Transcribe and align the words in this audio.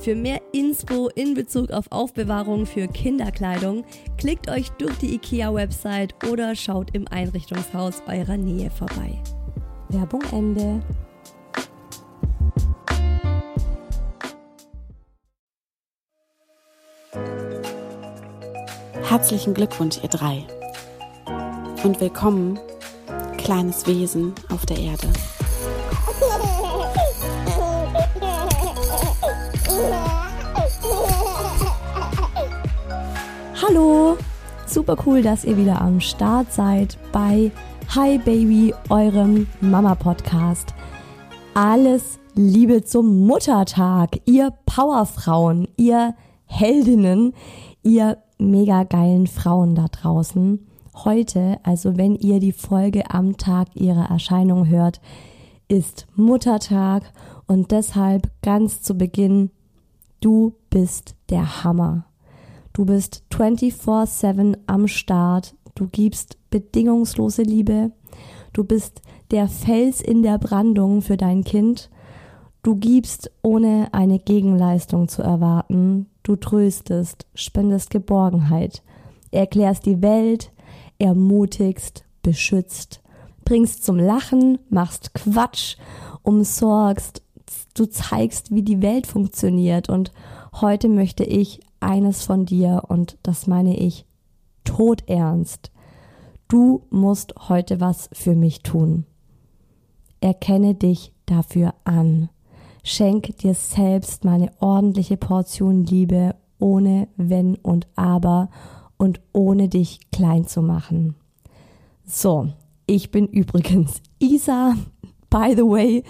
Für 0.00 0.14
mehr 0.14 0.40
Inspo 0.52 1.08
in 1.14 1.34
Bezug 1.34 1.70
auf 1.70 1.86
Aufbewahrung 1.90 2.64
für 2.66 2.86
Kinderkleidung 2.86 3.84
klickt 4.18 4.48
euch 4.48 4.70
durch 4.78 4.96
die 4.98 5.14
IKEA-Website 5.14 6.14
oder 6.30 6.54
schaut 6.54 6.94
im 6.94 7.08
Einrichtungshaus 7.08 8.02
eurer 8.06 8.36
Nähe 8.36 8.70
vorbei. 8.70 9.20
Werbung 9.88 10.22
Ende. 10.30 10.80
Herzlichen 19.08 19.54
Glückwunsch, 19.54 19.98
ihr 20.02 20.08
drei. 20.08 20.44
Und 21.84 22.00
willkommen, 22.00 22.58
kleines 23.38 23.86
Wesen 23.86 24.34
auf 24.50 24.66
der 24.66 24.78
Erde. 24.78 25.08
Hallo! 33.76 34.16
Super 34.66 34.96
cool, 35.04 35.20
dass 35.20 35.44
ihr 35.44 35.58
wieder 35.58 35.82
am 35.82 36.00
Start 36.00 36.50
seid 36.50 36.96
bei 37.12 37.52
Hi 37.94 38.16
Baby, 38.16 38.72
eurem 38.88 39.48
Mama-Podcast. 39.60 40.72
Alles 41.52 42.18
Liebe 42.34 42.84
zum 42.84 43.26
Muttertag, 43.26 44.18
ihr 44.24 44.50
Powerfrauen, 44.64 45.68
ihr 45.76 46.14
Heldinnen, 46.46 47.34
ihr 47.82 48.16
mega 48.38 48.84
geilen 48.84 49.26
Frauen 49.26 49.74
da 49.74 49.88
draußen. 49.88 50.66
Heute, 51.04 51.58
also 51.62 51.98
wenn 51.98 52.16
ihr 52.16 52.40
die 52.40 52.52
Folge 52.52 53.10
am 53.10 53.36
Tag 53.36 53.68
ihrer 53.74 54.08
Erscheinung 54.08 54.68
hört, 54.68 55.02
ist 55.68 56.06
Muttertag 56.14 57.12
und 57.46 57.72
deshalb 57.72 58.30
ganz 58.40 58.80
zu 58.80 58.94
Beginn, 58.96 59.50
du 60.20 60.54
bist 60.70 61.14
der 61.28 61.62
Hammer. 61.62 62.05
Du 62.76 62.84
bist 62.84 63.22
24/7 63.30 64.54
am 64.66 64.86
Start. 64.86 65.54
Du 65.74 65.88
gibst 65.88 66.36
bedingungslose 66.50 67.40
Liebe. 67.40 67.90
Du 68.52 68.64
bist 68.64 69.00
der 69.30 69.48
Fels 69.48 70.02
in 70.02 70.22
der 70.22 70.36
Brandung 70.36 71.00
für 71.00 71.16
dein 71.16 71.42
Kind. 71.42 71.88
Du 72.62 72.76
gibst, 72.76 73.30
ohne 73.40 73.88
eine 73.92 74.18
Gegenleistung 74.18 75.08
zu 75.08 75.22
erwarten. 75.22 76.10
Du 76.22 76.36
tröstest, 76.36 77.24
spendest 77.34 77.88
Geborgenheit, 77.88 78.82
erklärst 79.30 79.86
die 79.86 80.02
Welt, 80.02 80.52
ermutigst, 80.98 82.04
beschützt, 82.22 83.00
bringst 83.46 83.84
zum 83.84 83.96
Lachen, 83.96 84.58
machst 84.68 85.14
Quatsch, 85.14 85.78
umsorgst, 86.22 87.22
du 87.72 87.86
zeigst, 87.86 88.54
wie 88.54 88.62
die 88.62 88.82
Welt 88.82 89.06
funktioniert. 89.06 89.88
Und 89.88 90.12
heute 90.52 90.90
möchte 90.90 91.24
ich 91.24 91.60
eines 91.86 92.24
von 92.24 92.44
dir 92.44 92.82
und 92.88 93.16
das 93.22 93.46
meine 93.46 93.76
ich 93.78 94.04
todernst. 94.64 95.70
Du 96.48 96.82
musst 96.90 97.48
heute 97.48 97.80
was 97.80 98.10
für 98.12 98.34
mich 98.34 98.62
tun. 98.62 99.06
Erkenne 100.20 100.74
dich 100.74 101.12
dafür 101.26 101.74
an. 101.84 102.28
Schenk 102.82 103.38
dir 103.38 103.54
selbst 103.54 104.24
meine 104.24 104.50
ordentliche 104.60 105.16
Portion 105.16 105.84
Liebe 105.84 106.34
ohne 106.58 107.08
Wenn 107.16 107.54
und 107.56 107.86
Aber 107.96 108.50
und 108.96 109.20
ohne 109.32 109.68
dich 109.68 110.00
klein 110.10 110.46
zu 110.46 110.62
machen. 110.62 111.14
So, 112.04 112.48
ich 112.86 113.10
bin 113.10 113.26
übrigens 113.26 114.00
Isa 114.18 114.74
by 115.30 115.54
the 115.56 115.62
way, 115.62 116.02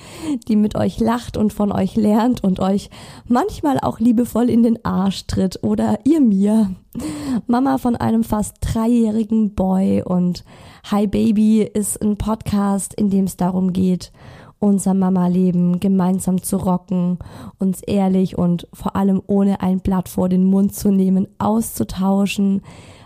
die 0.48 0.56
mit 0.56 0.76
euch 0.76 1.00
lacht 1.00 1.36
und 1.36 1.52
von 1.52 1.72
euch 1.72 1.96
lernt 1.96 2.42
und 2.42 2.60
euch 2.60 2.90
manchmal 3.26 3.78
auch 3.80 4.00
liebevoll 4.00 4.50
in 4.50 4.62
den 4.62 4.84
Arsch 4.84 5.26
tritt 5.26 5.62
oder 5.62 5.98
ihr 6.04 6.20
mir. 6.20 6.74
Mama 7.46 7.78
von 7.78 7.96
einem 7.96 8.24
fast 8.24 8.56
dreijährigen 8.60 9.54
Boy 9.54 10.02
und 10.02 10.44
Hi 10.90 11.06
Baby 11.06 11.62
ist 11.62 12.00
ein 12.02 12.16
Podcast, 12.16 12.94
in 12.94 13.10
dem 13.10 13.24
es 13.24 13.36
darum 13.36 13.72
geht, 13.72 14.12
unser 14.58 14.94
Mama-Leben 14.94 15.80
gemeinsam 15.80 16.42
zu 16.42 16.56
rocken, 16.56 17.18
uns 17.58 17.82
ehrlich 17.82 18.38
und 18.38 18.68
vor 18.72 18.96
allem 18.96 19.22
ohne 19.26 19.60
ein 19.60 19.80
Blatt 19.80 20.08
vor 20.08 20.28
den 20.28 20.44
Mund 20.44 20.74
zu 20.74 20.90
nehmen, 20.90 21.28
auszutauschen, 21.38 22.62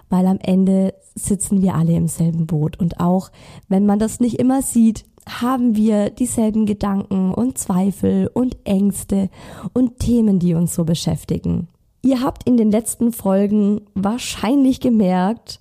weil 0.09 0.27
am 0.27 0.38
Ende 0.41 0.94
sitzen 1.15 1.62
wir 1.62 1.75
alle 1.75 1.92
im 1.92 2.09
selben 2.09 2.47
Boot. 2.47 2.78
Und 2.78 3.00
auch 3.00 3.31
wenn 3.69 3.87
man 3.87 3.98
das 3.98 4.21
nicht 4.21 4.38
immer 4.38 4.62
sieht, 4.62 5.04
haben 5.30 5.76
wir 5.76 6.10
dieselben 6.10 6.66
Gedanken 6.66 7.32
und 7.32 7.58
Zweifel 7.58 8.30
und 8.32 8.56
Ängste 8.64 9.30
und 9.72 9.98
Themen, 9.98 10.38
die 10.38 10.54
uns 10.54 10.74
so 10.74 10.84
beschäftigen. 10.84 11.68
Ihr 12.02 12.22
habt 12.22 12.48
in 12.48 12.56
den 12.56 12.70
letzten 12.70 13.12
Folgen 13.12 13.82
wahrscheinlich 13.94 14.80
gemerkt, 14.80 15.60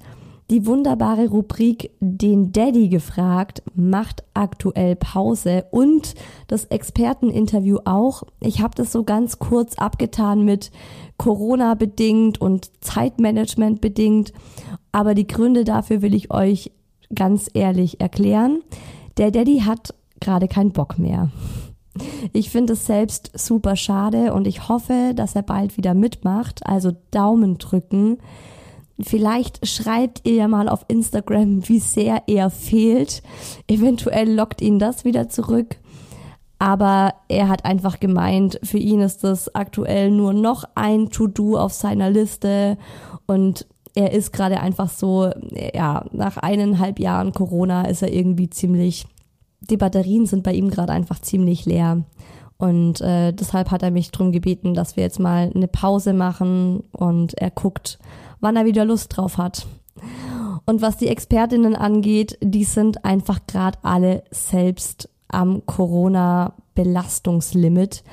die 0.50 0.66
wunderbare 0.66 1.28
Rubrik 1.28 1.91
Den 2.00 2.52
Daddy 2.52 2.90
gefragt 2.90 3.62
macht 3.75 4.24
aktuell 4.34 4.96
Pause 4.96 5.66
und 5.69 6.16
das 6.47 6.66
Experteninterview 6.66 7.78
auch. 7.86 8.24
Ich 8.40 8.62
habe 8.62 8.74
das 8.74 8.91
so 8.91 9.03
ganz 9.03 9.38
kurz 9.38 9.75
abgetan 9.75 10.44
mit 10.44 10.72
Corona 11.18 11.75
bedingt 11.75 12.42
und 12.42 12.72
Zeitmanagement 12.83 13.80
bedingt, 13.80 14.33
aber 14.92 15.13
die 15.13 15.27
Gründe 15.27 15.65
dafür 15.65 16.01
will 16.01 16.15
ich 16.15 16.33
euch 16.33 16.72
ganz 17.13 17.50
ehrlich 17.54 18.01
erklären. 18.01 18.63
Der 19.19 19.31
Daddy 19.31 19.60
hat 19.60 19.94
gerade 20.21 20.48
keinen 20.48 20.71
Bock 20.71 20.98
mehr. 20.98 21.30
Ich 22.31 22.50
finde 22.50 22.74
es 22.74 22.86
selbst 22.86 23.31
super 23.38 23.75
schade 23.75 24.33
und 24.33 24.48
ich 24.48 24.69
hoffe, 24.69 25.12
dass 25.13 25.36
er 25.36 25.42
bald 25.42 25.75
wieder 25.75 25.94
mitmacht. 25.94 26.66
Also 26.66 26.94
Daumen 27.12 27.57
drücken. 27.57 28.19
Vielleicht 28.98 29.68
schreibt 29.68 30.21
ihr 30.25 30.36
ja 30.36 30.48
mal 30.48 30.69
auf 30.69 30.86
Instagram, 30.88 31.68
wie 31.68 31.80
sehr 31.80 32.24
er 32.27 32.50
fehlt. 32.50 33.21
Eventuell 33.68 34.33
lockt 34.33 34.62
ihn 34.62 34.80
das 34.80 35.04
wieder 35.04 35.27
zurück. 35.27 35.75
Aber 36.57 37.13
er 37.27 37.50
hat 37.50 37.65
einfach 37.65 38.00
gemeint, 38.00 38.57
für 38.63 38.77
ihn 38.77 39.01
ist 39.01 39.25
das 39.25 39.54
aktuell 39.54 40.12
nur 40.12 40.31
noch 40.31 40.63
ein 40.75 41.10
To-Do 41.10 41.57
auf 41.57 41.74
seiner 41.74 42.10
Liste 42.10 42.77
und 43.27 43.68
er 44.00 44.13
ist 44.13 44.31
gerade 44.31 44.62
einfach 44.62 44.90
so, 44.90 45.30
ja, 45.74 46.06
nach 46.13 46.38
eineinhalb 46.38 47.00
Jahren 47.00 47.34
Corona 47.34 47.84
ist 47.84 48.01
er 48.01 48.13
irgendwie 48.13 48.50
ziemlich, 48.50 49.06
die 49.60 49.75
Batterien 49.75 50.25
sind 50.25 50.44
bei 50.44 50.54
ihm 50.54 50.69
gerade 50.69 50.94
einfach 50.94 51.19
ziemlich 51.19 51.66
leer. 51.66 52.04
Und 52.57 53.01
äh, 53.01 53.34
deshalb 53.34 53.72
hat 53.72 53.84
er 53.84 53.92
mich 53.92 54.12
drum 54.12 54.31
gebeten, 54.31 54.74
dass 54.74 54.96
wir 54.96 55.04
jetzt 55.04 55.19
mal 55.19 55.51
eine 55.54 55.68
Pause 55.68 56.13
machen 56.13 56.86
und 56.94 57.34
er 57.34 57.51
guckt, 57.51 58.00
wann 58.40 58.56
er 58.56 58.63
wieder 58.63 58.86
Lust 58.86 59.18
drauf 59.18 59.38
hat. 59.38 59.68
Und 60.66 60.81
was 60.81 60.96
die 60.96 61.10
Expertinnen 61.10 61.75
angeht, 61.75 62.38
die 62.42 62.63
sind 62.63 63.04
einfach 63.04 63.40
gerade 63.48 63.80
alle 63.81 64.24
selbst 64.31 65.10
am 65.28 65.66
Corona-Belastungslimit. 65.66 68.06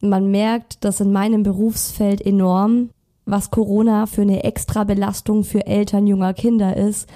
Man 0.00 0.30
merkt 0.30 0.82
das 0.82 1.00
in 1.00 1.12
meinem 1.12 1.42
Berufsfeld 1.42 2.22
enorm, 2.22 2.88
was 3.26 3.50
Corona 3.50 4.06
für 4.06 4.22
eine 4.22 4.44
extra 4.44 4.84
Belastung 4.84 5.44
für 5.44 5.66
Eltern 5.66 6.06
junger 6.06 6.32
Kinder 6.32 6.76
ist. 6.76 7.08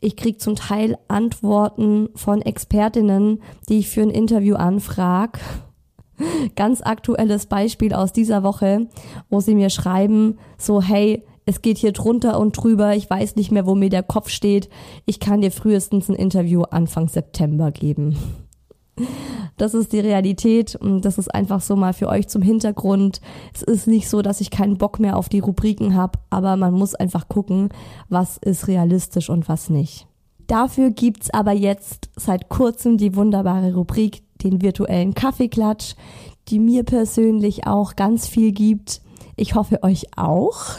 Ich 0.00 0.16
krieg 0.16 0.40
zum 0.40 0.54
Teil 0.54 0.98
Antworten 1.08 2.10
von 2.14 2.42
Expertinnen, 2.42 3.42
die 3.68 3.78
ich 3.78 3.88
für 3.88 4.02
ein 4.02 4.10
Interview 4.10 4.54
anfrage. 4.56 5.40
Ganz 6.56 6.82
aktuelles 6.82 7.46
Beispiel 7.46 7.94
aus 7.94 8.12
dieser 8.12 8.42
Woche, 8.42 8.86
wo 9.30 9.40
sie 9.40 9.54
mir 9.54 9.70
schreiben, 9.70 10.38
so 10.58 10.82
hey, 10.82 11.24
es 11.46 11.62
geht 11.62 11.78
hier 11.78 11.92
drunter 11.92 12.38
und 12.38 12.52
drüber, 12.52 12.94
ich 12.94 13.08
weiß 13.08 13.36
nicht 13.36 13.50
mehr, 13.50 13.66
wo 13.66 13.74
mir 13.74 13.90
der 13.90 14.02
Kopf 14.02 14.28
steht, 14.28 14.68
ich 15.06 15.20
kann 15.20 15.40
dir 15.40 15.50
frühestens 15.50 16.08
ein 16.08 16.14
Interview 16.14 16.62
Anfang 16.62 17.08
September 17.08 17.70
geben. 17.70 18.43
Das 19.56 19.74
ist 19.74 19.92
die 19.92 20.00
Realität 20.00 20.76
und 20.76 21.02
das 21.02 21.18
ist 21.18 21.32
einfach 21.34 21.60
so 21.60 21.76
mal 21.76 21.92
für 21.92 22.08
euch 22.08 22.28
zum 22.28 22.42
Hintergrund. 22.42 23.20
Es 23.54 23.62
ist 23.62 23.86
nicht 23.86 24.08
so, 24.08 24.22
dass 24.22 24.40
ich 24.40 24.50
keinen 24.50 24.78
Bock 24.78 24.98
mehr 24.98 25.16
auf 25.16 25.28
die 25.28 25.40
Rubriken 25.40 25.94
habe, 25.94 26.18
aber 26.30 26.56
man 26.56 26.74
muss 26.74 26.94
einfach 26.94 27.28
gucken, 27.28 27.68
was 28.08 28.36
ist 28.38 28.68
realistisch 28.68 29.30
und 29.30 29.48
was 29.48 29.70
nicht. 29.70 30.06
Dafür 30.46 30.90
gibt's 30.90 31.30
aber 31.30 31.52
jetzt 31.52 32.10
seit 32.16 32.48
kurzem 32.48 32.98
die 32.98 33.16
wunderbare 33.16 33.74
Rubrik, 33.74 34.22
den 34.42 34.60
virtuellen 34.60 35.14
Kaffeeklatsch, 35.14 35.94
die 36.48 36.58
mir 36.58 36.84
persönlich 36.84 37.66
auch 37.66 37.96
ganz 37.96 38.28
viel 38.28 38.52
gibt. 38.52 39.00
Ich 39.36 39.54
hoffe 39.54 39.82
euch 39.82 40.06
auch. 40.16 40.76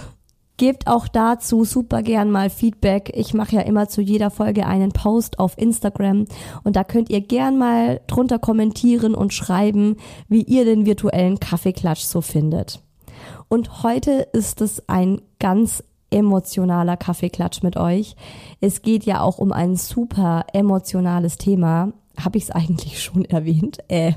Gebt 0.57 0.87
auch 0.87 1.09
dazu 1.09 1.65
super 1.65 2.01
gern 2.01 2.31
mal 2.31 2.49
Feedback. 2.49 3.11
Ich 3.13 3.33
mache 3.33 3.57
ja 3.57 3.61
immer 3.61 3.89
zu 3.89 4.01
jeder 4.01 4.29
Folge 4.29 4.65
einen 4.65 4.91
Post 4.91 5.37
auf 5.37 5.57
Instagram 5.57 6.25
und 6.63 6.77
da 6.77 6.85
könnt 6.85 7.09
ihr 7.09 7.19
gern 7.19 7.57
mal 7.57 7.99
drunter 8.07 8.39
kommentieren 8.39 9.15
und 9.15 9.33
schreiben, 9.33 9.97
wie 10.29 10.43
ihr 10.43 10.63
den 10.63 10.85
virtuellen 10.85 11.39
Kaffeeklatsch 11.39 12.03
so 12.03 12.21
findet. 12.21 12.81
Und 13.49 13.83
heute 13.83 14.27
ist 14.31 14.61
es 14.61 14.87
ein 14.87 15.21
ganz 15.39 15.83
emotionaler 16.09 16.95
Kaffeeklatsch 16.95 17.61
mit 17.61 17.75
euch. 17.75 18.15
Es 18.61 18.81
geht 18.81 19.03
ja 19.03 19.21
auch 19.21 19.37
um 19.37 19.51
ein 19.51 19.75
super 19.75 20.45
emotionales 20.53 21.37
Thema. 21.37 21.91
Habe 22.17 22.37
ich 22.37 22.45
es 22.45 22.51
eigentlich 22.51 23.03
schon 23.03 23.25
erwähnt? 23.25 23.79
Äh, 23.89 24.13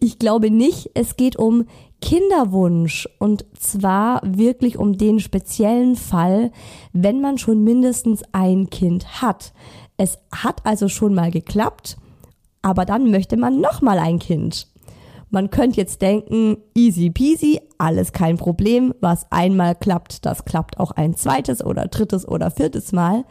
ich 0.00 0.18
glaube 0.18 0.50
nicht. 0.50 0.90
Es 0.94 1.16
geht 1.16 1.36
um 1.36 1.66
Kinderwunsch 2.00 3.08
und 3.18 3.44
zwar 3.58 4.20
wirklich 4.24 4.78
um 4.78 4.96
den 4.96 5.20
speziellen 5.20 5.96
Fall, 5.96 6.50
wenn 6.92 7.20
man 7.20 7.38
schon 7.38 7.62
mindestens 7.62 8.22
ein 8.32 8.70
Kind 8.70 9.22
hat. 9.22 9.52
Es 9.96 10.18
hat 10.34 10.64
also 10.64 10.88
schon 10.88 11.14
mal 11.14 11.30
geklappt, 11.30 11.98
aber 12.62 12.84
dann 12.84 13.10
möchte 13.10 13.36
man 13.36 13.60
noch 13.60 13.82
mal 13.82 13.98
ein 13.98 14.18
Kind. 14.18 14.66
Man 15.30 15.50
könnte 15.50 15.76
jetzt 15.76 16.02
denken, 16.02 16.56
easy 16.74 17.10
peasy, 17.10 17.60
alles 17.78 18.12
kein 18.12 18.36
Problem, 18.36 18.94
was 19.00 19.30
einmal 19.30 19.76
klappt, 19.76 20.26
das 20.26 20.44
klappt 20.44 20.80
auch 20.80 20.90
ein 20.90 21.14
zweites 21.14 21.64
oder 21.64 21.86
drittes 21.86 22.26
oder 22.26 22.50
viertes 22.50 22.92
Mal. 22.92 23.24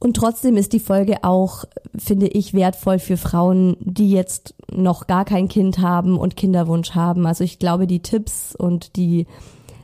Und 0.00 0.16
trotzdem 0.16 0.56
ist 0.56 0.72
die 0.72 0.80
Folge 0.80 1.22
auch, 1.24 1.64
finde 1.94 2.26
ich, 2.26 2.54
wertvoll 2.54 2.98
für 2.98 3.18
Frauen, 3.18 3.76
die 3.80 4.10
jetzt 4.10 4.54
noch 4.72 5.06
gar 5.06 5.26
kein 5.26 5.46
Kind 5.48 5.78
haben 5.78 6.18
und 6.18 6.36
Kinderwunsch 6.36 6.92
haben. 6.92 7.26
Also 7.26 7.44
ich 7.44 7.58
glaube, 7.58 7.86
die 7.86 8.00
Tipps 8.00 8.56
und 8.56 8.96
die 8.96 9.26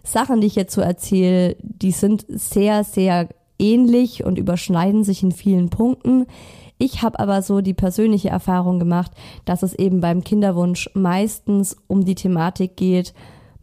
Sachen, 0.02 0.40
die 0.40 0.46
ich 0.46 0.54
jetzt 0.54 0.74
so 0.74 0.80
erzähle, 0.80 1.56
die 1.60 1.90
sind 1.90 2.24
sehr, 2.28 2.82
sehr 2.82 3.28
ähnlich 3.58 4.24
und 4.24 4.38
überschneiden 4.38 5.04
sich 5.04 5.22
in 5.22 5.32
vielen 5.32 5.68
Punkten. 5.68 6.26
Ich 6.78 7.02
habe 7.02 7.18
aber 7.18 7.42
so 7.42 7.60
die 7.60 7.74
persönliche 7.74 8.30
Erfahrung 8.30 8.78
gemacht, 8.78 9.10
dass 9.44 9.62
es 9.62 9.74
eben 9.74 10.00
beim 10.00 10.24
Kinderwunsch 10.24 10.90
meistens 10.94 11.76
um 11.88 12.06
die 12.06 12.14
Thematik 12.14 12.76
geht, 12.76 13.12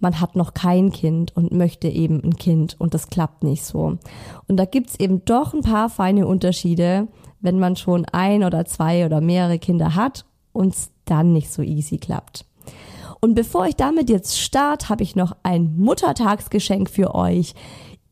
man 0.04 0.20
hat 0.20 0.36
noch 0.36 0.54
kein 0.54 0.92
Kind 0.92 1.36
und 1.36 1.52
möchte 1.52 1.88
eben 1.88 2.22
ein 2.24 2.36
Kind 2.36 2.76
und 2.80 2.94
das 2.94 3.08
klappt 3.08 3.44
nicht 3.44 3.64
so. 3.64 3.98
Und 4.48 4.58
da 4.58 4.66
gibt's 4.66 5.00
eben 5.00 5.26
doch 5.26 5.54
ein 5.54 5.62
paar 5.62 5.90
feine 5.90 6.28
Unterschiede, 6.28 7.08
wenn 7.40 7.58
man 7.58 7.76
schon 7.76 8.06
ein 8.12 8.44
oder 8.44 8.66
zwei 8.66 9.06
oder 9.06 9.22
mehrere 9.22 9.58
Kinder 9.58 9.96
hat 9.96 10.26
und 10.52 10.74
es 10.74 10.92
dann 11.06 11.34
nicht 11.34 11.52
so 11.52 11.62
easy 11.62 11.98
klappt. 11.98 12.46
Und 13.22 13.36
bevor 13.36 13.66
ich 13.66 13.78
damit 13.78 14.10
jetzt 14.10 14.38
starte, 14.38 14.90
habe 14.90 15.04
ich 15.04 15.16
noch 15.16 15.36
ein 15.44 15.74
Muttertagsgeschenk 15.78 16.90
für 16.90 17.16
euch. 17.16 17.56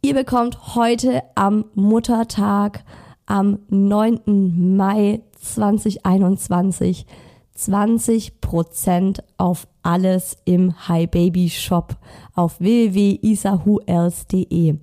Ihr 0.01 0.13
bekommt 0.13 0.75
heute 0.75 1.21
am 1.35 1.65
Muttertag 1.75 2.85
am 3.25 3.59
9. 3.69 4.75
Mai 4.77 5.21
2021 5.39 7.05
20% 7.62 9.19
auf 9.38 9.68
alles 9.84 10.38
im 10.46 10.88
Hi 10.88 11.06
Baby 11.08 11.50
Shop 11.50 11.98
auf 12.34 12.60
www.isahuels.de. 12.60 14.75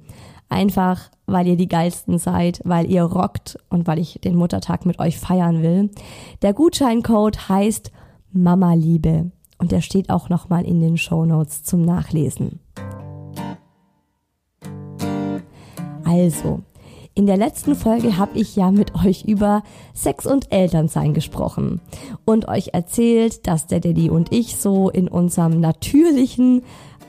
Einfach, 0.49 1.11
weil 1.27 1.47
ihr 1.47 1.57
die 1.57 1.69
geilsten 1.69 2.19
seid, 2.19 2.61
weil 2.65 2.91
ihr 2.91 3.03
rockt 3.03 3.59
und 3.69 3.87
weil 3.87 3.99
ich 3.99 4.21
den 4.23 4.35
Muttertag 4.35 4.87
mit 4.87 4.99
euch 4.99 5.19
feiern 5.19 5.63
will. 5.63 5.91
Der 6.43 6.55
Gutscheincode 6.55 7.49
heißt 7.49 7.93
Mama 8.33 8.75
Liebe 8.75 9.31
und 9.59 9.73
der 9.73 9.81
steht 9.81 10.11
auch 10.11 10.29
nochmal 10.29 10.65
in 10.65 10.81
den 10.81 10.97
Show 10.97 11.25
Notes 11.25 11.65
zum 11.65 11.83
Nachlesen. 11.83 12.61
Also, 16.05 16.63
in 17.19 17.26
der 17.26 17.37
letzten 17.37 17.75
Folge 17.75 18.17
habe 18.17 18.38
ich 18.38 18.55
ja 18.55 18.70
mit 18.70 18.94
euch 18.94 19.25
über 19.25 19.65
Sex 19.93 20.25
und 20.25 20.53
Elternsein 20.53 21.15
gesprochen 21.15 21.81
und 22.25 22.47
euch 22.47 22.75
erzählt, 22.75 23.49
dass 23.49 23.67
der 23.67 23.81
Daddy 23.81 24.09
und 24.09 24.32
ich 24.32 24.56
so 24.56 24.88
in 24.88 25.09
unserem 25.09 25.59
natürlichen, 25.59 26.62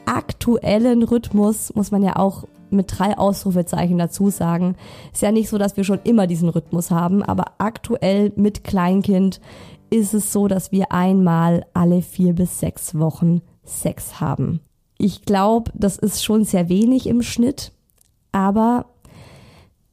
aktuellen 0.07 1.03
Rhythmus, 1.03 1.75
muss 1.75 1.91
man 1.91 2.01
ja 2.01 2.15
auch 2.15 2.45
mit 2.71 2.97
drei 2.97 3.19
Ausrufezeichen 3.19 3.99
dazu 3.99 4.31
sagen, 4.31 4.75
ist 5.13 5.21
ja 5.21 5.31
nicht 5.31 5.47
so, 5.47 5.59
dass 5.59 5.77
wir 5.77 5.83
schon 5.83 5.99
immer 6.03 6.25
diesen 6.25 6.49
Rhythmus 6.49 6.89
haben, 6.89 7.21
aber 7.21 7.51
aktuell 7.59 8.31
mit 8.35 8.63
Kleinkind 8.63 9.39
ist 9.91 10.15
es 10.15 10.33
so, 10.33 10.47
dass 10.47 10.71
wir 10.71 10.91
einmal 10.91 11.67
alle 11.75 12.01
vier 12.01 12.33
bis 12.33 12.59
sechs 12.59 12.97
Wochen 12.97 13.41
Sex 13.63 14.19
haben. 14.19 14.61
Ich 14.97 15.25
glaube, 15.25 15.71
das 15.75 15.99
ist 15.99 16.23
schon 16.23 16.45
sehr 16.45 16.67
wenig 16.67 17.05
im 17.05 17.21
Schnitt, 17.21 17.73
aber 18.31 18.87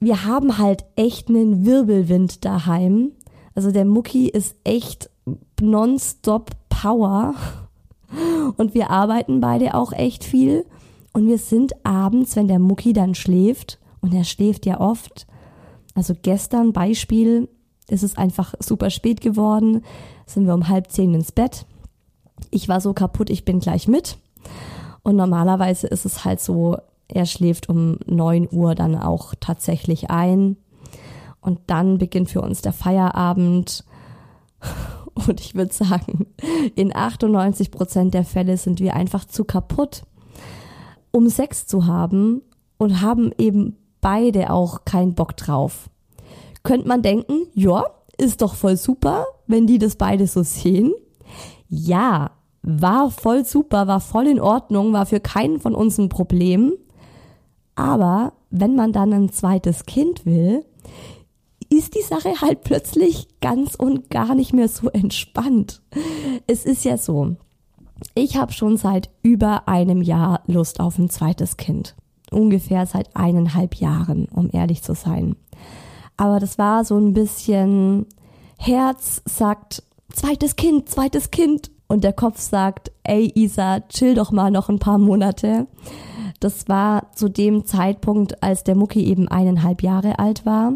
wir 0.01 0.25
haben 0.25 0.59
halt 0.59 0.85
echt 0.97 1.29
einen 1.29 1.65
Wirbelwind 1.65 2.45
daheim. 2.45 3.13
Also 3.55 3.73
der 3.73 3.85
Mucki 3.85 4.29
ist 4.29 4.57
echt 4.65 5.11
nonstop 5.61 6.51
Power. 6.69 7.35
Und 8.57 8.75
wir 8.75 8.91
arbeiten 8.91 9.41
beide 9.41 9.75
auch 9.75 9.93
echt 9.93 10.25
viel. 10.25 10.65
Und 11.13 11.29
wir 11.29 11.39
sind 11.39 11.75
abends, 11.85 12.37
wenn 12.37 12.49
der 12.49 12.59
Mucki 12.59 12.93
dann 12.93 13.15
schläft, 13.15 13.79
und 14.01 14.15
er 14.15 14.25
schläft 14.25 14.67
ja 14.67 14.81
oft. 14.81 15.27
Also 15.95 16.15
gestern 16.21 16.73
Beispiel, 16.73 17.49
ist 17.89 18.03
es 18.03 18.17
einfach 18.17 18.55
super 18.61 18.91
spät 18.91 19.21
geworden, 19.21 19.83
sind 20.27 20.47
wir 20.47 20.55
um 20.55 20.69
halb 20.69 20.91
zehn 20.91 21.15
ins 21.15 21.33
Bett. 21.33 21.67
Ich 22.51 22.69
war 22.69 22.81
so 22.81 22.93
kaputt, 22.93 23.31
ich 23.31 23.45
bin 23.45 23.61
gleich 23.61 23.89
mit. 23.89 24.19
Und 25.03 25.17
normalerweise 25.17 25.87
ist 25.87 26.05
es 26.05 26.25
halt 26.25 26.41
so, 26.41 26.77
er 27.09 27.27
schläft 27.27 27.69
um 27.69 27.99
neun 28.07 28.49
Uhr 28.51 28.75
dann 28.75 28.97
auch 28.97 29.35
tatsächlich 29.39 30.11
ein. 30.11 30.57
Und 31.41 31.61
dann 31.67 31.99
beginnt 31.99 32.31
für 32.31 32.41
uns 32.41 32.63
der 32.63 32.73
Feierabend. 32.73 33.85
Und 35.27 35.41
ich 35.41 35.55
würde 35.55 35.73
sagen, 35.73 36.27
in 36.75 36.95
98 36.95 37.71
Prozent 37.71 38.13
der 38.13 38.25
Fälle 38.25 38.59
sind 38.59 38.81
wir 38.81 38.95
einfach 38.95 39.25
zu 39.25 39.45
kaputt, 39.45 40.03
um 41.11 41.31
Sex 41.31 41.67
zu 41.67 41.87
haben 41.87 42.43
und 42.77 43.01
haben 43.01 43.33
eben 43.39 43.79
beide 44.03 44.51
auch 44.51 44.85
keinen 44.85 45.15
Bock 45.15 45.35
drauf. 45.37 45.89
Könnte 46.65 46.87
man 46.87 47.01
denken, 47.01 47.47
ja, 47.55 47.85
ist 48.19 48.43
doch 48.43 48.55
voll 48.55 48.77
super, 48.77 49.25
wenn 49.47 49.67
die 49.67 49.79
das 49.79 49.97
beide 49.97 50.27
so 50.27 50.43
sehen. 50.43 50.93
Ja, 51.69 52.33
war 52.63 53.11
voll 53.11 53.45
super, 53.45 53.87
war 53.87 54.01
voll 54.01 54.27
in 54.27 54.41
Ordnung, 54.41 54.93
war 54.93 55.07
für 55.07 55.21
keinen 55.21 55.61
von 55.61 55.75
uns 55.75 55.97
ein 55.99 56.09
Problem. 56.09 56.75
Aber 57.77 58.33
wenn 58.51 58.75
man 58.75 58.93
dann 58.93 59.13
ein 59.13 59.31
zweites 59.31 59.87
Kind 59.87 60.27
will, 60.27 60.65
ist 61.69 61.95
die 61.95 62.03
Sache 62.03 62.41
halt 62.41 62.63
plötzlich 62.63 63.29
ganz 63.41 63.75
und 63.75 64.11
gar 64.11 64.35
nicht 64.35 64.53
mehr 64.53 64.69
so 64.69 64.89
entspannt. 64.89 65.83
Es 66.47 66.65
ist 66.65 66.85
ja 66.85 66.97
so, 66.97 67.37
ich 68.15 68.37
habe 68.37 68.53
schon 68.53 68.77
seit 68.77 69.11
über 69.23 69.69
einem 69.69 70.03
Jahr 70.03 70.43
Lust 70.47 70.81
auf 70.81 70.99
ein 70.99 71.11
zweites 71.11 71.57
Kind. 71.57 71.95
Ungefähr 72.31 72.87
seit 72.87 73.15
eineinhalb 73.15 73.77
Jahren, 73.77 74.27
um 74.27 74.51
ehrlich 74.53 74.83
zu 74.83 74.95
sein. 74.95 75.37
Aber 76.17 76.41
das 76.41 76.59
war 76.59 76.85
so 76.85 76.97
ein 76.99 77.13
bisschen 77.13 78.07
Herz 78.59 79.23
sagt 79.27 79.83
zweites 80.13 80.57
Kind, 80.57 80.89
zweites 80.89 81.31
Kind. 81.31 81.71
und 81.89 82.03
der 82.03 82.13
Kopf 82.13 82.41
sagt, 82.41 82.91
ey 83.05 83.31
Isa, 83.35 83.81
chill 83.81 84.15
doch 84.15 84.33
mal 84.33 84.51
noch 84.51 84.69
ein 84.69 84.81
paar 84.81 84.99
Monate. 84.99 85.69
Das 86.41 86.69
war 86.69 87.13
zu 87.15 87.29
dem 87.29 87.65
Zeitpunkt, 87.65 88.43
als 88.43 88.65
der 88.65 88.75
Mucki 88.75 89.05
eben 89.05 89.29
eineinhalb 89.29 89.83
Jahre 89.83 90.19
alt 90.19 90.47
war. 90.47 90.75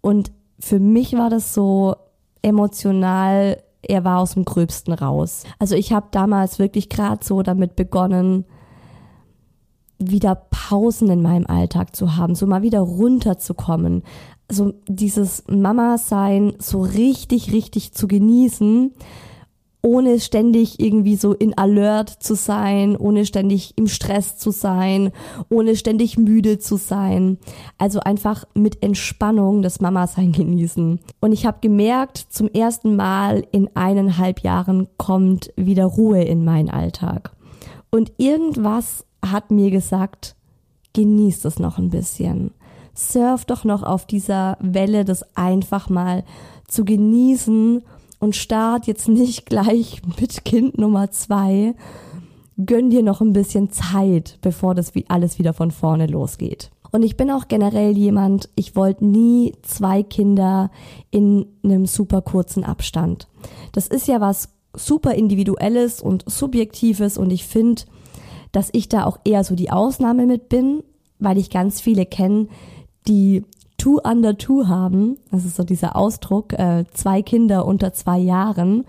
Und 0.00 0.32
für 0.58 0.78
mich 0.78 1.14
war 1.14 1.30
das 1.30 1.54
so 1.54 1.94
emotional, 2.42 3.62
er 3.82 4.04
war 4.04 4.20
aus 4.20 4.34
dem 4.34 4.44
Gröbsten 4.44 4.92
raus. 4.92 5.44
Also 5.58 5.74
ich 5.74 5.92
habe 5.92 6.08
damals 6.10 6.58
wirklich 6.58 6.88
gerade 6.88 7.24
so 7.24 7.42
damit 7.42 7.76
begonnen, 7.76 8.44
wieder 9.98 10.34
Pausen 10.50 11.10
in 11.10 11.22
meinem 11.22 11.46
Alltag 11.46 11.96
zu 11.96 12.16
haben, 12.16 12.34
so 12.34 12.46
mal 12.46 12.62
wieder 12.62 12.80
runterzukommen. 12.80 14.02
So 14.50 14.74
dieses 14.86 15.44
Mama-Sein 15.48 16.54
so 16.58 16.80
richtig, 16.80 17.52
richtig 17.52 17.92
zu 17.92 18.06
genießen 18.08 18.92
ohne 19.82 20.18
ständig 20.18 20.80
irgendwie 20.80 21.16
so 21.16 21.32
in 21.32 21.56
Alert 21.56 22.10
zu 22.10 22.34
sein, 22.34 22.96
ohne 22.96 23.24
ständig 23.24 23.74
im 23.76 23.86
Stress 23.86 24.36
zu 24.36 24.50
sein, 24.50 25.12
ohne 25.48 25.76
ständig 25.76 26.18
müde 26.18 26.58
zu 26.58 26.76
sein. 26.76 27.38
Also 27.78 28.00
einfach 28.00 28.44
mit 28.54 28.82
Entspannung 28.82 29.62
das 29.62 29.80
Mama-Sein 29.80 30.32
genießen. 30.32 30.98
Und 31.20 31.32
ich 31.32 31.46
habe 31.46 31.58
gemerkt, 31.60 32.18
zum 32.18 32.48
ersten 32.48 32.96
Mal 32.96 33.44
in 33.52 33.70
eineinhalb 33.74 34.40
Jahren 34.40 34.88
kommt 34.96 35.52
wieder 35.56 35.86
Ruhe 35.86 36.22
in 36.22 36.44
meinen 36.44 36.70
Alltag. 36.70 37.32
Und 37.90 38.12
irgendwas 38.18 39.04
hat 39.24 39.50
mir 39.50 39.70
gesagt, 39.70 40.34
genieß 40.92 41.44
es 41.44 41.58
noch 41.58 41.78
ein 41.78 41.90
bisschen. 41.90 42.50
Surf 42.94 43.44
doch 43.44 43.64
noch 43.64 43.84
auf 43.84 44.06
dieser 44.06 44.58
Welle, 44.60 45.04
das 45.04 45.36
einfach 45.36 45.88
mal 45.88 46.24
zu 46.66 46.84
genießen 46.84 47.82
und 48.18 48.36
start 48.36 48.86
jetzt 48.86 49.08
nicht 49.08 49.46
gleich 49.46 50.02
mit 50.20 50.44
Kind 50.44 50.78
Nummer 50.78 51.10
zwei. 51.10 51.74
Gönn 52.64 52.90
dir 52.90 53.02
noch 53.02 53.20
ein 53.20 53.32
bisschen 53.32 53.70
Zeit, 53.70 54.38
bevor 54.42 54.74
das 54.74 54.94
wie 54.94 55.04
alles 55.08 55.38
wieder 55.38 55.52
von 55.52 55.70
vorne 55.70 56.06
losgeht. 56.06 56.70
Und 56.90 57.02
ich 57.02 57.16
bin 57.16 57.30
auch 57.30 57.48
generell 57.48 57.96
jemand, 57.96 58.48
ich 58.54 58.74
wollte 58.74 59.04
nie 59.04 59.52
zwei 59.62 60.02
Kinder 60.02 60.70
in 61.10 61.46
einem 61.62 61.86
super 61.86 62.22
kurzen 62.22 62.64
Abstand. 62.64 63.28
Das 63.72 63.86
ist 63.86 64.08
ja 64.08 64.20
was 64.20 64.48
super 64.74 65.14
individuelles 65.14 66.00
und 66.00 66.24
subjektives 66.26 67.18
und 67.18 67.30
ich 67.30 67.46
finde, 67.46 67.82
dass 68.52 68.70
ich 68.72 68.88
da 68.88 69.04
auch 69.04 69.18
eher 69.24 69.44
so 69.44 69.54
die 69.54 69.70
Ausnahme 69.70 70.26
mit 70.26 70.48
bin, 70.48 70.82
weil 71.18 71.38
ich 71.38 71.50
ganz 71.50 71.80
viele 71.80 72.06
kenne, 72.06 72.48
die 73.06 73.44
Two 73.78 74.00
Under 74.04 74.36
Two 74.36 74.68
haben. 74.68 75.16
Das 75.30 75.44
ist 75.44 75.56
so 75.56 75.64
dieser 75.64 75.96
Ausdruck, 75.96 76.52
äh, 76.52 76.84
zwei 76.92 77.22
Kinder 77.22 77.64
unter 77.64 77.92
zwei 77.94 78.18
Jahren. 78.18 78.84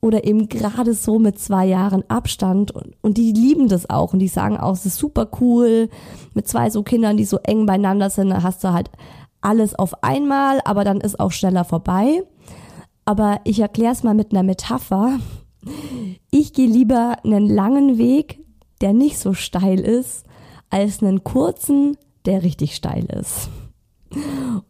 Oder 0.00 0.24
eben 0.24 0.48
gerade 0.48 0.92
so 0.92 1.18
mit 1.18 1.38
zwei 1.38 1.66
Jahren 1.66 2.02
Abstand. 2.10 2.72
Und, 2.72 2.94
und 3.00 3.16
die 3.16 3.32
lieben 3.32 3.68
das 3.68 3.88
auch. 3.88 4.12
Und 4.12 4.18
die 4.18 4.28
sagen 4.28 4.56
auch, 4.58 4.72
es 4.72 4.84
ist 4.84 4.98
super 4.98 5.28
cool. 5.40 5.88
Mit 6.34 6.48
zwei 6.48 6.68
so 6.70 6.82
Kindern, 6.82 7.16
die 7.16 7.24
so 7.24 7.38
eng 7.38 7.66
beieinander 7.66 8.10
sind, 8.10 8.30
da 8.30 8.42
hast 8.42 8.64
du 8.64 8.72
halt 8.72 8.90
alles 9.40 9.74
auf 9.74 10.02
einmal, 10.02 10.60
aber 10.64 10.84
dann 10.84 11.00
ist 11.00 11.20
auch 11.20 11.30
schneller 11.30 11.64
vorbei. 11.64 12.22
Aber 13.04 13.40
ich 13.44 13.60
erkläre 13.60 13.92
es 13.92 14.02
mal 14.02 14.14
mit 14.14 14.32
einer 14.32 14.42
Metapher. 14.42 15.18
Ich 16.30 16.52
gehe 16.52 16.68
lieber 16.68 17.18
einen 17.24 17.48
langen 17.48 17.98
Weg, 17.98 18.40
der 18.80 18.92
nicht 18.92 19.18
so 19.18 19.34
steil 19.34 19.80
ist, 19.80 20.24
als 20.70 21.02
einen 21.02 21.24
kurzen, 21.24 21.96
der 22.24 22.42
richtig 22.42 22.74
steil 22.74 23.04
ist. 23.04 23.48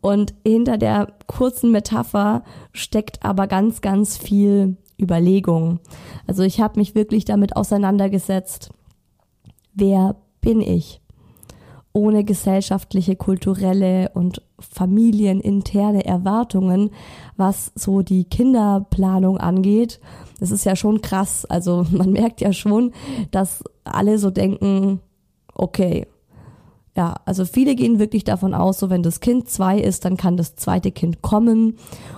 Und 0.01 0.35
hinter 0.47 0.79
der 0.79 1.13
kurzen 1.27 1.71
Metapher 1.71 2.43
steckt 2.73 3.25
aber 3.25 3.47
ganz, 3.47 3.81
ganz 3.81 4.17
viel 4.17 4.77
Überlegung. 5.01 5.81
Also 6.27 6.43
ich 6.43 6.61
habe 6.61 6.79
mich 6.79 6.95
wirklich 6.95 7.25
damit 7.25 7.57
auseinandergesetzt, 7.57 8.71
wer 9.75 10.17
bin 10.41 10.61
ich? 10.61 11.01
Ohne 11.93 12.25
gesellschaftliche, 12.25 13.15
kulturelle 13.15 14.11
und 14.15 14.43
familieninterne 14.59 16.05
Erwartungen, 16.05 16.91
was 17.37 17.71
so 17.77 18.03
die 18.03 18.25
Kinderplanung 18.25 19.39
angeht. 19.39 20.01
Das 20.41 20.51
ist 20.51 20.65
ja 20.65 20.75
schon 20.75 21.03
krass. 21.03 21.45
Also 21.45 21.87
man 21.91 22.11
merkt 22.13 22.41
ja 22.41 22.53
schon, 22.53 22.93
dass 23.31 23.63
alle 23.85 24.19
so 24.19 24.31
denken, 24.31 25.01
okay, 25.55 26.07
ja, 26.97 27.17
also 27.25 27.45
viele 27.45 27.75
gehen 27.75 27.99
wirklich 27.99 28.23
davon 28.23 28.55
aus, 28.55 28.79
so 28.79 28.89
wenn 28.89 29.03
das 29.03 29.21
Kind 29.21 29.49
zwei 29.49 29.79
ist, 29.79 30.05
dann 30.05 30.17
kann 30.17 30.37
das 30.37 30.55
zweite 30.55 30.93
Kind 30.93 31.23
kommen 31.23 31.77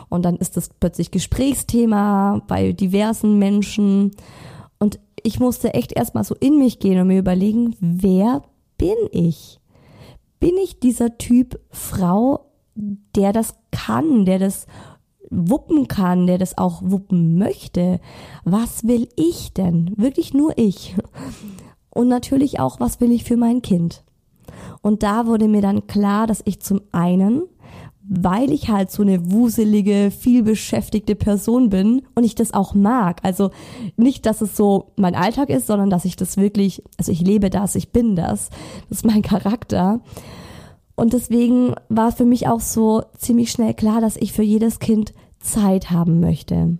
und 0.08 0.22
dann 0.24 0.36
ist 0.36 0.56
das 0.56 0.68
plötzlich 0.68 1.10
Gesprächsthema 1.10 2.42
bei 2.46 2.72
diversen 2.72 3.38
Menschen. 3.38 4.10
Und 4.78 4.98
ich 5.22 5.40
musste 5.40 5.72
echt 5.72 5.92
erstmal 5.92 6.24
so 6.24 6.34
in 6.34 6.58
mich 6.58 6.78
gehen 6.78 7.00
und 7.00 7.06
mir 7.06 7.18
überlegen, 7.18 7.74
wer 7.80 8.42
bin 8.76 8.96
ich? 9.12 9.60
Bin 10.40 10.56
ich 10.62 10.78
dieser 10.78 11.16
Typ 11.16 11.58
Frau, 11.70 12.46
der 12.74 13.32
das 13.32 13.54
kann, 13.70 14.26
der 14.26 14.38
das 14.38 14.66
wuppen 15.30 15.88
kann, 15.88 16.26
der 16.26 16.36
das 16.36 16.58
auch 16.58 16.82
wuppen 16.84 17.38
möchte? 17.38 17.98
Was 18.44 18.86
will 18.86 19.08
ich 19.16 19.54
denn? 19.54 19.94
Wirklich 19.96 20.34
nur 20.34 20.56
ich. 20.58 20.94
Und 21.90 22.08
natürlich 22.08 22.60
auch, 22.60 22.78
was 22.78 23.00
will 23.00 23.10
ich 23.10 23.24
für 23.24 23.38
mein 23.38 23.62
Kind? 23.62 24.04
Und 24.86 25.02
da 25.02 25.26
wurde 25.26 25.48
mir 25.48 25.62
dann 25.62 25.88
klar, 25.88 26.28
dass 26.28 26.42
ich 26.44 26.60
zum 26.60 26.80
einen 26.92 27.42
weil 28.08 28.52
ich 28.52 28.68
halt 28.68 28.92
so 28.92 29.02
eine 29.02 29.32
wuselige, 29.32 30.12
viel 30.12 30.44
beschäftigte 30.44 31.16
Person 31.16 31.70
bin 31.70 32.02
und 32.14 32.22
ich 32.22 32.36
das 32.36 32.54
auch 32.54 32.72
mag. 32.72 33.18
Also 33.24 33.50
nicht, 33.96 34.26
dass 34.26 34.42
es 34.42 34.56
so 34.56 34.92
mein 34.94 35.16
Alltag 35.16 35.50
ist, 35.50 35.66
sondern 35.66 35.90
dass 35.90 36.04
ich 36.04 36.14
das 36.14 36.36
wirklich, 36.36 36.84
also 36.98 37.10
ich 37.10 37.20
lebe 37.20 37.50
das, 37.50 37.74
ich 37.74 37.90
bin 37.90 38.14
das. 38.14 38.50
Das 38.88 38.98
ist 38.98 39.06
mein 39.06 39.22
Charakter. 39.22 39.98
Und 40.94 41.14
deswegen 41.14 41.74
war 41.88 42.12
für 42.12 42.24
mich 42.24 42.46
auch 42.46 42.60
so 42.60 43.02
ziemlich 43.18 43.50
schnell 43.50 43.74
klar, 43.74 44.00
dass 44.00 44.16
ich 44.16 44.32
für 44.32 44.44
jedes 44.44 44.78
Kind 44.78 45.12
Zeit 45.40 45.90
haben 45.90 46.20
möchte. 46.20 46.78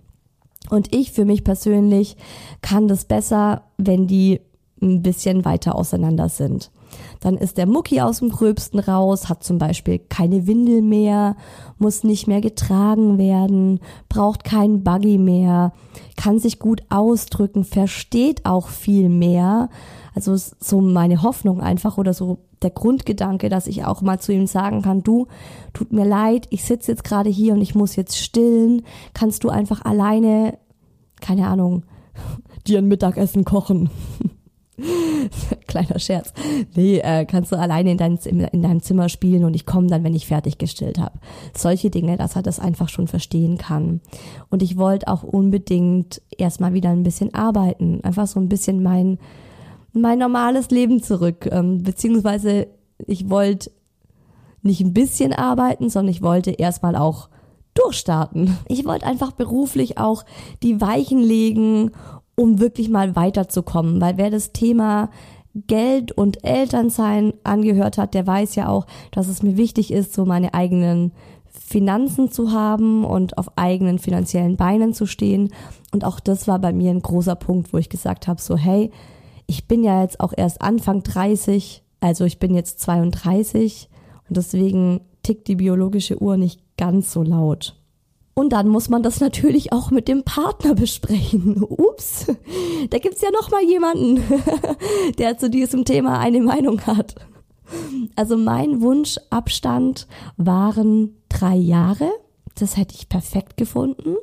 Und 0.69 0.95
ich 0.95 1.11
für 1.11 1.25
mich 1.25 1.43
persönlich 1.43 2.15
kann 2.61 2.87
das 2.87 3.03
besser, 3.03 3.63
wenn 3.77 4.07
die 4.07 4.39
ein 4.81 5.01
bisschen 5.01 5.43
weiter 5.43 5.75
auseinander 5.75 6.29
sind. 6.29 6.71
Dann 7.19 7.37
ist 7.37 7.57
der 7.57 7.65
Mucki 7.65 8.01
aus 8.01 8.19
dem 8.19 8.29
Gröbsten 8.29 8.79
raus, 8.79 9.29
hat 9.29 9.43
zum 9.43 9.57
Beispiel 9.57 9.99
keine 9.99 10.47
Windel 10.47 10.81
mehr, 10.81 11.35
muss 11.77 12.03
nicht 12.03 12.27
mehr 12.27 12.41
getragen 12.41 13.17
werden, 13.17 13.79
braucht 14.09 14.43
keinen 14.43 14.83
Buggy 14.83 15.17
mehr, 15.17 15.73
kann 16.15 16.39
sich 16.39 16.59
gut 16.59 16.83
ausdrücken, 16.89 17.63
versteht 17.63 18.45
auch 18.45 18.67
viel 18.67 19.09
mehr. 19.09 19.69
Also 20.15 20.35
so 20.35 20.81
meine 20.81 21.21
Hoffnung 21.21 21.61
einfach 21.61 21.97
oder 21.97 22.13
so 22.13 22.39
der 22.61 22.71
Grundgedanke, 22.71 23.49
dass 23.49 23.67
ich 23.67 23.85
auch 23.85 24.01
mal 24.01 24.19
zu 24.19 24.33
ihm 24.33 24.47
sagen 24.47 24.81
kann, 24.81 25.03
du, 25.03 25.27
tut 25.73 25.91
mir 25.91 26.05
leid, 26.05 26.47
ich 26.49 26.63
sitze 26.63 26.91
jetzt 26.91 27.03
gerade 27.03 27.29
hier 27.29 27.53
und 27.53 27.61
ich 27.61 27.75
muss 27.75 27.95
jetzt 27.95 28.17
stillen, 28.17 28.83
kannst 29.13 29.43
du 29.43 29.49
einfach 29.49 29.85
alleine, 29.85 30.57
keine 31.21 31.47
Ahnung, 31.47 31.83
dir 32.67 32.79
ein 32.79 32.87
Mittagessen 32.87 33.45
kochen. 33.45 33.89
Kleiner 35.67 35.99
Scherz. 35.99 36.33
Nee, 36.75 36.99
äh, 36.99 37.25
kannst 37.25 37.51
du 37.51 37.55
alleine 37.55 37.91
in, 37.91 37.97
dein, 37.97 38.17
in 38.17 38.61
deinem 38.61 38.81
Zimmer 38.81 39.09
spielen 39.09 39.43
und 39.43 39.55
ich 39.55 39.65
komme 39.65 39.87
dann, 39.87 40.03
wenn 40.03 40.13
ich 40.13 40.27
fertig 40.27 40.57
gestillt 40.57 40.99
habe. 40.99 41.19
Solche 41.55 41.89
Dinge, 41.89 42.17
dass 42.17 42.35
er 42.35 42.43
das 42.43 42.59
einfach 42.59 42.89
schon 42.89 43.07
verstehen 43.07 43.57
kann. 43.57 44.01
Und 44.49 44.61
ich 44.61 44.77
wollte 44.77 45.07
auch 45.07 45.23
unbedingt 45.23 46.21
erstmal 46.37 46.73
wieder 46.73 46.89
ein 46.89 47.03
bisschen 47.03 47.33
arbeiten. 47.33 48.01
Einfach 48.03 48.27
so 48.27 48.39
ein 48.39 48.49
bisschen 48.49 48.83
mein, 48.83 49.17
mein 49.93 50.19
normales 50.19 50.69
Leben 50.69 51.01
zurück. 51.01 51.47
Ähm, 51.51 51.81
beziehungsweise 51.81 52.67
ich 53.05 53.29
wollte 53.29 53.71
nicht 54.61 54.81
ein 54.81 54.93
bisschen 54.93 55.33
arbeiten, 55.33 55.89
sondern 55.89 56.11
ich 56.11 56.21
wollte 56.21 56.51
erstmal 56.51 56.95
auch 56.95 57.29
durchstarten. 57.73 58.57
Ich 58.67 58.85
wollte 58.85 59.05
einfach 59.05 59.31
beruflich 59.31 59.97
auch 59.97 60.23
die 60.63 60.81
Weichen 60.81 61.19
legen 61.19 61.91
um 62.37 62.59
wirklich 62.59 62.89
mal 62.89 63.15
weiterzukommen. 63.15 63.99
Weil 63.99 64.17
wer 64.17 64.29
das 64.29 64.53
Thema 64.53 65.09
Geld 65.55 66.11
und 66.11 66.43
Elternsein 66.45 67.33
angehört 67.43 67.97
hat, 67.97 68.13
der 68.13 68.27
weiß 68.27 68.55
ja 68.55 68.69
auch, 68.69 68.85
dass 69.11 69.27
es 69.27 69.41
mir 69.41 69.57
wichtig 69.57 69.91
ist, 69.91 70.13
so 70.13 70.23
meine 70.25 70.53
eigenen 70.53 71.11
Finanzen 71.47 72.31
zu 72.31 72.51
haben 72.51 73.03
und 73.03 73.37
auf 73.37 73.57
eigenen 73.57 73.97
finanziellen 73.97 74.55
Beinen 74.55 74.93
zu 74.93 75.07
stehen. 75.07 75.51
Und 75.91 76.05
auch 76.05 76.19
das 76.19 76.47
war 76.47 76.59
bei 76.59 76.71
mir 76.71 76.91
ein 76.91 77.01
großer 77.01 77.35
Punkt, 77.35 77.73
wo 77.73 77.77
ich 77.77 77.89
gesagt 77.89 78.27
habe, 78.27 78.39
so 78.39 78.55
hey, 78.55 78.91
ich 79.47 79.67
bin 79.67 79.83
ja 79.83 80.01
jetzt 80.01 80.19
auch 80.19 80.33
erst 80.35 80.61
Anfang 80.61 81.01
30, 81.01 81.83
also 82.01 82.25
ich 82.25 82.37
bin 82.37 82.53
jetzt 82.53 82.79
32 82.81 83.89
und 84.29 84.37
deswegen 84.37 85.01
tickt 85.23 85.47
die 85.47 85.55
biologische 85.55 86.21
Uhr 86.21 86.37
nicht 86.37 86.61
ganz 86.77 87.11
so 87.11 87.23
laut. 87.23 87.76
Und 88.37 88.53
dann 88.53 88.67
muss 88.67 88.87
man 88.87 89.01
das 89.01 89.19
natürlich 89.19 89.73
auch 89.73 89.89
mit 89.89 90.07
dem 90.07 90.21
Partner 90.21 90.75
besprechen. 90.75 91.63
Ups, 91.69 92.27
da 92.91 92.99
gibt's 92.99 93.23
ja 93.23 93.31
noch 93.31 93.49
mal 93.49 93.63
jemanden, 93.63 94.21
der 95.17 95.39
zu 95.39 95.49
diesem 95.49 95.85
Thema 95.85 96.19
eine 96.19 96.41
Meinung 96.41 96.85
hat. 96.85 97.15
Also 98.15 98.37
mein 98.37 98.79
Wunschabstand 98.79 100.05
waren 100.37 101.17
drei 101.29 101.55
Jahre. 101.55 102.11
Das 102.53 102.77
hätte 102.77 102.93
ich 102.93 103.09
perfekt 103.09 103.57
gefunden. 103.57 104.17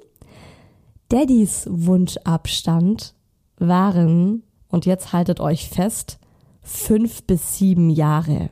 Daddys 1.09 1.67
Wunschabstand 1.69 3.15
waren, 3.59 4.45
und 4.69 4.87
jetzt 4.87 5.13
haltet 5.13 5.41
euch 5.41 5.69
fest, 5.69 6.21
fünf 6.63 7.25
bis 7.25 7.59
sieben 7.59 7.91
Jahre. 7.91 8.51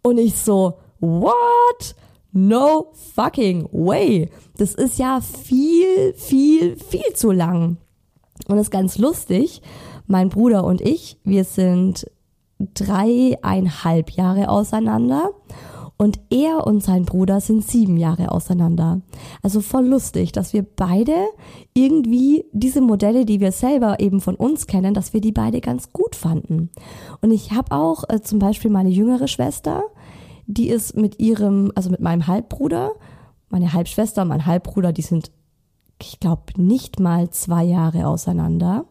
Und 0.00 0.18
ich 0.18 0.36
so, 0.36 0.74
what? 1.00 1.96
No 2.36 2.92
fucking 3.14 3.68
way. 3.70 4.28
Das 4.56 4.74
ist 4.74 4.98
ja 4.98 5.20
viel, 5.20 6.14
viel, 6.14 6.76
viel 6.76 7.14
zu 7.14 7.30
lang. 7.30 7.76
Und 8.48 8.56
das 8.56 8.66
ist 8.66 8.70
ganz 8.72 8.98
lustig. 8.98 9.62
Mein 10.08 10.30
Bruder 10.30 10.64
und 10.64 10.80
ich, 10.80 11.16
wir 11.22 11.44
sind 11.44 12.10
dreieinhalb 12.58 14.10
Jahre 14.10 14.48
auseinander 14.48 15.30
und 15.96 16.18
er 16.28 16.66
und 16.66 16.82
sein 16.82 17.04
Bruder 17.04 17.40
sind 17.40 17.64
sieben 17.64 17.96
Jahre 17.96 18.32
auseinander. 18.32 19.00
Also 19.42 19.60
voll 19.60 19.86
lustig, 19.86 20.32
dass 20.32 20.52
wir 20.52 20.64
beide 20.64 21.14
irgendwie 21.72 22.46
diese 22.52 22.80
Modelle, 22.80 23.24
die 23.24 23.38
wir 23.38 23.52
selber 23.52 24.00
eben 24.00 24.20
von 24.20 24.34
uns 24.34 24.66
kennen, 24.66 24.92
dass 24.92 25.12
wir 25.12 25.20
die 25.20 25.30
beide 25.30 25.60
ganz 25.60 25.92
gut 25.92 26.16
fanden. 26.16 26.70
Und 27.20 27.30
ich 27.30 27.52
habe 27.52 27.70
auch 27.70 28.02
äh, 28.08 28.20
zum 28.20 28.40
Beispiel 28.40 28.72
meine 28.72 28.90
jüngere 28.90 29.28
Schwester, 29.28 29.84
die 30.46 30.68
ist 30.68 30.96
mit 30.96 31.18
ihrem, 31.20 31.72
also 31.74 31.90
mit 31.90 32.00
meinem 32.00 32.26
Halbbruder, 32.26 32.92
meine 33.48 33.72
Halbschwester 33.72 34.22
und 34.22 34.28
mein 34.28 34.46
Halbbruder, 34.46 34.92
die 34.92 35.02
sind, 35.02 35.30
ich 36.00 36.20
glaube, 36.20 36.42
nicht 36.56 37.00
mal 37.00 37.30
zwei 37.30 37.64
Jahre 37.64 38.06
auseinander. 38.06 38.86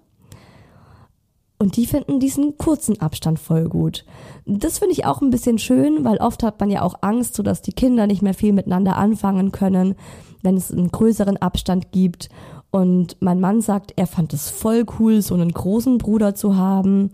Und 1.59 1.77
die 1.77 1.85
finden 1.85 2.19
diesen 2.19 2.57
kurzen 2.57 2.99
Abstand 2.99 3.39
voll 3.39 3.69
gut. 3.69 4.05
Das 4.45 4.79
finde 4.79 4.93
ich 4.93 5.05
auch 5.05 5.21
ein 5.21 5.29
bisschen 5.29 5.59
schön, 5.59 6.03
weil 6.03 6.17
oft 6.17 6.43
hat 6.43 6.59
man 6.59 6.69
ja 6.69 6.81
auch 6.81 6.95
Angst, 7.01 7.35
so 7.35 7.43
dass 7.43 7.61
die 7.61 7.71
Kinder 7.71 8.05
nicht 8.05 8.21
mehr 8.21 8.33
viel 8.33 8.51
miteinander 8.51 8.97
anfangen 8.97 9.51
können, 9.51 9.95
wenn 10.41 10.57
es 10.57 10.71
einen 10.71 10.91
größeren 10.91 11.37
Abstand 11.37 11.91
gibt. 11.91 12.29
Und 12.69 13.15
mein 13.21 13.39
Mann 13.39 13.61
sagt, 13.61 13.93
er 13.95 14.07
fand 14.07 14.33
es 14.33 14.49
voll 14.49 14.85
cool, 14.99 15.21
so 15.21 15.35
einen 15.35 15.51
großen 15.51 15.99
Bruder 15.99 16.35
zu 16.35 16.57
haben. 16.57 17.11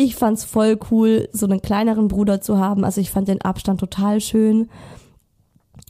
Ich 0.00 0.14
fand 0.14 0.38
es 0.38 0.44
voll 0.44 0.78
cool, 0.92 1.28
so 1.32 1.44
einen 1.46 1.60
kleineren 1.60 2.06
Bruder 2.06 2.40
zu 2.40 2.56
haben. 2.56 2.84
Also 2.84 3.00
ich 3.00 3.10
fand 3.10 3.26
den 3.26 3.42
Abstand 3.42 3.80
total 3.80 4.20
schön. 4.20 4.68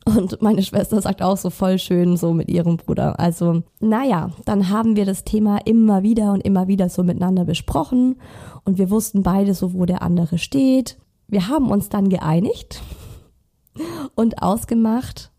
Und 0.06 0.40
meine 0.40 0.62
Schwester 0.62 1.02
sagt 1.02 1.20
auch 1.20 1.36
so 1.36 1.50
voll 1.50 1.78
schön 1.78 2.16
so 2.16 2.32
mit 2.32 2.48
ihrem 2.48 2.78
Bruder. 2.78 3.20
Also, 3.20 3.64
naja, 3.80 4.30
dann 4.46 4.70
haben 4.70 4.96
wir 4.96 5.04
das 5.04 5.24
Thema 5.24 5.58
immer 5.66 6.02
wieder 6.02 6.32
und 6.32 6.40
immer 6.40 6.68
wieder 6.68 6.88
so 6.88 7.02
miteinander 7.02 7.44
besprochen 7.44 8.16
und 8.64 8.78
wir 8.78 8.88
wussten 8.88 9.22
beide 9.22 9.52
so, 9.52 9.74
wo 9.74 9.84
der 9.84 10.00
andere 10.00 10.38
steht. 10.38 10.96
Wir 11.26 11.48
haben 11.48 11.70
uns 11.70 11.90
dann 11.90 12.08
geeinigt 12.08 12.80
und 14.14 14.42
ausgemacht. 14.42 15.32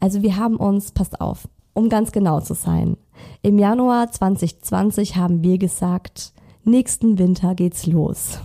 Also 0.00 0.22
wir 0.22 0.38
haben 0.38 0.56
uns, 0.56 0.92
passt 0.92 1.20
auf, 1.20 1.50
um 1.74 1.90
ganz 1.90 2.12
genau 2.12 2.40
zu 2.40 2.54
sein. 2.54 2.96
Im 3.42 3.58
Januar 3.58 4.10
2020 4.10 5.16
haben 5.16 5.42
wir 5.42 5.58
gesagt, 5.58 6.32
nächsten 6.66 7.18
Winter 7.18 7.54
geht's 7.54 7.86
los. 7.86 8.40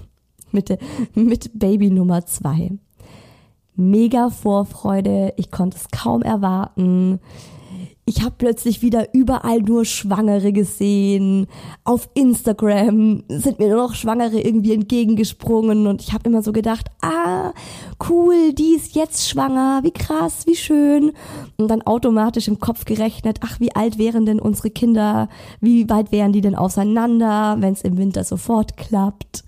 Mit, 0.51 0.77
mit 1.15 1.51
Baby 1.57 1.89
Nummer 1.89 2.25
zwei 2.25 2.71
mega 3.75 4.29
Vorfreude. 4.29 5.33
Ich 5.37 5.51
konnte 5.51 5.77
es 5.77 5.89
kaum 5.89 6.21
erwarten. 6.21 7.19
Ich 8.13 8.23
habe 8.23 8.35
plötzlich 8.37 8.81
wieder 8.81 9.13
überall 9.13 9.59
nur 9.61 9.85
Schwangere 9.85 10.51
gesehen. 10.51 11.47
Auf 11.85 12.09
Instagram 12.13 13.23
sind 13.29 13.57
mir 13.57 13.69
nur 13.69 13.87
noch 13.87 13.95
Schwangere 13.95 14.41
irgendwie 14.41 14.73
entgegengesprungen 14.73 15.87
und 15.87 16.01
ich 16.01 16.11
habe 16.11 16.27
immer 16.27 16.41
so 16.41 16.51
gedacht, 16.51 16.87
ah, 17.01 17.53
cool, 18.09 18.51
die 18.51 18.75
ist 18.75 18.95
jetzt 18.95 19.29
schwanger, 19.29 19.79
wie 19.83 19.91
krass, 19.91 20.45
wie 20.45 20.57
schön. 20.57 21.13
Und 21.55 21.69
dann 21.69 21.83
automatisch 21.83 22.49
im 22.49 22.59
Kopf 22.59 22.83
gerechnet, 22.83 23.37
ach, 23.45 23.61
wie 23.61 23.73
alt 23.73 23.97
wären 23.97 24.25
denn 24.25 24.41
unsere 24.41 24.71
Kinder? 24.71 25.29
Wie 25.61 25.89
weit 25.89 26.11
wären 26.11 26.33
die 26.33 26.41
denn 26.41 26.55
auseinander, 26.55 27.55
wenn 27.59 27.71
es 27.71 27.81
im 27.81 27.97
Winter 27.97 28.25
sofort 28.25 28.75
klappt? 28.75 29.45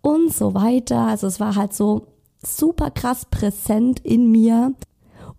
Und 0.00 0.32
so 0.32 0.54
weiter. 0.54 1.00
Also 1.00 1.26
es 1.26 1.40
war 1.40 1.56
halt 1.56 1.74
so 1.74 2.06
super 2.42 2.90
krass 2.90 3.26
präsent 3.26 4.00
in 4.00 4.30
mir. 4.30 4.72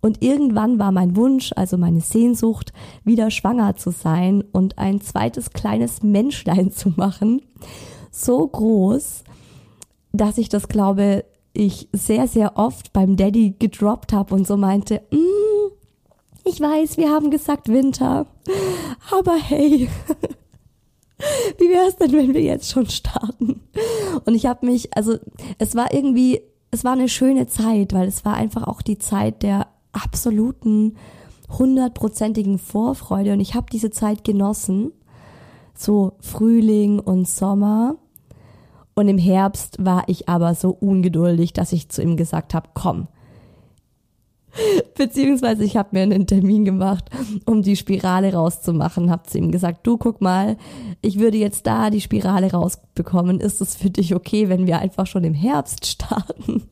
Und 0.00 0.22
irgendwann 0.22 0.78
war 0.78 0.92
mein 0.92 1.16
Wunsch, 1.16 1.52
also 1.56 1.76
meine 1.76 2.00
Sehnsucht, 2.00 2.72
wieder 3.04 3.30
schwanger 3.30 3.76
zu 3.76 3.90
sein 3.90 4.42
und 4.52 4.78
ein 4.78 5.00
zweites 5.00 5.50
kleines 5.50 6.02
Menschlein 6.02 6.72
zu 6.72 6.90
machen, 6.96 7.42
so 8.10 8.46
groß, 8.46 9.24
dass 10.12 10.38
ich 10.38 10.48
das, 10.48 10.68
glaube 10.68 11.24
ich, 11.52 11.88
sehr, 11.92 12.26
sehr 12.28 12.56
oft 12.56 12.92
beim 12.92 13.16
Daddy 13.16 13.54
gedroppt 13.58 14.12
habe 14.12 14.34
und 14.34 14.46
so 14.46 14.56
meinte, 14.56 15.02
mm, 15.10 15.72
ich 16.44 16.60
weiß, 16.60 16.96
wir 16.96 17.10
haben 17.10 17.30
gesagt 17.30 17.68
Winter, 17.68 18.26
aber 19.10 19.36
hey, 19.36 19.88
wie 21.58 21.68
wäre 21.68 21.88
es 21.88 21.96
denn, 21.96 22.12
wenn 22.12 22.32
wir 22.32 22.42
jetzt 22.42 22.70
schon 22.70 22.88
starten? 22.88 23.60
Und 24.24 24.34
ich 24.34 24.46
habe 24.46 24.64
mich, 24.64 24.96
also 24.96 25.18
es 25.58 25.74
war 25.74 25.92
irgendwie 25.92 26.40
es 26.70 26.84
war 26.84 26.92
eine 26.92 27.08
schöne 27.08 27.46
Zeit, 27.46 27.92
weil 27.92 28.08
es 28.08 28.24
war 28.24 28.34
einfach 28.34 28.66
auch 28.66 28.82
die 28.82 28.98
Zeit 28.98 29.42
der 29.42 29.66
absoluten 29.92 30.96
hundertprozentigen 31.48 32.58
Vorfreude 32.58 33.32
und 33.32 33.40
ich 33.40 33.54
habe 33.54 33.66
diese 33.72 33.90
Zeit 33.90 34.24
genossen. 34.24 34.92
So 35.74 36.12
Frühling 36.20 36.98
und 36.98 37.28
Sommer. 37.28 37.96
Und 38.94 39.08
im 39.08 39.18
Herbst 39.18 39.82
war 39.82 40.04
ich 40.08 40.28
aber 40.28 40.54
so 40.54 40.70
ungeduldig, 40.70 41.52
dass 41.52 41.72
ich 41.72 41.88
zu 41.88 42.02
ihm 42.02 42.16
gesagt 42.16 42.52
habe, 42.54 42.68
komm, 42.74 43.08
Beziehungsweise 44.96 45.64
ich 45.64 45.76
habe 45.76 45.90
mir 45.92 46.02
einen 46.02 46.26
Termin 46.26 46.64
gemacht, 46.64 47.04
um 47.46 47.62
die 47.62 47.76
Spirale 47.76 48.32
rauszumachen. 48.32 49.10
Hab 49.10 49.28
zu 49.28 49.38
ihm 49.38 49.50
gesagt, 49.50 49.86
du 49.86 49.96
guck 49.96 50.20
mal, 50.20 50.56
ich 51.02 51.18
würde 51.18 51.38
jetzt 51.38 51.66
da 51.66 51.90
die 51.90 52.00
Spirale 52.00 52.52
rausbekommen. 52.52 53.40
Ist 53.40 53.60
es 53.60 53.76
für 53.76 53.90
dich 53.90 54.14
okay, 54.14 54.48
wenn 54.48 54.66
wir 54.66 54.78
einfach 54.78 55.06
schon 55.06 55.24
im 55.24 55.34
Herbst 55.34 55.86
starten? 55.86 56.68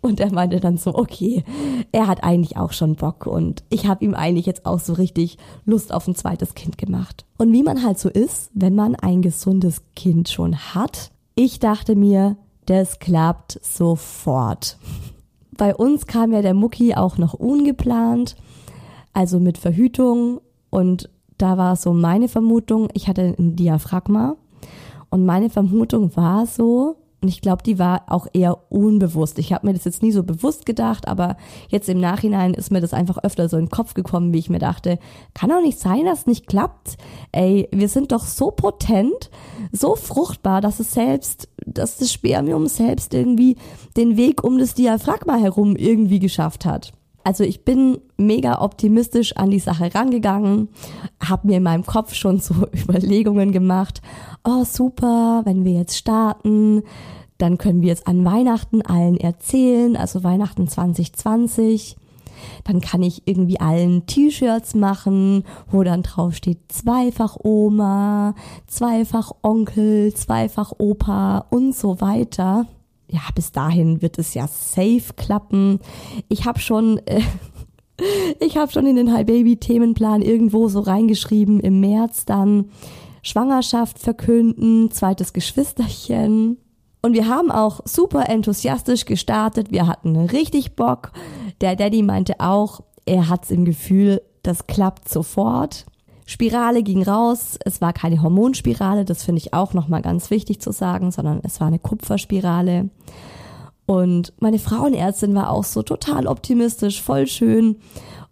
Und 0.00 0.20
er 0.20 0.32
meinte 0.32 0.60
dann 0.60 0.76
so, 0.76 0.94
okay, 0.94 1.44
er 1.92 2.06
hat 2.06 2.22
eigentlich 2.22 2.56
auch 2.56 2.72
schon 2.72 2.94
Bock 2.94 3.26
und 3.26 3.64
ich 3.68 3.86
habe 3.86 4.04
ihm 4.04 4.14
eigentlich 4.14 4.46
jetzt 4.46 4.64
auch 4.64 4.78
so 4.78 4.92
richtig 4.92 5.38
Lust 5.64 5.92
auf 5.92 6.06
ein 6.06 6.14
zweites 6.14 6.54
Kind 6.54 6.78
gemacht. 6.78 7.24
Und 7.36 7.52
wie 7.52 7.62
man 7.62 7.82
halt 7.82 7.98
so 7.98 8.08
ist, 8.08 8.50
wenn 8.54 8.74
man 8.74 8.94
ein 8.94 9.22
gesundes 9.22 9.82
Kind 9.96 10.28
schon 10.28 10.56
hat, 10.56 11.10
ich 11.34 11.58
dachte 11.58 11.96
mir, 11.96 12.36
das 12.66 12.98
klappt 12.98 13.58
sofort. 13.62 14.78
Bei 15.56 15.74
uns 15.74 16.06
kam 16.06 16.32
ja 16.32 16.42
der 16.42 16.54
Mucki 16.54 16.94
auch 16.94 17.18
noch 17.18 17.34
ungeplant, 17.34 18.36
also 19.12 19.40
mit 19.40 19.58
Verhütung. 19.58 20.40
Und 20.70 21.10
da 21.36 21.58
war 21.58 21.74
so 21.74 21.92
meine 21.92 22.28
Vermutung, 22.28 22.88
ich 22.94 23.08
hatte 23.08 23.34
ein 23.36 23.56
Diaphragma. 23.56 24.36
Und 25.10 25.26
meine 25.26 25.50
Vermutung 25.50 26.14
war 26.16 26.46
so, 26.46 26.96
und 27.20 27.28
ich 27.28 27.40
glaube, 27.40 27.64
die 27.64 27.78
war 27.78 28.02
auch 28.06 28.28
eher 28.32 28.70
unbewusst. 28.70 29.38
Ich 29.38 29.52
habe 29.52 29.66
mir 29.66 29.72
das 29.72 29.84
jetzt 29.84 30.02
nie 30.02 30.12
so 30.12 30.22
bewusst 30.22 30.66
gedacht, 30.66 31.08
aber 31.08 31.36
jetzt 31.68 31.88
im 31.88 31.98
Nachhinein 31.98 32.54
ist 32.54 32.70
mir 32.70 32.80
das 32.80 32.94
einfach 32.94 33.18
öfter 33.18 33.48
so 33.48 33.56
in 33.56 33.64
den 33.64 33.70
Kopf 33.70 33.94
gekommen, 33.94 34.32
wie 34.32 34.38
ich 34.38 34.50
mir 34.50 34.60
dachte, 34.60 34.98
kann 35.34 35.50
doch 35.50 35.60
nicht 35.60 35.80
sein, 35.80 36.04
dass 36.04 36.20
es 36.20 36.26
nicht 36.26 36.46
klappt. 36.46 36.96
Ey, 37.32 37.68
wir 37.72 37.88
sind 37.88 38.12
doch 38.12 38.24
so 38.24 38.52
potent, 38.52 39.30
so 39.72 39.96
fruchtbar, 39.96 40.60
dass 40.60 40.78
es 40.78 40.92
selbst, 40.92 41.48
dass 41.66 41.96
das 41.96 42.12
Spermium 42.12 42.68
selbst 42.68 43.12
irgendwie 43.14 43.56
den 43.96 44.16
Weg 44.16 44.44
um 44.44 44.58
das 44.58 44.74
Diaphragma 44.74 45.36
herum 45.36 45.74
irgendwie 45.74 46.20
geschafft 46.20 46.64
hat. 46.64 46.92
Also 47.28 47.44
ich 47.44 47.62
bin 47.62 47.98
mega 48.16 48.62
optimistisch 48.62 49.36
an 49.36 49.50
die 49.50 49.58
Sache 49.58 49.94
rangegangen, 49.94 50.70
habe 51.22 51.46
mir 51.46 51.58
in 51.58 51.62
meinem 51.62 51.84
Kopf 51.84 52.14
schon 52.14 52.40
so 52.40 52.54
Überlegungen 52.74 53.52
gemacht. 53.52 54.00
Oh 54.44 54.64
super, 54.64 55.42
wenn 55.44 55.62
wir 55.62 55.72
jetzt 55.72 55.98
starten, 55.98 56.84
dann 57.36 57.58
können 57.58 57.82
wir 57.82 57.92
es 57.92 58.06
an 58.06 58.24
Weihnachten 58.24 58.80
allen 58.80 59.18
erzählen, 59.18 59.94
also 59.94 60.24
Weihnachten 60.24 60.68
2020. 60.68 61.98
Dann 62.64 62.80
kann 62.80 63.02
ich 63.02 63.24
irgendwie 63.26 63.60
allen 63.60 64.06
T-Shirts 64.06 64.74
machen, 64.74 65.44
wo 65.70 65.82
dann 65.82 66.02
drauf 66.02 66.34
steht 66.34 66.72
zweifach 66.72 67.36
Oma, 67.42 68.36
zweifach 68.66 69.32
Onkel, 69.42 70.14
zweifach 70.14 70.72
Opa 70.78 71.44
und 71.50 71.76
so 71.76 72.00
weiter 72.00 72.64
ja, 73.08 73.20
bis 73.34 73.52
dahin 73.52 74.02
wird 74.02 74.18
es 74.18 74.34
ja 74.34 74.46
safe 74.46 75.14
klappen. 75.16 75.80
Ich 76.28 76.44
habe 76.44 76.58
schon, 76.58 76.98
äh, 77.06 77.22
ich 78.40 78.56
habe 78.56 78.70
schon 78.70 78.86
in 78.86 78.96
den 78.96 79.12
High 79.12 79.26
Baby 79.26 79.56
Themenplan 79.56 80.22
irgendwo 80.22 80.68
so 80.68 80.80
reingeschrieben 80.80 81.60
im 81.60 81.80
März 81.80 82.24
dann 82.24 82.70
Schwangerschaft 83.22 83.98
verkünden, 83.98 84.90
zweites 84.90 85.32
Geschwisterchen. 85.32 86.58
Und 87.02 87.12
wir 87.12 87.28
haben 87.28 87.50
auch 87.50 87.80
super 87.84 88.28
enthusiastisch 88.28 89.04
gestartet. 89.04 89.70
Wir 89.70 89.86
hatten 89.86 90.16
richtig 90.16 90.76
Bock. 90.76 91.12
Der 91.60 91.76
Daddy 91.76 92.02
meinte 92.02 92.40
auch, 92.40 92.80
er 93.06 93.28
hat's 93.28 93.50
im 93.50 93.64
Gefühl, 93.64 94.20
das 94.42 94.66
klappt 94.66 95.08
sofort. 95.08 95.86
Spirale 96.30 96.82
ging 96.82 97.02
raus. 97.02 97.58
Es 97.64 97.80
war 97.80 97.94
keine 97.94 98.22
Hormonspirale, 98.22 99.06
das 99.06 99.24
finde 99.24 99.38
ich 99.38 99.54
auch 99.54 99.72
nochmal 99.72 100.02
ganz 100.02 100.30
wichtig 100.30 100.60
zu 100.60 100.72
sagen, 100.72 101.10
sondern 101.10 101.40
es 101.42 101.58
war 101.58 101.68
eine 101.68 101.78
Kupferspirale. 101.78 102.90
Und 103.86 104.34
meine 104.38 104.58
Frauenärztin 104.58 105.34
war 105.34 105.50
auch 105.50 105.64
so 105.64 105.82
total 105.82 106.26
optimistisch, 106.26 107.00
voll 107.00 107.26
schön. 107.26 107.76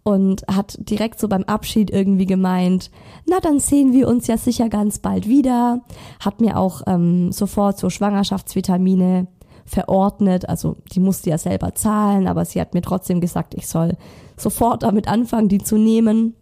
und 0.03 0.45
hat 0.47 0.77
direkt 0.79 1.19
so 1.19 1.27
beim 1.27 1.43
Abschied 1.43 1.89
irgendwie 1.89 2.27
gemeint, 2.27 2.91
na 3.25 3.41
dann 3.41 3.59
sehen 3.59 3.91
wir 3.91 4.07
uns 4.07 4.27
ja 4.27 4.37
sicher 4.37 4.69
ganz 4.69 4.99
bald 4.99 5.27
wieder, 5.27 5.81
hat 6.21 6.39
mir 6.39 6.57
auch 6.57 6.83
ähm, 6.87 7.33
sofort 7.33 7.77
so 7.77 7.89
Schwangerschaftsvitamine 7.89 9.27
verordnet, 9.65 10.47
also 10.47 10.77
die 10.93 11.01
musste 11.01 11.31
ja 11.31 11.37
selber 11.37 11.75
zahlen, 11.75 12.27
aber 12.27 12.45
sie 12.45 12.61
hat 12.61 12.73
mir 12.73 12.83
trotzdem 12.83 13.19
gesagt, 13.19 13.53
ich 13.55 13.67
soll 13.67 13.97
sofort 14.37 14.83
damit 14.83 15.09
anfangen, 15.09 15.49
die 15.49 15.57
zu 15.57 15.77
nehmen. 15.77 16.35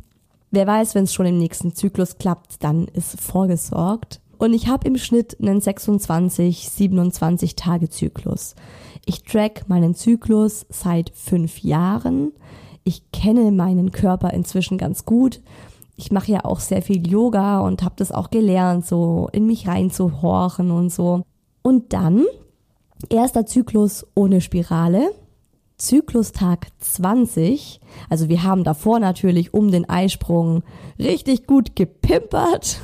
Wer 0.56 0.68
weiß, 0.68 0.96
wenn 0.96 1.04
es 1.04 1.14
schon 1.14 1.26
im 1.26 1.38
nächsten 1.38 1.76
Zyklus 1.76 2.18
klappt, 2.18 2.64
dann 2.64 2.88
ist 2.88 3.20
vorgesorgt. 3.20 4.22
Und 4.38 4.54
ich 4.54 4.68
habe 4.68 4.88
im 4.88 4.98
Schnitt 4.98 5.38
einen 5.40 5.62
26, 5.62 6.70
27 6.70 7.56
Tage 7.56 7.90
Zyklus. 7.90 8.56
Ich 9.06 9.24
track 9.24 9.68
meinen 9.68 9.96
Zyklus 9.96 10.66
seit 10.70 11.12
fünf 11.14 11.60
Jahren 11.60 12.32
ich 12.86 13.12
kenne 13.12 13.52
meinen 13.52 13.92
Körper 13.92 14.32
inzwischen 14.32 14.78
ganz 14.78 15.06
gut. 15.06 15.42
Ich 15.98 16.12
mache 16.12 16.32
ja 16.32 16.46
auch 16.46 16.60
sehr 16.60 16.84
viel 16.84 17.06
Yoga 17.06 17.60
und 17.62 17.82
habe 17.82 17.96
das 17.98 18.12
auch 18.12 18.30
gelernt, 18.30 18.86
so 18.86 19.28
in 19.34 19.48
mich 19.48 19.68
reinzuhorchen 19.68 20.72
und 20.72 20.94
so. 20.94 21.24
Und 21.64 21.94
dann 21.94 22.26
erster 23.10 23.46
Zyklus 23.48 24.06
ohne 24.14 24.40
Spirale, 24.40 25.10
Zyklustag 25.78 26.68
20. 26.80 27.80
Also 28.10 28.30
wir 28.30 28.44
haben 28.44 28.64
davor 28.64 29.00
natürlich 29.00 29.54
um 29.54 29.72
den 29.72 29.90
Eisprung 29.90 30.64
richtig 31.00 31.48
gut 31.48 31.76
gepimpert. 31.76 32.80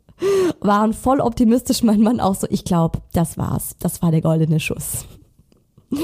Waren 0.60 0.92
voll 0.92 1.20
optimistisch, 1.20 1.82
mein 1.82 2.00
Mann 2.00 2.20
auch 2.20 2.34
so. 2.34 2.46
Ich 2.50 2.64
glaube, 2.64 3.00
das 3.12 3.36
war's. 3.36 3.76
Das 3.78 4.02
war 4.02 4.10
der 4.10 4.22
goldene 4.22 4.60
Schuss. 4.60 5.06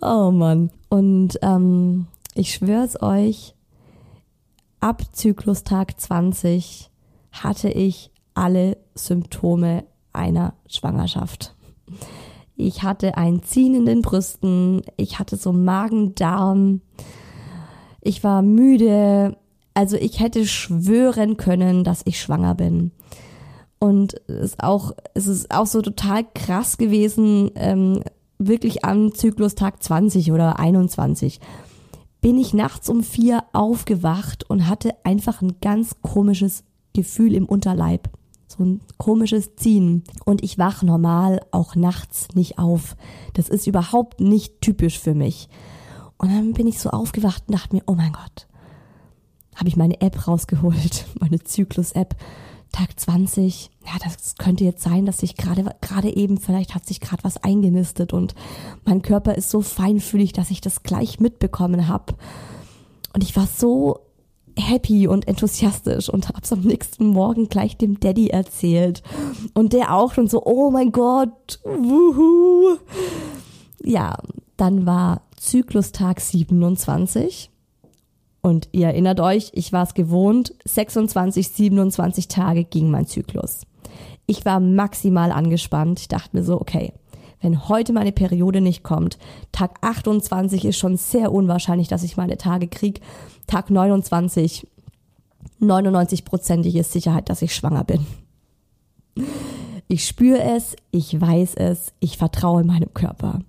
Oh 0.00 0.30
Mann. 0.30 0.70
Und 0.88 1.38
ähm, 1.42 2.06
ich 2.34 2.54
schwör's 2.54 3.00
euch, 3.02 3.54
ab 4.80 5.02
Zyklustag 5.12 6.00
20 6.00 6.90
hatte 7.30 7.68
ich 7.68 8.10
alle 8.34 8.78
Symptome 8.94 9.84
einer 10.12 10.54
Schwangerschaft. 10.68 11.54
Ich 12.56 12.82
hatte 12.82 13.16
ein 13.16 13.42
Ziehen 13.42 13.74
in 13.74 13.86
den 13.86 14.02
Brüsten, 14.02 14.82
ich 14.96 15.18
hatte 15.18 15.36
so 15.36 15.52
Magen-Darm, 15.52 16.80
ich 18.00 18.22
war 18.22 18.42
müde, 18.42 19.36
also 19.74 19.96
ich 19.96 20.20
hätte 20.20 20.46
schwören 20.46 21.36
können, 21.36 21.84
dass 21.84 22.02
ich 22.04 22.20
schwanger 22.20 22.54
bin. 22.54 22.92
Und 23.80 24.14
es 24.28 24.52
ist 24.52 24.62
auch, 24.62 24.92
es 25.14 25.26
ist 25.26 25.50
auch 25.50 25.66
so 25.66 25.82
total 25.82 26.24
krass 26.34 26.78
gewesen, 26.78 27.50
ähm, 27.56 28.02
wirklich 28.38 28.84
am 28.84 29.14
Zyklustag 29.14 29.82
20 29.82 30.32
oder 30.32 30.58
21 30.58 31.40
bin 32.24 32.38
ich 32.38 32.54
nachts 32.54 32.88
um 32.88 33.02
vier 33.02 33.44
aufgewacht 33.52 34.48
und 34.48 34.66
hatte 34.66 34.94
einfach 35.04 35.42
ein 35.42 35.56
ganz 35.60 35.96
komisches 36.00 36.64
Gefühl 36.94 37.34
im 37.34 37.44
Unterleib. 37.44 38.08
So 38.56 38.64
ein 38.64 38.80
komisches 38.98 39.56
Ziehen. 39.56 40.04
Und 40.24 40.42
ich 40.42 40.58
wach 40.58 40.82
normal 40.82 41.40
auch 41.50 41.74
nachts 41.74 42.28
nicht 42.34 42.58
auf. 42.58 42.96
Das 43.34 43.48
ist 43.48 43.66
überhaupt 43.66 44.20
nicht 44.20 44.60
typisch 44.60 44.98
für 44.98 45.14
mich. 45.14 45.48
Und 46.18 46.30
dann 46.30 46.52
bin 46.52 46.66
ich 46.66 46.78
so 46.78 46.90
aufgewacht 46.90 47.44
und 47.46 47.54
dachte 47.54 47.74
mir, 47.74 47.82
oh 47.86 47.94
mein 47.94 48.12
Gott, 48.12 48.46
habe 49.56 49.68
ich 49.68 49.76
meine 49.76 50.00
App 50.00 50.26
rausgeholt, 50.26 51.06
meine 51.20 51.40
Zyklus-App 51.42 52.16
Tag 52.74 52.98
20, 52.98 53.70
ja, 53.86 53.92
das 54.02 54.34
könnte 54.36 54.64
jetzt 54.64 54.82
sein, 54.82 55.06
dass 55.06 55.18
sich 55.18 55.36
gerade 55.36 55.64
gerade 55.80 56.14
eben 56.14 56.38
vielleicht 56.38 56.74
hat 56.74 56.84
sich 56.84 56.98
gerade 56.98 57.22
was 57.22 57.36
eingenistet 57.36 58.12
und 58.12 58.34
mein 58.84 59.00
Körper 59.00 59.36
ist 59.36 59.48
so 59.48 59.60
feinfühlig, 59.60 60.32
dass 60.32 60.50
ich 60.50 60.60
das 60.60 60.82
gleich 60.82 61.20
mitbekommen 61.20 61.86
habe. 61.86 62.14
Und 63.12 63.22
ich 63.22 63.36
war 63.36 63.46
so 63.46 64.00
happy 64.58 65.06
und 65.06 65.26
enthusiastisch 65.28 66.08
und 66.08 66.28
hab's 66.28 66.52
am 66.52 66.60
nächsten 66.60 67.06
Morgen 67.06 67.48
gleich 67.48 67.76
dem 67.76 68.00
Daddy 68.00 68.28
erzählt. 68.28 69.02
Und 69.54 69.72
der 69.72 69.94
auch 69.94 70.14
schon 70.14 70.28
so, 70.28 70.44
oh 70.44 70.70
mein 70.70 70.92
Gott, 70.92 71.60
wuhu. 71.64 72.76
Ja, 73.82 74.16
dann 74.56 74.86
war 74.86 75.22
Zyklustag 75.36 76.20
27 76.20 77.50
und 78.44 78.68
ihr 78.72 78.88
erinnert 78.88 79.20
euch, 79.20 79.50
ich 79.54 79.72
war 79.72 79.84
es 79.84 79.94
gewohnt, 79.94 80.54
26, 80.66 81.48
27 81.48 82.28
Tage 82.28 82.64
ging 82.64 82.90
mein 82.90 83.06
Zyklus. 83.06 83.62
Ich 84.26 84.44
war 84.44 84.60
maximal 84.60 85.32
angespannt. 85.32 86.00
Ich 86.00 86.08
dachte 86.08 86.36
mir 86.36 86.44
so, 86.44 86.60
okay, 86.60 86.92
wenn 87.40 87.68
heute 87.68 87.92
meine 87.92 88.12
Periode 88.12 88.60
nicht 88.60 88.82
kommt, 88.82 89.18
Tag 89.52 89.78
28 89.82 90.64
ist 90.64 90.78
schon 90.78 90.96
sehr 90.96 91.32
unwahrscheinlich, 91.32 91.88
dass 91.88 92.02
ich 92.02 92.16
meine 92.16 92.38
Tage 92.38 92.68
krieg. 92.68 93.00
Tag 93.46 93.70
29, 93.70 94.66
99-prozentige 95.60 96.82
Sicherheit, 96.82 97.28
dass 97.28 97.42
ich 97.42 97.54
schwanger 97.54 97.84
bin. 97.84 98.06
Ich 99.88 100.06
spüre 100.06 100.42
es, 100.42 100.76
ich 100.90 101.20
weiß 101.20 101.54
es, 101.56 101.92
ich 102.00 102.16
vertraue 102.16 102.64
meinem 102.64 102.92
Körper 102.94 103.40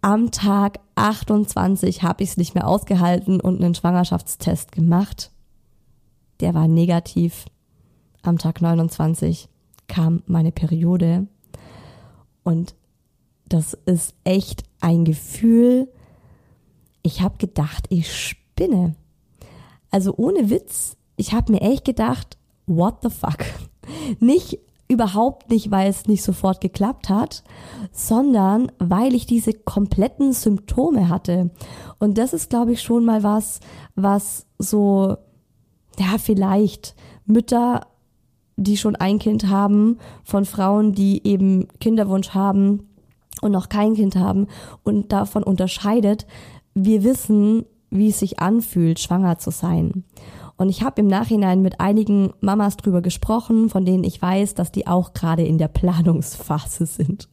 am 0.00 0.30
Tag 0.30 0.80
28 0.94 2.02
habe 2.02 2.22
ich 2.22 2.30
es 2.30 2.36
nicht 2.36 2.54
mehr 2.54 2.66
ausgehalten 2.66 3.40
und 3.40 3.60
einen 3.60 3.74
Schwangerschaftstest 3.74 4.72
gemacht. 4.72 5.30
Der 6.40 6.54
war 6.54 6.68
negativ. 6.68 7.46
Am 8.22 8.38
Tag 8.38 8.60
29 8.60 9.48
kam 9.88 10.22
meine 10.26 10.52
Periode. 10.52 11.26
Und 12.44 12.74
das 13.46 13.74
ist 13.86 14.14
echt 14.24 14.64
ein 14.80 15.04
Gefühl. 15.04 15.88
Ich 17.02 17.20
habe 17.22 17.38
gedacht, 17.38 17.86
ich 17.88 18.36
spinne. 18.58 18.94
Also 19.90 20.14
ohne 20.16 20.50
Witz, 20.50 20.96
ich 21.16 21.32
habe 21.32 21.52
mir 21.52 21.60
echt 21.60 21.84
gedacht, 21.84 22.36
what 22.66 22.96
the 23.02 23.10
fuck? 23.10 23.38
Nicht 24.20 24.58
überhaupt 24.90 25.50
nicht, 25.50 25.70
weil 25.70 25.90
es 25.90 26.06
nicht 26.06 26.22
sofort 26.22 26.62
geklappt 26.62 27.10
hat, 27.10 27.44
sondern 27.92 28.72
weil 28.78 29.14
ich 29.14 29.26
diese 29.26 29.52
kompletten 29.52 30.32
Symptome 30.32 31.10
hatte. 31.10 31.50
Und 31.98 32.16
das 32.16 32.32
ist, 32.32 32.48
glaube 32.48 32.72
ich, 32.72 32.80
schon 32.80 33.04
mal 33.04 33.22
was, 33.22 33.60
was 33.96 34.46
so, 34.58 35.18
ja, 35.98 36.16
vielleicht 36.16 36.94
Mütter, 37.26 37.86
die 38.56 38.78
schon 38.78 38.96
ein 38.96 39.18
Kind 39.18 39.48
haben, 39.48 39.98
von 40.24 40.46
Frauen, 40.46 40.94
die 40.94 41.26
eben 41.26 41.68
Kinderwunsch 41.80 42.30
haben 42.30 42.88
und 43.42 43.52
noch 43.52 43.68
kein 43.68 43.94
Kind 43.94 44.16
haben 44.16 44.46
und 44.84 45.12
davon 45.12 45.42
unterscheidet. 45.42 46.26
Wir 46.72 47.04
wissen, 47.04 47.66
wie 47.90 48.08
es 48.08 48.18
sich 48.18 48.38
anfühlt, 48.38 48.98
schwanger 48.98 49.38
zu 49.38 49.50
sein. 49.50 50.04
Und 50.56 50.68
ich 50.68 50.82
habe 50.82 51.00
im 51.00 51.06
Nachhinein 51.06 51.62
mit 51.62 51.80
einigen 51.80 52.32
Mamas 52.40 52.76
drüber 52.76 53.00
gesprochen, 53.00 53.68
von 53.68 53.84
denen 53.84 54.02
ich 54.02 54.20
weiß, 54.20 54.54
dass 54.54 54.72
die 54.72 54.88
auch 54.88 55.14
gerade 55.14 55.44
in 55.44 55.56
der 55.56 55.68
Planungsphase 55.68 56.84
sind. 56.84 57.28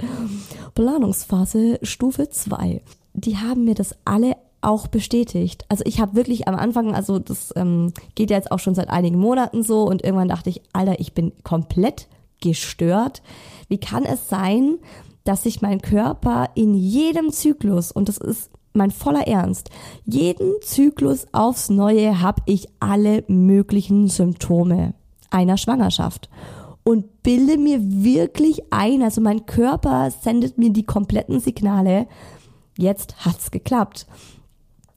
Planungsphase 0.75 1.79
Stufe 1.81 2.29
2. 2.29 2.81
Die 3.13 3.37
haben 3.37 3.65
mir 3.65 3.73
das 3.73 3.95
alle 4.05 4.35
auch 4.61 4.87
bestätigt. 4.87 5.65
Also 5.69 5.83
ich 5.87 5.99
habe 5.99 6.15
wirklich 6.15 6.47
am 6.47 6.55
Anfang, 6.55 6.93
also 6.93 7.17
das 7.19 7.51
ähm, 7.55 7.93
geht 8.13 8.29
ja 8.29 8.37
jetzt 8.37 8.51
auch 8.51 8.59
schon 8.59 8.75
seit 8.75 8.89
einigen 8.89 9.17
Monaten 9.17 9.63
so 9.63 9.83
und 9.83 10.03
irgendwann 10.03 10.27
dachte 10.27 10.49
ich, 10.49 10.61
Alter, 10.73 10.99
ich 10.99 11.13
bin 11.13 11.31
komplett 11.43 12.07
gestört. 12.41 13.21
Wie 13.69 13.79
kann 13.79 14.03
es 14.05 14.29
sein, 14.29 14.77
dass 15.23 15.43
sich 15.43 15.61
mein 15.61 15.81
Körper 15.81 16.49
in 16.53 16.75
jedem 16.75 17.31
Zyklus, 17.31 17.91
und 17.91 18.07
das 18.07 18.17
ist 18.17 18.51
mein 18.75 18.91
voller 18.91 19.27
Ernst. 19.27 19.69
Jeden 20.05 20.53
Zyklus 20.61 21.27
aufs 21.31 21.69
Neue 21.69 22.21
habe 22.21 22.41
ich 22.45 22.67
alle 22.79 23.23
möglichen 23.27 24.07
Symptome 24.07 24.93
einer 25.29 25.57
Schwangerschaft 25.57 26.29
und 26.83 27.23
bilde 27.23 27.57
mir 27.57 27.79
wirklich 27.81 28.61
ein, 28.71 29.01
also 29.01 29.19
mein 29.19 29.45
Körper 29.45 30.11
sendet 30.11 30.57
mir 30.57 30.69
die 30.71 30.85
kompletten 30.85 31.39
Signale, 31.39 32.07
jetzt 32.77 33.25
hat's 33.25 33.51
geklappt. 33.51 34.05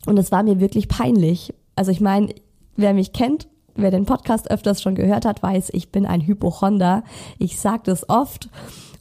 Und 0.07 0.19
es 0.19 0.31
war 0.31 0.43
mir 0.43 0.61
wirklich 0.61 0.89
peinlich. 0.89 1.55
Also 1.77 1.91
ich 1.91 2.01
meine, 2.01 2.35
wer 2.77 2.95
mich 2.95 3.13
kennt, 3.13 3.49
wer 3.75 3.91
den 3.91 4.05
Podcast 4.05 4.51
öfters 4.51 4.83
schon 4.83 4.95
gehört 4.95 5.25
hat, 5.25 5.43
weiß, 5.43 5.71
ich 5.73 5.91
bin 5.91 6.07
ein 6.07 6.27
Hypochonder. 6.27 7.05
Ich 7.39 7.59
sage 7.59 7.83
das 7.87 8.09
oft 8.09 8.51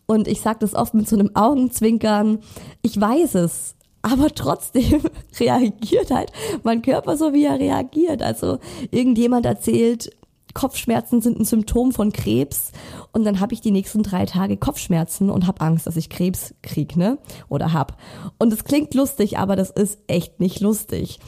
und 0.05 0.27
ich 0.27 0.41
sage 0.41 0.59
das 0.59 0.73
oft 0.73 0.93
mit 0.93 1.07
so 1.07 1.17
einem 1.17 1.35
Augenzwinkern. 1.35 2.39
Ich 2.81 2.99
weiß 2.99 3.35
es 3.35 3.75
aber 4.01 4.33
trotzdem 4.33 5.01
reagiert 5.39 6.11
halt 6.11 6.31
mein 6.63 6.81
Körper 6.81 7.17
so, 7.17 7.33
wie 7.33 7.45
er 7.45 7.59
reagiert. 7.59 8.21
Also 8.21 8.59
irgendjemand 8.91 9.45
erzählt, 9.45 10.11
Kopfschmerzen 10.57 11.21
sind 11.21 11.39
ein 11.39 11.45
Symptom 11.45 11.91
von 11.91 12.11
Krebs 12.11 12.71
und 13.11 13.23
dann 13.25 13.39
habe 13.39 13.53
ich 13.53 13.61
die 13.61 13.69
nächsten 13.69 14.01
drei 14.01 14.25
Tage 14.25 14.57
Kopfschmerzen 14.57 15.29
und 15.29 15.45
habe 15.45 15.61
Angst, 15.61 15.85
dass 15.85 15.97
ich 15.97 16.09
Krebs 16.09 16.55
krieg, 16.63 16.97
ne? 16.97 17.19
Oder 17.47 17.73
hab. 17.73 17.99
Und 18.39 18.51
es 18.51 18.63
klingt 18.63 18.95
lustig, 18.95 19.37
aber 19.37 19.55
das 19.55 19.69
ist 19.69 19.99
echt 20.07 20.39
nicht 20.39 20.59
lustig. 20.59 21.19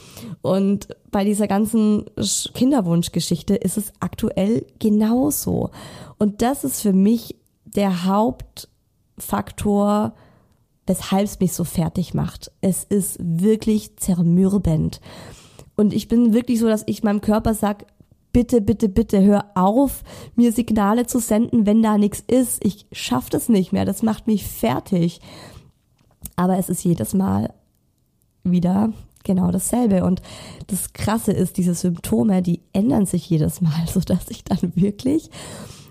Und 0.42 0.88
bei 1.12 1.22
dieser 1.22 1.46
ganzen 1.46 2.06
Kinderwunschgeschichte 2.54 3.54
ist 3.54 3.76
es 3.76 3.92
aktuell 4.00 4.66
genauso. 4.80 5.70
Und 6.18 6.42
das 6.42 6.64
ist 6.64 6.80
für 6.80 6.92
mich 6.92 7.36
der 7.64 8.04
Hauptfaktor, 8.04 10.14
weshalb 10.90 11.24
es 11.24 11.38
mich 11.38 11.52
so 11.52 11.62
fertig 11.62 12.14
macht. 12.14 12.50
Es 12.60 12.82
ist 12.82 13.16
wirklich 13.20 13.96
zermürbend. 13.96 15.00
Und 15.76 15.94
ich 15.94 16.08
bin 16.08 16.34
wirklich 16.34 16.58
so, 16.58 16.66
dass 16.66 16.82
ich 16.86 17.04
meinem 17.04 17.20
Körper 17.20 17.54
sag, 17.54 17.86
bitte, 18.32 18.60
bitte, 18.60 18.88
bitte 18.88 19.22
hör 19.22 19.52
auf, 19.54 20.02
mir 20.34 20.50
Signale 20.50 21.06
zu 21.06 21.20
senden, 21.20 21.64
wenn 21.64 21.80
da 21.80 21.96
nichts 21.96 22.24
ist. 22.26 22.64
Ich 22.64 22.86
schaff 22.90 23.30
das 23.30 23.48
nicht 23.48 23.72
mehr. 23.72 23.84
Das 23.84 24.02
macht 24.02 24.26
mich 24.26 24.44
fertig. 24.44 25.20
Aber 26.34 26.58
es 26.58 26.68
ist 26.68 26.82
jedes 26.82 27.14
Mal 27.14 27.54
wieder 28.42 28.92
genau 29.22 29.52
dasselbe. 29.52 30.02
Und 30.02 30.22
das 30.66 30.92
Krasse 30.92 31.30
ist, 31.30 31.56
diese 31.56 31.74
Symptome, 31.74 32.42
die 32.42 32.62
ändern 32.72 33.06
sich 33.06 33.30
jedes 33.30 33.60
Mal, 33.60 33.86
so 33.86 34.00
dass 34.00 34.28
ich 34.28 34.42
dann 34.42 34.72
wirklich 34.74 35.30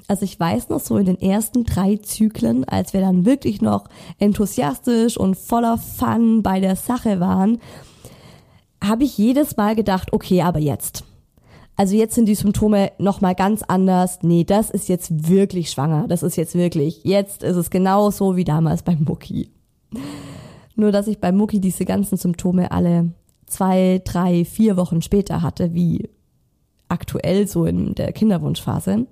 also 0.09 0.25
ich 0.25 0.39
weiß 0.39 0.69
noch 0.69 0.79
so 0.79 0.97
in 0.97 1.05
den 1.05 1.21
ersten 1.21 1.65
drei 1.65 1.97
Zyklen, 1.97 2.63
als 2.67 2.93
wir 2.93 3.01
dann 3.01 3.25
wirklich 3.25 3.61
noch 3.61 3.85
enthusiastisch 4.17 5.17
und 5.17 5.37
voller 5.37 5.77
Fun 5.77 6.41
bei 6.41 6.59
der 6.59 6.75
Sache 6.75 7.19
waren, 7.19 7.59
habe 8.83 9.03
ich 9.03 9.17
jedes 9.19 9.55
Mal 9.55 9.75
gedacht, 9.75 10.11
okay, 10.11 10.41
aber 10.41 10.57
jetzt. 10.57 11.03
Also 11.75 11.95
jetzt 11.95 12.15
sind 12.15 12.25
die 12.25 12.35
Symptome 12.35 12.91
nochmal 12.97 13.35
ganz 13.35 13.61
anders. 13.61 14.19
Nee, 14.23 14.43
das 14.43 14.71
ist 14.71 14.89
jetzt 14.89 15.29
wirklich 15.29 15.69
schwanger. 15.69 16.07
Das 16.07 16.23
ist 16.23 16.37
jetzt 16.37 16.55
wirklich, 16.55 17.01
jetzt 17.03 17.43
ist 17.43 17.55
es 17.55 17.69
genauso 17.69 18.35
wie 18.35 18.43
damals 18.43 18.81
beim 18.81 19.03
Mucki. 19.03 19.51
Nur, 20.75 20.91
dass 20.91 21.07
ich 21.07 21.19
bei 21.19 21.31
Mucki 21.31 21.61
diese 21.61 21.85
ganzen 21.85 22.17
Symptome 22.17 22.71
alle 22.71 23.11
zwei, 23.45 24.01
drei, 24.03 24.43
vier 24.43 24.75
Wochen 24.75 25.03
später 25.03 25.43
hatte, 25.43 25.75
wie 25.75 26.09
aktuell 26.87 27.47
so 27.47 27.65
in 27.65 27.93
der 27.93 28.11
Kinderwunschphase 28.11 29.05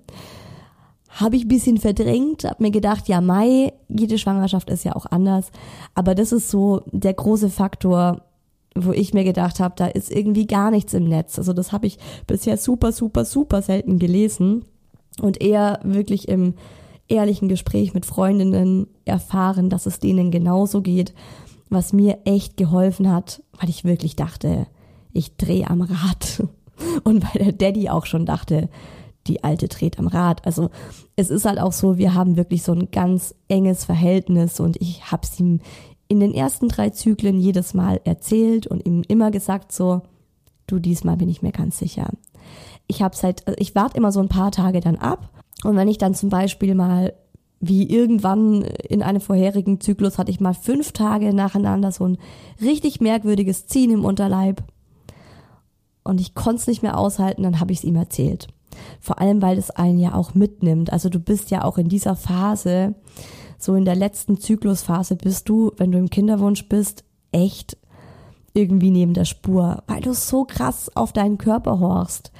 habe 1.18 1.36
ich 1.36 1.48
bisschen 1.48 1.78
verdrängt, 1.78 2.44
habe 2.44 2.62
mir 2.62 2.70
gedacht, 2.70 3.08
ja, 3.08 3.20
Mai, 3.20 3.72
jede 3.88 4.18
Schwangerschaft 4.18 4.70
ist 4.70 4.84
ja 4.84 4.94
auch 4.94 5.06
anders. 5.06 5.50
Aber 5.94 6.14
das 6.14 6.30
ist 6.32 6.48
so 6.48 6.82
der 6.92 7.12
große 7.12 7.50
Faktor, 7.50 8.22
wo 8.74 8.92
ich 8.92 9.12
mir 9.14 9.24
gedacht 9.24 9.58
habe, 9.58 9.74
da 9.76 9.86
ist 9.86 10.10
irgendwie 10.12 10.46
gar 10.46 10.70
nichts 10.70 10.94
im 10.94 11.08
Netz. 11.08 11.36
Also 11.36 11.52
das 11.52 11.72
habe 11.72 11.88
ich 11.88 11.98
bisher 12.28 12.56
super, 12.56 12.92
super, 12.92 13.24
super 13.24 13.62
selten 13.62 13.98
gelesen 13.98 14.64
und 15.20 15.40
eher 15.40 15.80
wirklich 15.82 16.28
im 16.28 16.54
ehrlichen 17.08 17.48
Gespräch 17.48 17.94
mit 17.94 18.06
Freundinnen 18.06 18.86
erfahren, 19.04 19.70
dass 19.70 19.86
es 19.86 19.98
denen 19.98 20.30
genauso 20.30 20.82
geht, 20.82 21.14
was 21.68 21.92
mir 21.92 22.18
echt 22.26 22.56
geholfen 22.56 23.12
hat, 23.12 23.42
weil 23.58 23.70
ich 23.70 23.84
wirklich 23.84 24.14
dachte, 24.14 24.66
ich 25.12 25.36
drehe 25.36 25.68
am 25.68 25.82
Rad. 25.82 26.44
Und 27.02 27.24
weil 27.24 27.44
der 27.44 27.52
Daddy 27.52 27.88
auch 27.88 28.06
schon 28.06 28.24
dachte, 28.24 28.68
die 29.28 29.44
alte 29.44 29.68
dreht 29.68 29.98
am 29.98 30.06
Rad. 30.06 30.44
Also 30.46 30.70
es 31.16 31.30
ist 31.30 31.44
halt 31.44 31.60
auch 31.60 31.72
so, 31.72 31.98
wir 31.98 32.14
haben 32.14 32.36
wirklich 32.36 32.62
so 32.62 32.72
ein 32.72 32.90
ganz 32.90 33.34
enges 33.48 33.84
Verhältnis 33.84 34.60
und 34.60 34.80
ich 34.80 35.10
habe 35.10 35.22
es 35.22 35.38
ihm 35.38 35.60
in 36.08 36.20
den 36.20 36.32
ersten 36.32 36.68
drei 36.68 36.90
Zyklen 36.90 37.38
jedes 37.38 37.74
Mal 37.74 38.00
erzählt 38.04 38.66
und 38.66 38.84
ihm 38.86 39.02
immer 39.06 39.30
gesagt 39.30 39.72
so, 39.72 40.02
du 40.66 40.78
diesmal 40.78 41.16
bin 41.16 41.28
ich 41.28 41.42
mir 41.42 41.52
ganz 41.52 41.78
sicher. 41.78 42.10
Ich 42.86 43.02
habe 43.02 43.14
seit, 43.14 43.46
also 43.46 43.58
ich 43.60 43.74
warte 43.74 43.96
immer 43.96 44.12
so 44.12 44.20
ein 44.20 44.28
paar 44.28 44.50
Tage 44.50 44.80
dann 44.80 44.96
ab 44.96 45.28
und 45.64 45.76
wenn 45.76 45.88
ich 45.88 45.98
dann 45.98 46.14
zum 46.14 46.30
Beispiel 46.30 46.74
mal 46.74 47.12
wie 47.60 47.90
irgendwann 47.90 48.62
in 48.62 49.02
einem 49.02 49.20
vorherigen 49.20 49.80
Zyklus 49.80 50.16
hatte 50.16 50.30
ich 50.30 50.40
mal 50.40 50.54
fünf 50.54 50.92
Tage 50.92 51.34
nacheinander 51.34 51.90
so 51.90 52.06
ein 52.06 52.18
richtig 52.62 53.00
merkwürdiges 53.00 53.66
Ziehen 53.66 53.90
im 53.90 54.04
Unterleib 54.04 54.62
und 56.04 56.20
ich 56.20 56.34
konnte 56.34 56.62
es 56.62 56.66
nicht 56.66 56.82
mehr 56.82 56.96
aushalten, 56.96 57.42
dann 57.42 57.60
habe 57.60 57.72
ich 57.72 57.78
es 57.78 57.84
ihm 57.84 57.96
erzählt. 57.96 58.48
Vor 59.00 59.20
allem, 59.20 59.42
weil 59.42 59.58
es 59.58 59.70
einen 59.70 59.98
ja 59.98 60.14
auch 60.14 60.34
mitnimmt. 60.34 60.92
Also 60.92 61.08
du 61.08 61.18
bist 61.18 61.50
ja 61.50 61.64
auch 61.64 61.78
in 61.78 61.88
dieser 61.88 62.16
Phase, 62.16 62.94
so 63.58 63.74
in 63.74 63.84
der 63.84 63.96
letzten 63.96 64.38
Zyklusphase 64.38 65.16
bist 65.16 65.48
du, 65.48 65.72
wenn 65.76 65.90
du 65.90 65.98
im 65.98 66.10
Kinderwunsch 66.10 66.68
bist, 66.68 67.04
echt 67.32 67.76
irgendwie 68.54 68.90
neben 68.90 69.14
der 69.14 69.24
Spur, 69.24 69.82
weil 69.86 70.00
du 70.00 70.14
so 70.14 70.44
krass 70.44 70.90
auf 70.96 71.12
deinen 71.12 71.38
Körper 71.38 71.80
horchst. 71.80 72.32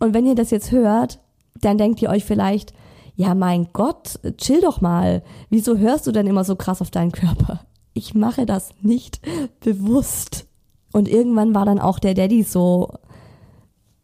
Und 0.00 0.14
wenn 0.14 0.26
ihr 0.26 0.34
das 0.34 0.50
jetzt 0.50 0.72
hört, 0.72 1.20
dann 1.60 1.78
denkt 1.78 2.02
ihr 2.02 2.10
euch 2.10 2.24
vielleicht, 2.24 2.74
ja 3.14 3.34
mein 3.34 3.68
Gott, 3.72 4.20
chill 4.36 4.60
doch 4.60 4.80
mal. 4.80 5.22
Wieso 5.50 5.78
hörst 5.78 6.06
du 6.06 6.12
denn 6.12 6.26
immer 6.26 6.44
so 6.44 6.56
krass 6.56 6.82
auf 6.82 6.90
deinen 6.90 7.12
Körper? 7.12 7.60
Ich 7.94 8.14
mache 8.14 8.44
das 8.44 8.70
nicht 8.82 9.20
bewusst. 9.60 10.46
Und 10.92 11.08
irgendwann 11.08 11.54
war 11.54 11.64
dann 11.64 11.78
auch 11.78 11.98
der 11.98 12.14
Daddy 12.14 12.42
so 12.42 12.90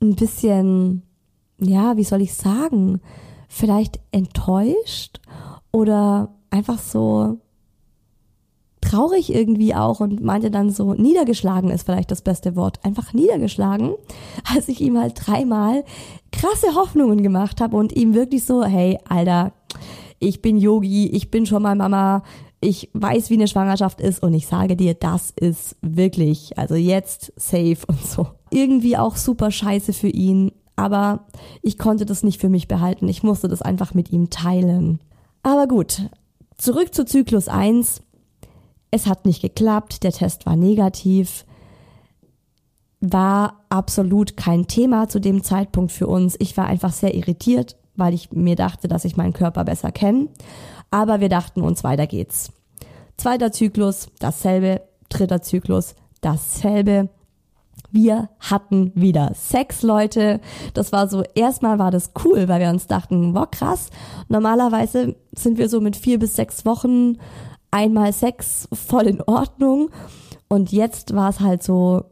ein 0.00 0.16
bisschen 0.16 1.02
ja, 1.68 1.96
wie 1.96 2.05
soll 2.05 2.22
ich 2.22 2.35
sagen, 2.35 3.01
vielleicht 3.48 4.01
enttäuscht 4.12 5.20
oder 5.72 6.35
einfach 6.51 6.79
so 6.79 7.38
traurig 8.81 9.33
irgendwie 9.33 9.75
auch 9.75 10.01
und 10.01 10.22
meinte 10.22 10.51
dann 10.51 10.70
so, 10.70 10.92
niedergeschlagen 10.94 11.70
ist 11.70 11.85
vielleicht 11.85 12.11
das 12.11 12.20
beste 12.20 12.57
Wort, 12.57 12.85
einfach 12.85 13.14
niedergeschlagen, 13.14 13.94
als 14.55 14.68
ich 14.68 14.81
ihm 14.81 14.98
halt 14.98 15.14
dreimal 15.27 15.85
krasse 16.31 16.75
Hoffnungen 16.75 17.22
gemacht 17.22 17.61
habe 17.61 17.77
und 17.77 17.92
ihm 17.92 18.14
wirklich 18.14 18.44
so, 18.44 18.64
hey, 18.64 18.98
Alter, 19.09 19.53
ich 20.18 20.42
bin 20.42 20.59
Yogi, 20.59 21.07
ich 21.09 21.31
bin 21.31 21.46
schon 21.46 21.62
mal 21.62 21.75
Mama, 21.75 22.22
ich 22.61 22.90
weiß, 22.92 23.31
wie 23.31 23.35
eine 23.35 23.48
Schwangerschaft 23.48 24.01
ist 24.01 24.22
und 24.22 24.35
ich 24.35 24.46
sage 24.46 24.77
dir, 24.77 24.94
das 24.94 25.31
ist 25.31 25.77
wirklich, 25.81 26.57
also 26.59 26.77
jetzt 26.77 27.33
safe 27.37 27.79
und 27.88 28.05
so. 28.05 28.29
Irgendwie 28.51 28.96
auch 28.96 29.16
super 29.16 29.51
scheiße 29.51 29.92
für 29.92 30.09
ihn, 30.09 30.53
aber 30.76 31.26
ich 31.62 31.78
konnte 31.78 32.06
das 32.06 32.22
nicht 32.22 32.40
für 32.40 32.48
mich 32.48 32.68
behalten. 32.68 33.08
Ich 33.08 33.22
musste 33.22 33.48
das 33.48 33.62
einfach 33.62 33.94
mit 33.94 34.12
ihm 34.12 34.30
teilen. 34.30 35.00
Aber 35.42 35.66
gut, 35.66 36.02
zurück 36.56 36.94
zu 36.94 37.04
Zyklus 37.04 37.48
1. 37.48 38.02
Es 38.90 39.06
hat 39.06 39.24
nicht 39.24 39.42
geklappt, 39.42 40.02
der 40.02 40.12
Test 40.12 40.44
war 40.46 40.56
negativ, 40.56 41.46
war 43.00 43.64
absolut 43.68 44.37
kein 44.37 44.66
Thema 44.66 45.08
zu 45.08 45.18
dem 45.18 45.42
Zeitpunkt 45.42 45.92
für 45.92 46.06
uns. 46.06 46.37
Ich 46.38 46.56
war 46.56 46.66
einfach 46.66 46.92
sehr 46.92 47.14
irritiert, 47.14 47.76
weil 47.96 48.14
ich 48.14 48.32
mir 48.32 48.54
dachte, 48.54 48.88
dass 48.88 49.04
ich 49.04 49.16
meinen 49.16 49.32
Körper 49.32 49.64
besser 49.64 49.92
kenne. 49.92 50.28
Aber 50.90 51.20
wir 51.20 51.28
dachten 51.28 51.62
uns, 51.62 51.85
weiter 51.85 52.06
geht's. 52.06 52.52
Zweiter 53.16 53.52
Zyklus, 53.52 54.08
dasselbe. 54.18 54.82
Dritter 55.08 55.42
Zyklus, 55.42 55.94
dasselbe 56.22 57.11
wir 57.92 58.31
hatten 58.40 58.90
wieder 58.94 59.33
Sex, 59.35 59.83
Leute. 59.83 60.40
Das 60.74 60.92
war 60.92 61.09
so, 61.09 61.22
erstmal 61.35 61.78
war 61.78 61.90
das 61.90 62.12
cool, 62.24 62.48
weil 62.48 62.61
wir 62.61 62.70
uns 62.70 62.87
dachten, 62.87 63.35
wow, 63.35 63.48
krass. 63.50 63.90
Normalerweise 64.28 65.14
sind 65.33 65.59
wir 65.59 65.68
so 65.68 65.81
mit 65.81 65.96
vier 65.96 66.18
bis 66.18 66.35
sechs 66.35 66.64
Wochen 66.64 67.18
einmal 67.70 68.12
Sex 68.12 68.68
voll 68.72 69.07
in 69.07 69.22
Ordnung. 69.22 69.90
Und 70.48 70.72
jetzt 70.72 71.14
war 71.14 71.31
es 71.31 71.40
halt 71.40 71.62
so, 71.62 72.05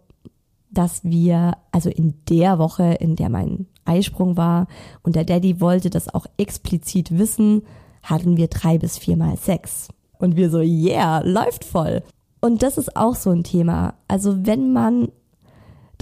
dass 0.71 1.03
wir, 1.03 1.53
also 1.73 1.91
in 1.91 2.15
der 2.29 2.59
Woche, 2.59 2.95
in 3.01 3.17
der 3.17 3.29
mein 3.29 3.67
Eisprung 3.85 4.37
war 4.37 4.67
und 5.03 5.17
der 5.17 5.25
Daddy 5.25 5.61
wollte 5.61 5.91
das 5.91 6.13
auch 6.13 6.27
explizit 6.37 7.19
wissen, 7.19 7.63
hatten 8.03 8.37
wir 8.37 8.49
drei 8.49 8.79
bis 8.79 8.99
viermal 8.99 9.37
Sex. 9.37 9.89
Und 10.19 10.37
wir 10.37 10.51
so, 10.51 10.61
yeah, 10.61 11.21
läuft 11.21 11.65
voll. 11.65 12.03
Und 12.41 12.63
das 12.63 12.79
ist 12.79 12.97
auch 12.97 13.15
so 13.15 13.31
ein 13.31 13.45
Thema. 13.45 13.95
Also 14.09 14.47
wenn 14.47 14.73
man 14.73 15.09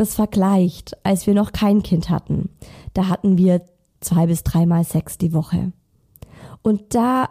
das 0.01 0.15
vergleicht, 0.15 0.97
als 1.05 1.27
wir 1.27 1.35
noch 1.35 1.53
kein 1.53 1.83
Kind 1.83 2.11
hatten, 2.11 2.51
da 2.95 3.09
hatten 3.09 3.39
wir 3.39 3.63
zwei 4.01 4.27
bis 4.27 4.45
dreimal 4.45 4.85
Sex 4.85 5.19
die 5.19 5.33
Woche. 5.33 5.73
Und 6.63 6.95
da 6.95 7.29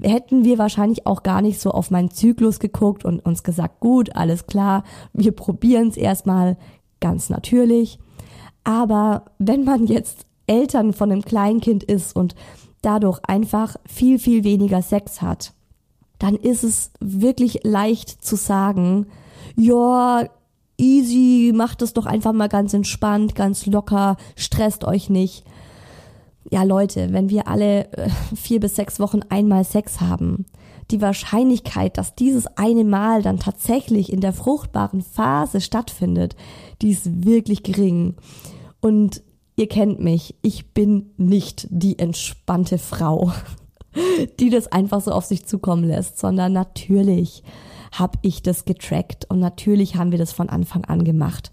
hätten 0.00 0.44
wir 0.44 0.58
wahrscheinlich 0.58 1.06
auch 1.06 1.22
gar 1.22 1.42
nicht 1.42 1.60
so 1.60 1.70
auf 1.70 1.90
meinen 1.90 2.10
Zyklus 2.10 2.58
geguckt 2.58 3.04
und 3.04 3.24
uns 3.24 3.42
gesagt, 3.42 3.80
gut, 3.80 4.16
alles 4.16 4.46
klar, 4.46 4.84
wir 5.12 5.32
probieren 5.32 5.88
es 5.88 5.96
erstmal 5.96 6.56
ganz 7.00 7.30
natürlich. 7.30 7.98
Aber 8.64 9.26
wenn 9.38 9.64
man 9.64 9.86
jetzt 9.86 10.26
Eltern 10.46 10.92
von 10.92 11.12
einem 11.12 11.22
Kleinkind 11.22 11.84
ist 11.84 12.16
und 12.16 12.34
dadurch 12.80 13.20
einfach 13.26 13.76
viel, 13.86 14.18
viel 14.18 14.44
weniger 14.44 14.82
Sex 14.82 15.22
hat, 15.22 15.52
dann 16.18 16.36
ist 16.36 16.64
es 16.64 16.92
wirklich 17.00 17.60
leicht 17.64 18.24
zu 18.24 18.36
sagen, 18.36 19.06
ja, 19.56 20.28
easy, 20.76 21.52
macht 21.54 21.82
es 21.82 21.92
doch 21.92 22.06
einfach 22.06 22.32
mal 22.32 22.48
ganz 22.48 22.74
entspannt, 22.74 23.34
ganz 23.34 23.66
locker, 23.66 24.16
stresst 24.36 24.84
euch 24.84 25.10
nicht. 25.10 25.44
Ja, 26.50 26.64
Leute, 26.64 27.12
wenn 27.12 27.30
wir 27.30 27.48
alle 27.48 27.92
äh, 27.92 28.08
vier 28.34 28.60
bis 28.60 28.76
sechs 28.76 29.00
Wochen 29.00 29.20
einmal 29.28 29.64
Sex 29.64 30.00
haben, 30.00 30.44
die 30.90 31.00
Wahrscheinlichkeit, 31.00 31.96
dass 31.96 32.14
dieses 32.14 32.46
eine 32.56 32.84
Mal 32.84 33.22
dann 33.22 33.38
tatsächlich 33.38 34.12
in 34.12 34.20
der 34.20 34.32
fruchtbaren 34.32 35.02
Phase 35.02 35.60
stattfindet, 35.60 36.36
die 36.82 36.90
ist 36.90 37.24
wirklich 37.24 37.62
gering. 37.62 38.16
Und 38.80 39.22
ihr 39.56 39.68
kennt 39.68 40.00
mich, 40.00 40.34
ich 40.42 40.72
bin 40.72 41.10
nicht 41.16 41.66
die 41.70 41.98
entspannte 41.98 42.78
Frau, 42.78 43.32
die 44.40 44.50
das 44.50 44.66
einfach 44.66 45.00
so 45.00 45.12
auf 45.12 45.24
sich 45.24 45.46
zukommen 45.46 45.84
lässt, 45.84 46.18
sondern 46.18 46.52
natürlich 46.52 47.42
habe 47.92 48.18
ich 48.22 48.42
das 48.42 48.64
getrackt. 48.64 49.26
Und 49.30 49.38
natürlich 49.38 49.96
haben 49.96 50.10
wir 50.10 50.18
das 50.18 50.32
von 50.32 50.48
Anfang 50.48 50.84
an 50.86 51.04
gemacht, 51.04 51.52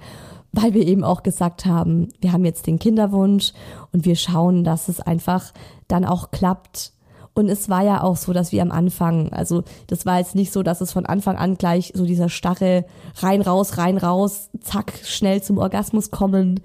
weil 0.51 0.73
wir 0.73 0.87
eben 0.87 1.03
auch 1.03 1.21
gesagt 1.21 1.65
haben, 1.65 2.09
wir 2.21 2.31
haben 2.31 2.45
jetzt 2.45 2.65
den 2.65 2.79
Kinderwunsch 2.79 3.53
und 3.91 4.05
wir 4.05 4.15
schauen, 4.15 4.63
dass 4.63 4.87
es 4.87 4.99
einfach 4.99 5.53
dann 5.87 6.05
auch 6.05 6.31
klappt. 6.31 6.93
Und 7.35 7.47
es 7.47 7.69
war 7.69 7.83
ja 7.83 8.01
auch 8.01 8.17
so, 8.17 8.33
dass 8.33 8.51
wir 8.51 8.61
am 8.61 8.71
Anfang, 8.71 9.31
also 9.31 9.63
das 9.87 10.05
war 10.05 10.17
jetzt 10.17 10.35
nicht 10.35 10.51
so, 10.51 10.63
dass 10.63 10.81
es 10.81 10.91
von 10.91 11.05
Anfang 11.05 11.37
an 11.37 11.55
gleich 11.55 11.91
so 11.93 12.05
dieser 12.05 12.29
starre 12.29 12.85
rein, 13.17 13.41
raus, 13.41 13.77
rein, 13.77 13.97
raus, 13.97 14.49
zack, 14.61 14.93
schnell 15.03 15.43
zum 15.43 15.57
Orgasmus 15.57 16.09
kommen, 16.09 16.61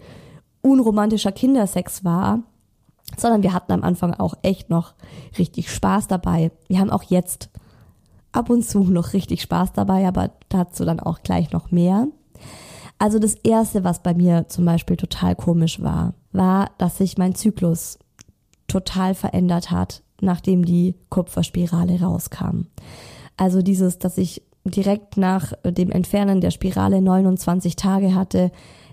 unromantischer 0.63 1.33
Kindersex 1.33 2.05
war, 2.05 2.41
sondern 3.19 3.43
wir 3.43 3.53
hatten 3.53 3.73
am 3.73 3.85
Anfang 3.85 4.15
auch 4.15 4.35
echt 4.43 4.71
noch 4.71 4.95
richtig 5.39 5.71
Spaß 5.71 6.09
dabei. 6.09 6.51
Wir 6.69 6.81
haben 6.81 6.91
auch 6.91 7.03
jetzt 7.05 7.51
ab 8.35 8.51
und 8.51 8.65
zu 8.65 8.85
noch 8.85 9.13
richtig 9.13 9.43
Spaß 9.43 9.73
dabei, 9.73 10.07
aber 10.07 10.31
dazu 10.49 10.85
dann 10.85 11.01
auch 11.01 11.23
gleich 11.23 11.53
noch 11.53 11.71
mehr. 11.71 12.09
Also 12.99 13.19
das 13.19 13.35
erste, 13.35 13.85
was 13.85 14.03
bei 14.03 14.15
mir 14.15 14.47
zum 14.49 14.65
Beispiel 14.65 14.97
total 14.97 15.35
komisch 15.35 15.83
war, 15.83 16.15
war, 16.33 16.71
dass 16.79 16.99
sich 16.99 17.19
mein 17.19 17.35
Zyklus 17.35 17.99
total 18.67 19.15
verändert 19.15 19.71
hat, 19.71 20.03
nachdem 20.21 20.65
die 20.65 20.95
Kupferspirale 21.11 22.01
rauskam. 22.01 22.67
Also 23.37 23.63
dieses, 23.63 23.99
dass 23.99 24.17
ich 24.17 24.43
direkt 24.65 25.17
nach 25.17 25.53
dem 25.65 25.91
Entfernen 25.91 26.41
der 26.41 26.51
Spirale 26.51 27.03
29 27.03 27.77
Tage 27.77 28.15
hatte, 28.15 28.51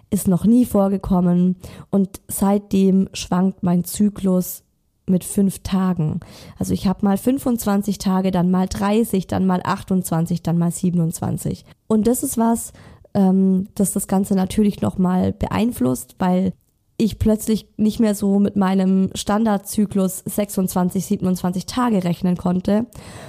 ist 0.09 0.27
noch 0.27 0.45
nie 0.45 0.65
vorgekommen 0.65 1.55
und 1.89 2.19
seitdem 2.27 3.07
schwankt 3.13 3.63
mein 3.63 3.85
Zyklus 3.85 4.63
mit 5.11 5.23
fünf 5.23 5.59
Tagen. 5.59 6.19
Also 6.57 6.73
ich 6.73 6.87
habe 6.87 7.05
mal 7.05 7.17
25 7.17 7.97
Tage, 7.97 8.31
dann 8.31 8.49
mal 8.49 8.67
30, 8.67 9.27
dann 9.27 9.45
mal 9.45 9.61
28, 9.63 10.41
dann 10.41 10.57
mal 10.57 10.71
27. 10.71 11.65
Und 11.87 12.07
das 12.07 12.23
ist 12.23 12.37
was, 12.37 12.73
ähm, 13.13 13.67
das 13.75 13.91
das 13.91 14.07
Ganze 14.07 14.35
natürlich 14.35 14.81
nochmal 14.81 15.33
beeinflusst, 15.33 16.15
weil 16.19 16.53
ich 16.97 17.17
plötzlich 17.17 17.67
nicht 17.77 17.99
mehr 17.99 18.13
so 18.13 18.37
mit 18.37 18.55
meinem 18.55 19.09
Standardzyklus 19.15 20.19
26, 20.19 21.03
27 21.03 21.65
Tage 21.65 22.03
rechnen 22.03 22.37
konnte, 22.37 22.85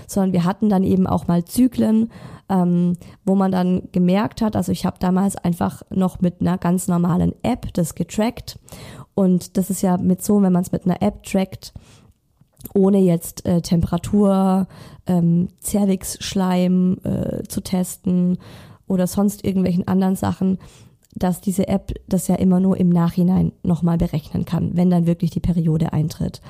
sondern 0.07 0.35
wir 0.35 0.45
hatten 0.45 0.69
dann 0.69 0.85
eben 0.85 1.07
auch 1.07 1.27
mal 1.27 1.47
Zyklen, 1.47 2.11
ähm, 2.51 2.99
wo 3.25 3.35
man 3.35 3.51
dann 3.51 3.89
gemerkt 3.91 4.43
hat, 4.43 4.57
also 4.57 4.73
ich 4.73 4.85
habe 4.85 4.99
damals 5.01 5.37
einfach 5.37 5.83
noch 5.89 6.21
mit 6.21 6.43
einer 6.43 6.59
ganz 6.59 6.87
normalen 6.87 7.35
App 7.43 7.73
das 7.73 7.95
getrackt 7.95 8.59
und 9.15 9.57
das 9.57 9.71
ist 9.71 9.83
ja 9.83 9.97
mit 9.99 10.23
so, 10.23 10.41
wenn 10.43 10.53
man 10.53 10.63
es 10.63 10.73
mit 10.73 10.85
einer 10.85 11.03
App 11.03 11.23
trackt, 11.25 11.73
ohne 12.75 12.99
jetzt 12.99 13.45
äh, 13.45 13.61
Temperatur, 13.61 14.67
ähm, 15.07 15.49
Cervixschleim 15.61 16.99
äh, 17.03 17.43
zu 17.45 17.61
testen 17.61 18.39
oder 18.87 19.07
sonst 19.07 19.45
irgendwelchen 19.45 19.89
anderen 19.89 20.17
Sachen, 20.17 20.59
dass 21.15 21.41
diese 21.41 21.69
App 21.69 21.93
das 22.09 22.29
ja 22.29 22.37
immer 22.37 22.61
nur 22.61 22.79
im 22.79 22.89
Nachhinein 22.89 23.53
nochmal 23.63 23.99
berechnen 23.99 24.45
kann, 24.45 24.77
wenn 24.77 24.91
dann 24.91 25.07
wirklich 25.07 25.31
die 25.31 25.41
Periode 25.41 25.93
eintritt. 25.93 26.41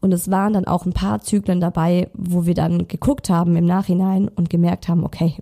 Und 0.00 0.12
es 0.12 0.30
waren 0.30 0.52
dann 0.52 0.66
auch 0.66 0.86
ein 0.86 0.92
paar 0.92 1.20
Zyklen 1.22 1.60
dabei, 1.60 2.08
wo 2.14 2.46
wir 2.46 2.54
dann 2.54 2.86
geguckt 2.86 3.30
haben 3.30 3.56
im 3.56 3.64
Nachhinein 3.64 4.28
und 4.28 4.48
gemerkt 4.50 4.88
haben, 4.88 5.04
okay, 5.04 5.34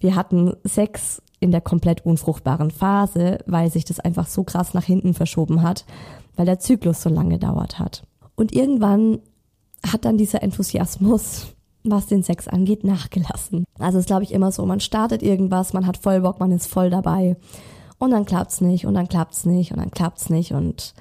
wir 0.00 0.16
hatten 0.16 0.54
Sex 0.64 1.22
in 1.40 1.50
der 1.50 1.60
komplett 1.60 2.04
unfruchtbaren 2.04 2.70
Phase, 2.70 3.38
weil 3.46 3.70
sich 3.70 3.84
das 3.84 4.00
einfach 4.00 4.26
so 4.26 4.44
krass 4.44 4.74
nach 4.74 4.84
hinten 4.84 5.14
verschoben 5.14 5.62
hat, 5.62 5.84
weil 6.36 6.46
der 6.46 6.58
Zyklus 6.58 7.02
so 7.02 7.10
lange 7.10 7.34
gedauert 7.34 7.78
hat. 7.78 8.04
Und 8.36 8.52
irgendwann 8.54 9.20
hat 9.86 10.04
dann 10.04 10.18
dieser 10.18 10.42
Enthusiasmus 10.42 11.56
was 11.90 12.06
den 12.06 12.22
Sex 12.22 12.48
angeht, 12.48 12.84
nachgelassen. 12.84 13.64
Also 13.78 13.98
ist, 13.98 14.06
glaube 14.06 14.24
ich, 14.24 14.32
immer 14.32 14.52
so, 14.52 14.64
man 14.66 14.80
startet 14.80 15.22
irgendwas, 15.22 15.72
man 15.72 15.86
hat 15.86 15.96
voll 15.96 16.20
Bock, 16.20 16.40
man 16.40 16.52
ist 16.52 16.66
voll 16.66 16.90
dabei 16.90 17.36
und 17.98 18.10
dann 18.10 18.24
klappt's 18.24 18.60
nicht 18.60 18.86
und 18.86 18.94
dann 18.94 19.08
klappt's 19.08 19.46
nicht 19.46 19.72
und 19.72 19.78
dann 19.78 19.90
klappt's 19.90 20.30
nicht 20.30 20.52
und 20.52 20.94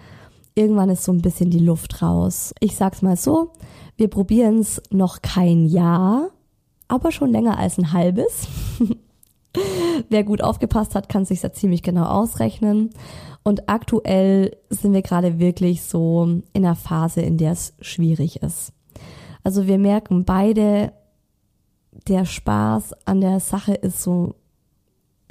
irgendwann 0.54 0.90
ist 0.90 1.04
so 1.04 1.12
ein 1.12 1.22
bisschen 1.22 1.50
die 1.50 1.60
Luft 1.60 2.02
raus. 2.02 2.54
Ich 2.60 2.76
sag's 2.76 3.02
mal 3.02 3.18
so, 3.18 3.52
wir 3.98 4.10
probieren's 4.10 4.82
noch 4.92 5.22
kein 5.22 5.66
Jahr, 5.66 6.30
aber 6.88 7.12
schon 7.12 7.32
länger 7.32 7.58
als 7.58 7.78
ein 7.78 7.92
halbes. 7.92 8.48
Wer 10.10 10.24
gut 10.24 10.42
aufgepasst 10.42 10.96
hat, 10.96 11.10
kann 11.10 11.26
sich 11.26 11.42
ja 11.42 11.52
ziemlich 11.52 11.84
genau 11.84 12.06
ausrechnen. 12.06 12.92
Und 13.44 13.70
aktuell 13.70 14.58
sind 14.70 14.94
wir 14.94 15.02
gerade 15.02 15.40
wirklich 15.40 15.84
so 15.84 16.24
in 16.24 16.66
einer 16.66 16.76
Phase, 16.76 17.22
in 17.22 17.38
der 17.38 17.52
es 17.52 17.74
schwierig 17.80 18.42
ist. 18.42 18.74
Also 19.44 19.68
wir 19.68 19.78
merken 19.78 20.26
beide, 20.26 20.92
der 22.08 22.26
Spaß 22.26 22.94
an 23.06 23.22
der 23.22 23.40
Sache 23.40 23.74
ist 23.74 24.02
so 24.02 24.36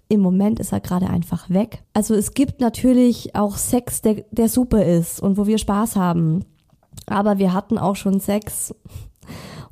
im 0.09 0.21
Moment 0.21 0.61
ist 0.61 0.73
er 0.73 0.81
gerade 0.81 1.09
einfach 1.09 1.51
weg. 1.51 1.83
Also 1.93 2.15
es 2.15 2.35
gibt 2.35 2.61
natürlich 2.61 3.35
auch 3.35 3.57
Sex, 3.57 4.03
der, 4.03 4.25
der 4.31 4.49
super 4.49 4.85
ist 4.85 5.21
und 5.21 5.37
wo 5.37 5.47
wir 5.47 5.59
Spaß 5.59 5.97
haben. 5.97 6.45
Aber 7.07 7.39
wir 7.39 7.53
hatten 7.53 7.79
auch 7.79 7.97
schon 7.97 8.21
Sex, 8.21 8.75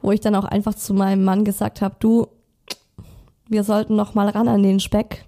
wo 0.00 0.10
ich 0.10 0.20
dann 0.20 0.34
auch 0.34 0.44
einfach 0.44 0.74
zu 0.74 0.94
meinem 0.94 1.24
Mann 1.24 1.44
gesagt 1.44 1.82
habe, 1.82 1.96
du, 1.98 2.26
wir 3.52 3.64
sollten 3.64 3.96
noch 3.96 4.14
mal 4.14 4.28
ran 4.28 4.48
an 4.48 4.62
den 4.62 4.80
Speck. 4.80 5.26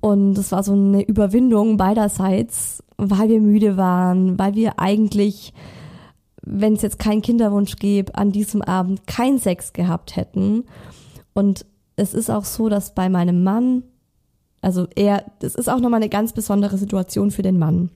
Und 0.00 0.36
es 0.36 0.52
war 0.52 0.62
so 0.62 0.72
eine 0.72 1.02
Überwindung 1.02 1.78
beiderseits, 1.78 2.82
weil 2.98 3.30
wir 3.30 3.40
müde 3.40 3.76
waren, 3.78 4.38
weil 4.38 4.54
wir 4.54 4.78
eigentlich, 4.78 5.54
wenn 6.42 6.74
es 6.74 6.82
jetzt 6.82 6.98
keinen 6.98 7.22
Kinderwunsch 7.22 7.76
gäbe, 7.76 8.14
an 8.14 8.30
diesem 8.30 8.60
Abend 8.60 9.06
kein 9.06 9.38
Sex 9.38 9.72
gehabt 9.72 10.16
hätten. 10.16 10.64
Und 11.32 11.64
es 11.96 12.12
ist 12.12 12.30
auch 12.30 12.44
so, 12.44 12.68
dass 12.68 12.94
bei 12.94 13.08
meinem 13.08 13.42
Mann, 13.44 13.84
also 14.60 14.86
er, 14.94 15.24
das 15.38 15.54
ist 15.54 15.68
auch 15.68 15.80
nochmal 15.80 16.00
eine 16.00 16.10
ganz 16.10 16.32
besondere 16.34 16.76
Situation 16.76 17.30
für 17.30 17.42
den 17.42 17.58
Mann. 17.58 17.90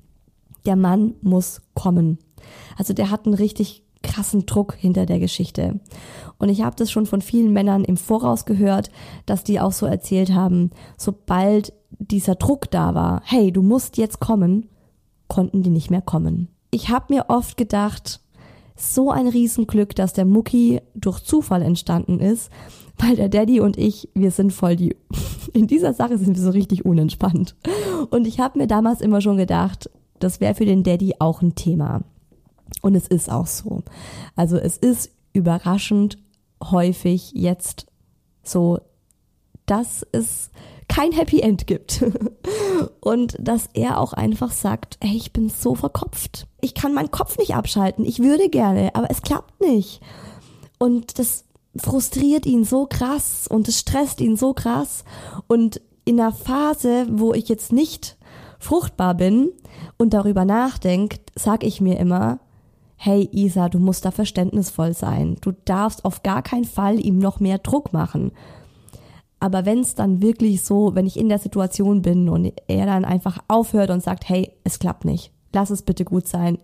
Der 0.64 0.76
Mann 0.76 1.14
muss 1.20 1.60
kommen. 1.74 2.18
Also 2.76 2.94
der 2.94 3.10
hat 3.10 3.26
einen 3.26 3.34
richtig 3.34 3.82
krassen 4.02 4.46
Druck 4.46 4.74
hinter 4.74 5.06
der 5.06 5.18
Geschichte. 5.18 5.80
Und 6.38 6.48
ich 6.48 6.62
habe 6.62 6.76
das 6.76 6.90
schon 6.90 7.06
von 7.06 7.20
vielen 7.20 7.52
Männern 7.52 7.84
im 7.84 7.96
Voraus 7.96 8.44
gehört, 8.44 8.90
dass 9.26 9.44
die 9.44 9.60
auch 9.60 9.72
so 9.72 9.86
erzählt 9.86 10.32
haben, 10.32 10.70
sobald 10.96 11.72
dieser 11.90 12.36
Druck 12.36 12.70
da 12.70 12.94
war, 12.94 13.22
hey, 13.24 13.52
du 13.52 13.62
musst 13.62 13.96
jetzt 13.96 14.20
kommen, 14.20 14.68
konnten 15.26 15.62
die 15.62 15.70
nicht 15.70 15.90
mehr 15.90 16.02
kommen. 16.02 16.48
Ich 16.70 16.90
habe 16.90 17.14
mir 17.14 17.26
oft 17.28 17.56
gedacht, 17.56 18.20
so 18.76 19.10
ein 19.10 19.26
Riesenglück, 19.26 19.94
dass 19.96 20.12
der 20.12 20.24
Mucki 20.24 20.80
durch 20.94 21.20
Zufall 21.20 21.62
entstanden 21.62 22.20
ist, 22.20 22.50
weil 22.98 23.16
der 23.16 23.28
Daddy 23.28 23.60
und 23.60 23.76
ich, 23.76 24.08
wir 24.14 24.30
sind 24.30 24.52
voll 24.52 24.76
die, 24.76 24.96
in 25.52 25.66
dieser 25.66 25.92
Sache 25.92 26.18
sind 26.18 26.36
wir 26.36 26.42
so 26.42 26.50
richtig 26.50 26.84
unentspannt. 26.84 27.56
Und 28.10 28.26
ich 28.26 28.38
habe 28.40 28.58
mir 28.58 28.66
damals 28.66 29.00
immer 29.00 29.20
schon 29.20 29.36
gedacht, 29.36 29.90
das 30.20 30.40
wäre 30.40 30.54
für 30.54 30.66
den 30.66 30.82
Daddy 30.82 31.14
auch 31.18 31.42
ein 31.42 31.54
Thema. 31.54 32.02
Und 32.82 32.94
es 32.94 33.06
ist 33.06 33.30
auch 33.30 33.46
so. 33.46 33.82
Also 34.36 34.56
es 34.56 34.76
ist 34.76 35.10
überraschend 35.32 36.18
häufig 36.62 37.32
jetzt 37.34 37.86
so, 38.42 38.78
dass 39.66 40.06
es 40.12 40.50
kein 40.88 41.12
Happy 41.12 41.40
End 41.40 41.66
gibt. 41.66 42.04
Und 43.00 43.36
dass 43.38 43.68
er 43.74 44.00
auch 44.00 44.12
einfach 44.12 44.52
sagt, 44.52 44.96
ey, 45.00 45.14
ich 45.14 45.32
bin 45.32 45.48
so 45.48 45.74
verkopft. 45.74 46.46
Ich 46.60 46.74
kann 46.74 46.94
meinen 46.94 47.10
Kopf 47.10 47.38
nicht 47.38 47.54
abschalten. 47.54 48.04
Ich 48.04 48.20
würde 48.20 48.48
gerne, 48.48 48.94
aber 48.94 49.10
es 49.10 49.22
klappt 49.22 49.60
nicht. 49.60 50.00
Und 50.78 51.18
das 51.18 51.44
frustriert 51.76 52.46
ihn 52.46 52.64
so 52.64 52.86
krass 52.86 53.46
und 53.48 53.68
es 53.68 53.78
stresst 53.78 54.20
ihn 54.20 54.36
so 54.36 54.54
krass. 54.54 55.04
Und 55.46 55.80
in 56.04 56.18
einer 56.18 56.32
Phase, 56.32 57.06
wo 57.10 57.34
ich 57.34 57.48
jetzt 57.48 57.72
nicht 57.72 58.16
fruchtbar 58.58 59.14
bin 59.14 59.52
und 59.98 60.14
darüber 60.14 60.44
nachdenke, 60.44 61.20
sag 61.36 61.62
ich 61.62 61.80
mir 61.80 61.98
immer, 61.98 62.40
hey 62.98 63.28
Isa, 63.32 63.70
du 63.70 63.78
musst 63.78 64.04
da 64.04 64.10
verständnisvoll 64.10 64.92
sein. 64.92 65.36
Du 65.40 65.52
darfst 65.64 66.04
auf 66.04 66.22
gar 66.22 66.42
keinen 66.42 66.66
Fall 66.66 67.02
ihm 67.02 67.18
noch 67.18 67.40
mehr 67.40 67.58
Druck 67.58 67.94
machen. 67.94 68.32
Aber 69.40 69.64
wenn 69.64 69.78
es 69.78 69.94
dann 69.94 70.20
wirklich 70.20 70.62
so, 70.62 70.94
wenn 70.94 71.06
ich 71.06 71.18
in 71.18 71.30
der 71.30 71.38
Situation 71.38 72.02
bin 72.02 72.28
und 72.28 72.52
er 72.66 72.84
dann 72.84 73.06
einfach 73.06 73.38
aufhört 73.48 73.88
und 73.88 74.02
sagt, 74.02 74.28
hey, 74.28 74.52
es 74.64 74.78
klappt 74.78 75.06
nicht, 75.06 75.32
lass 75.54 75.70
es 75.70 75.82
bitte 75.82 76.04
gut 76.04 76.26
sein. 76.26 76.58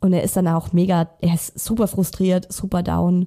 Und 0.00 0.14
er 0.14 0.22
ist 0.22 0.36
dann 0.36 0.48
auch 0.48 0.72
mega, 0.72 1.10
er 1.20 1.34
ist 1.34 1.58
super 1.58 1.88
frustriert, 1.88 2.50
super 2.50 2.82
down 2.82 3.26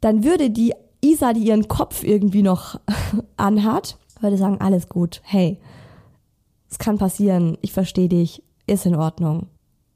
dann 0.00 0.24
würde 0.24 0.50
die 0.50 0.74
Isa, 1.00 1.32
die 1.32 1.44
ihren 1.44 1.68
Kopf 1.68 2.02
irgendwie 2.02 2.42
noch 2.42 2.80
anhat, 3.36 3.98
würde 4.20 4.36
sagen, 4.36 4.60
alles 4.60 4.88
gut, 4.88 5.20
hey, 5.24 5.58
es 6.70 6.78
kann 6.78 6.98
passieren, 6.98 7.56
ich 7.62 7.72
verstehe 7.72 8.08
dich, 8.08 8.42
ist 8.66 8.86
in 8.86 8.96
Ordnung. 8.96 9.46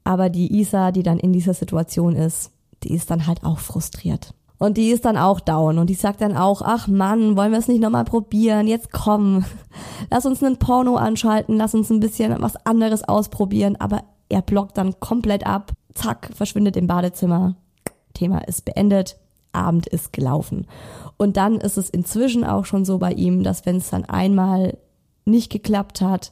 Aber 0.03 0.29
die 0.29 0.59
Isa, 0.59 0.91
die 0.91 1.03
dann 1.03 1.19
in 1.19 1.33
dieser 1.33 1.53
Situation 1.53 2.15
ist, 2.15 2.51
die 2.83 2.93
ist 2.93 3.09
dann 3.11 3.27
halt 3.27 3.43
auch 3.43 3.59
frustriert. 3.59 4.33
Und 4.59 4.77
die 4.77 4.91
ist 4.91 5.05
dann 5.05 5.17
auch 5.17 5.39
down 5.39 5.77
und 5.77 5.89
die 5.89 5.93
sagt 5.93 6.21
dann 6.21 6.37
auch, 6.37 6.61
ach 6.61 6.87
Mann, 6.87 7.35
wollen 7.35 7.51
wir 7.51 7.59
es 7.59 7.67
nicht 7.67 7.81
nochmal 7.81 8.05
probieren? 8.05 8.67
Jetzt 8.67 8.91
komm, 8.91 9.43
lass 10.11 10.25
uns 10.25 10.43
einen 10.43 10.57
Porno 10.57 10.95
anschalten, 10.95 11.57
lass 11.57 11.73
uns 11.73 11.89
ein 11.89 11.99
bisschen 11.99 12.35
was 12.41 12.55
anderes 12.65 13.03
ausprobieren. 13.03 13.75
Aber 13.77 14.03
er 14.29 14.41
blockt 14.41 14.77
dann 14.77 14.99
komplett 14.99 15.45
ab, 15.45 15.73
zack, 15.93 16.29
verschwindet 16.33 16.77
im 16.77 16.87
Badezimmer. 16.87 17.55
Thema 18.13 18.39
ist 18.47 18.65
beendet. 18.65 19.17
Abend 19.53 19.85
ist 19.87 20.11
gelaufen. 20.13 20.67
Und 21.17 21.37
dann 21.37 21.57
ist 21.57 21.77
es 21.77 21.89
inzwischen 21.89 22.43
auch 22.43 22.65
schon 22.65 22.85
so 22.85 22.97
bei 22.97 23.11
ihm, 23.11 23.43
dass 23.43 23.65
wenn 23.65 23.77
es 23.77 23.91
dann 23.91 24.03
einmal 24.03 24.77
nicht 25.25 25.51
geklappt 25.51 26.01
hat, 26.01 26.31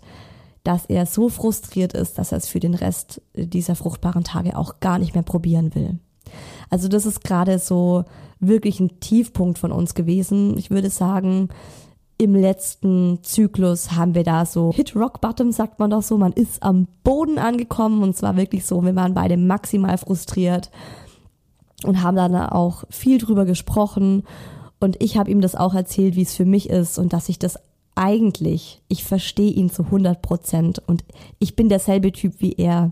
dass 0.64 0.86
er 0.86 1.06
so 1.06 1.30
frustriert 1.30 1.94
ist, 1.94 2.18
dass 2.18 2.32
er 2.32 2.38
es 2.38 2.48
für 2.48 2.60
den 2.60 2.74
Rest 2.74 3.22
dieser 3.36 3.76
fruchtbaren 3.76 4.24
Tage 4.24 4.58
auch 4.58 4.80
gar 4.80 5.00
nicht 5.00 5.14
mehr 5.14 5.24
probieren 5.24 5.74
will. 5.76 6.00
Also 6.70 6.88
das 6.88 7.06
ist 7.06 7.24
gerade 7.24 7.60
so 7.60 8.06
wirklich 8.40 8.80
ein 8.80 9.00
Tiefpunkt 9.00 9.60
von 9.60 9.72
uns 9.72 9.94
gewesen. 9.94 10.58
Ich 10.58 10.70
würde 10.70 10.90
sagen, 10.90 11.50
im 12.18 12.36
letzten 12.36 13.20
Zyklus 13.24 13.94
haben 13.94 14.14
wir 14.14 14.24
da 14.24 14.46
so 14.46 14.72
Hit 14.72 14.96
Rock 14.96 15.22
Bottom, 15.22 15.52
sagt 15.52 15.80
man 15.80 15.90
doch 15.90 16.04
so. 16.04 16.18
Man 16.18 16.34
ist 16.34 16.62
am 16.62 16.88
Boden 17.04 17.40
angekommen 17.40 18.04
und 18.04 18.16
zwar 18.16 18.38
wirklich 18.38 18.66
so, 18.66 18.84
wir 18.84 18.96
waren 18.96 19.16
beide 19.16 19.38
maximal 19.38 19.98
frustriert 19.98 20.70
und 21.84 22.04
haben 22.04 22.16
dann 22.16 22.36
auch 22.36 22.84
viel 22.90 23.18
drüber 23.18 23.46
gesprochen 23.46 24.24
und 24.80 25.02
ich 25.02 25.18
habe 25.18 25.32
ihm 25.32 25.42
das 25.42 25.56
auch 25.56 25.74
erzählt, 25.74 26.16
wie 26.16 26.22
es 26.22 26.36
für 26.36 26.46
mich 26.46 26.70
ist 26.70 27.00
und 27.00 27.14
dass 27.14 27.30
ich 27.30 27.40
das 27.40 27.58
eigentlich, 27.96 28.82
ich 28.88 29.04
verstehe 29.04 29.52
ihn 29.52 29.70
zu 29.70 29.84
100 29.84 30.22
Prozent 30.22 30.82
und 30.88 31.04
ich 31.40 31.56
bin 31.56 31.70
derselbe 31.70 32.12
Typ 32.12 32.36
wie 32.40 32.54
er. 32.54 32.92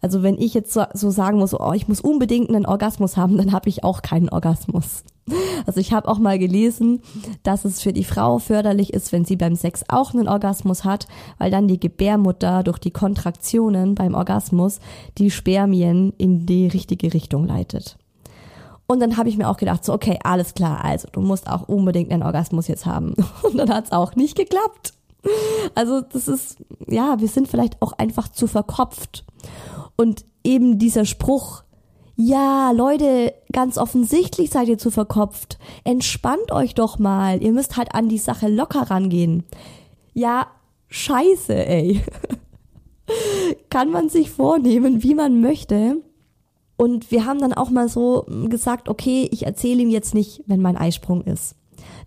Also 0.00 0.22
wenn 0.22 0.38
ich 0.38 0.54
jetzt 0.54 0.72
so, 0.72 0.84
so 0.92 1.10
sagen 1.10 1.38
muss, 1.38 1.58
oh, 1.58 1.72
ich 1.72 1.88
muss 1.88 2.00
unbedingt 2.00 2.50
einen 2.50 2.66
Orgasmus 2.66 3.16
haben, 3.16 3.38
dann 3.38 3.52
habe 3.52 3.68
ich 3.68 3.84
auch 3.84 4.02
keinen 4.02 4.28
Orgasmus. 4.28 5.04
Also 5.66 5.80
ich 5.80 5.94
habe 5.94 6.08
auch 6.08 6.18
mal 6.18 6.38
gelesen, 6.38 7.00
dass 7.42 7.64
es 7.64 7.80
für 7.80 7.94
die 7.94 8.04
Frau 8.04 8.38
förderlich 8.38 8.92
ist, 8.92 9.12
wenn 9.12 9.24
sie 9.24 9.36
beim 9.36 9.56
Sex 9.56 9.82
auch 9.88 10.12
einen 10.12 10.28
Orgasmus 10.28 10.84
hat, 10.84 11.06
weil 11.38 11.50
dann 11.50 11.66
die 11.66 11.80
Gebärmutter 11.80 12.62
durch 12.62 12.78
die 12.78 12.90
Kontraktionen 12.90 13.94
beim 13.94 14.14
Orgasmus 14.14 14.80
die 15.16 15.30
Spermien 15.30 16.12
in 16.18 16.44
die 16.44 16.66
richtige 16.66 17.14
Richtung 17.14 17.46
leitet. 17.46 17.96
Und 18.86 19.00
dann 19.00 19.16
habe 19.16 19.28
ich 19.28 19.38
mir 19.38 19.48
auch 19.48 19.56
gedacht, 19.56 19.84
so, 19.84 19.92
okay, 19.92 20.18
alles 20.24 20.54
klar, 20.54 20.84
also 20.84 21.08
du 21.10 21.20
musst 21.20 21.48
auch 21.48 21.68
unbedingt 21.68 22.12
einen 22.12 22.22
Orgasmus 22.22 22.68
jetzt 22.68 22.86
haben. 22.86 23.14
Und 23.42 23.56
dann 23.56 23.70
hat 23.70 23.86
es 23.86 23.92
auch 23.92 24.14
nicht 24.14 24.36
geklappt. 24.36 24.92
Also 25.74 26.02
das 26.02 26.28
ist, 26.28 26.58
ja, 26.86 27.18
wir 27.18 27.28
sind 27.28 27.48
vielleicht 27.48 27.80
auch 27.80 27.92
einfach 27.92 28.28
zu 28.28 28.46
verkopft. 28.46 29.24
Und 29.96 30.26
eben 30.42 30.78
dieser 30.78 31.06
Spruch, 31.06 31.62
ja, 32.16 32.70
Leute, 32.70 33.34
ganz 33.52 33.78
offensichtlich 33.78 34.50
seid 34.50 34.68
ihr 34.68 34.78
zu 34.78 34.90
verkopft. 34.90 35.58
Entspannt 35.82 36.52
euch 36.52 36.74
doch 36.74 36.98
mal. 36.98 37.42
Ihr 37.42 37.52
müsst 37.52 37.76
halt 37.76 37.94
an 37.94 38.08
die 38.08 38.18
Sache 38.18 38.48
locker 38.48 38.90
rangehen. 38.90 39.44
Ja, 40.12 40.46
scheiße, 40.88 41.54
ey. 41.66 42.02
Kann 43.70 43.90
man 43.90 44.08
sich 44.10 44.30
vornehmen, 44.30 45.02
wie 45.02 45.14
man 45.14 45.40
möchte. 45.40 45.96
Und 46.76 47.10
wir 47.10 47.24
haben 47.24 47.40
dann 47.40 47.52
auch 47.52 47.70
mal 47.70 47.88
so 47.88 48.26
gesagt, 48.48 48.88
okay, 48.88 49.28
ich 49.30 49.46
erzähle 49.46 49.82
ihm 49.82 49.90
jetzt 49.90 50.14
nicht, 50.14 50.42
wenn 50.46 50.60
mein 50.60 50.76
Eisprung 50.76 51.22
ist, 51.22 51.54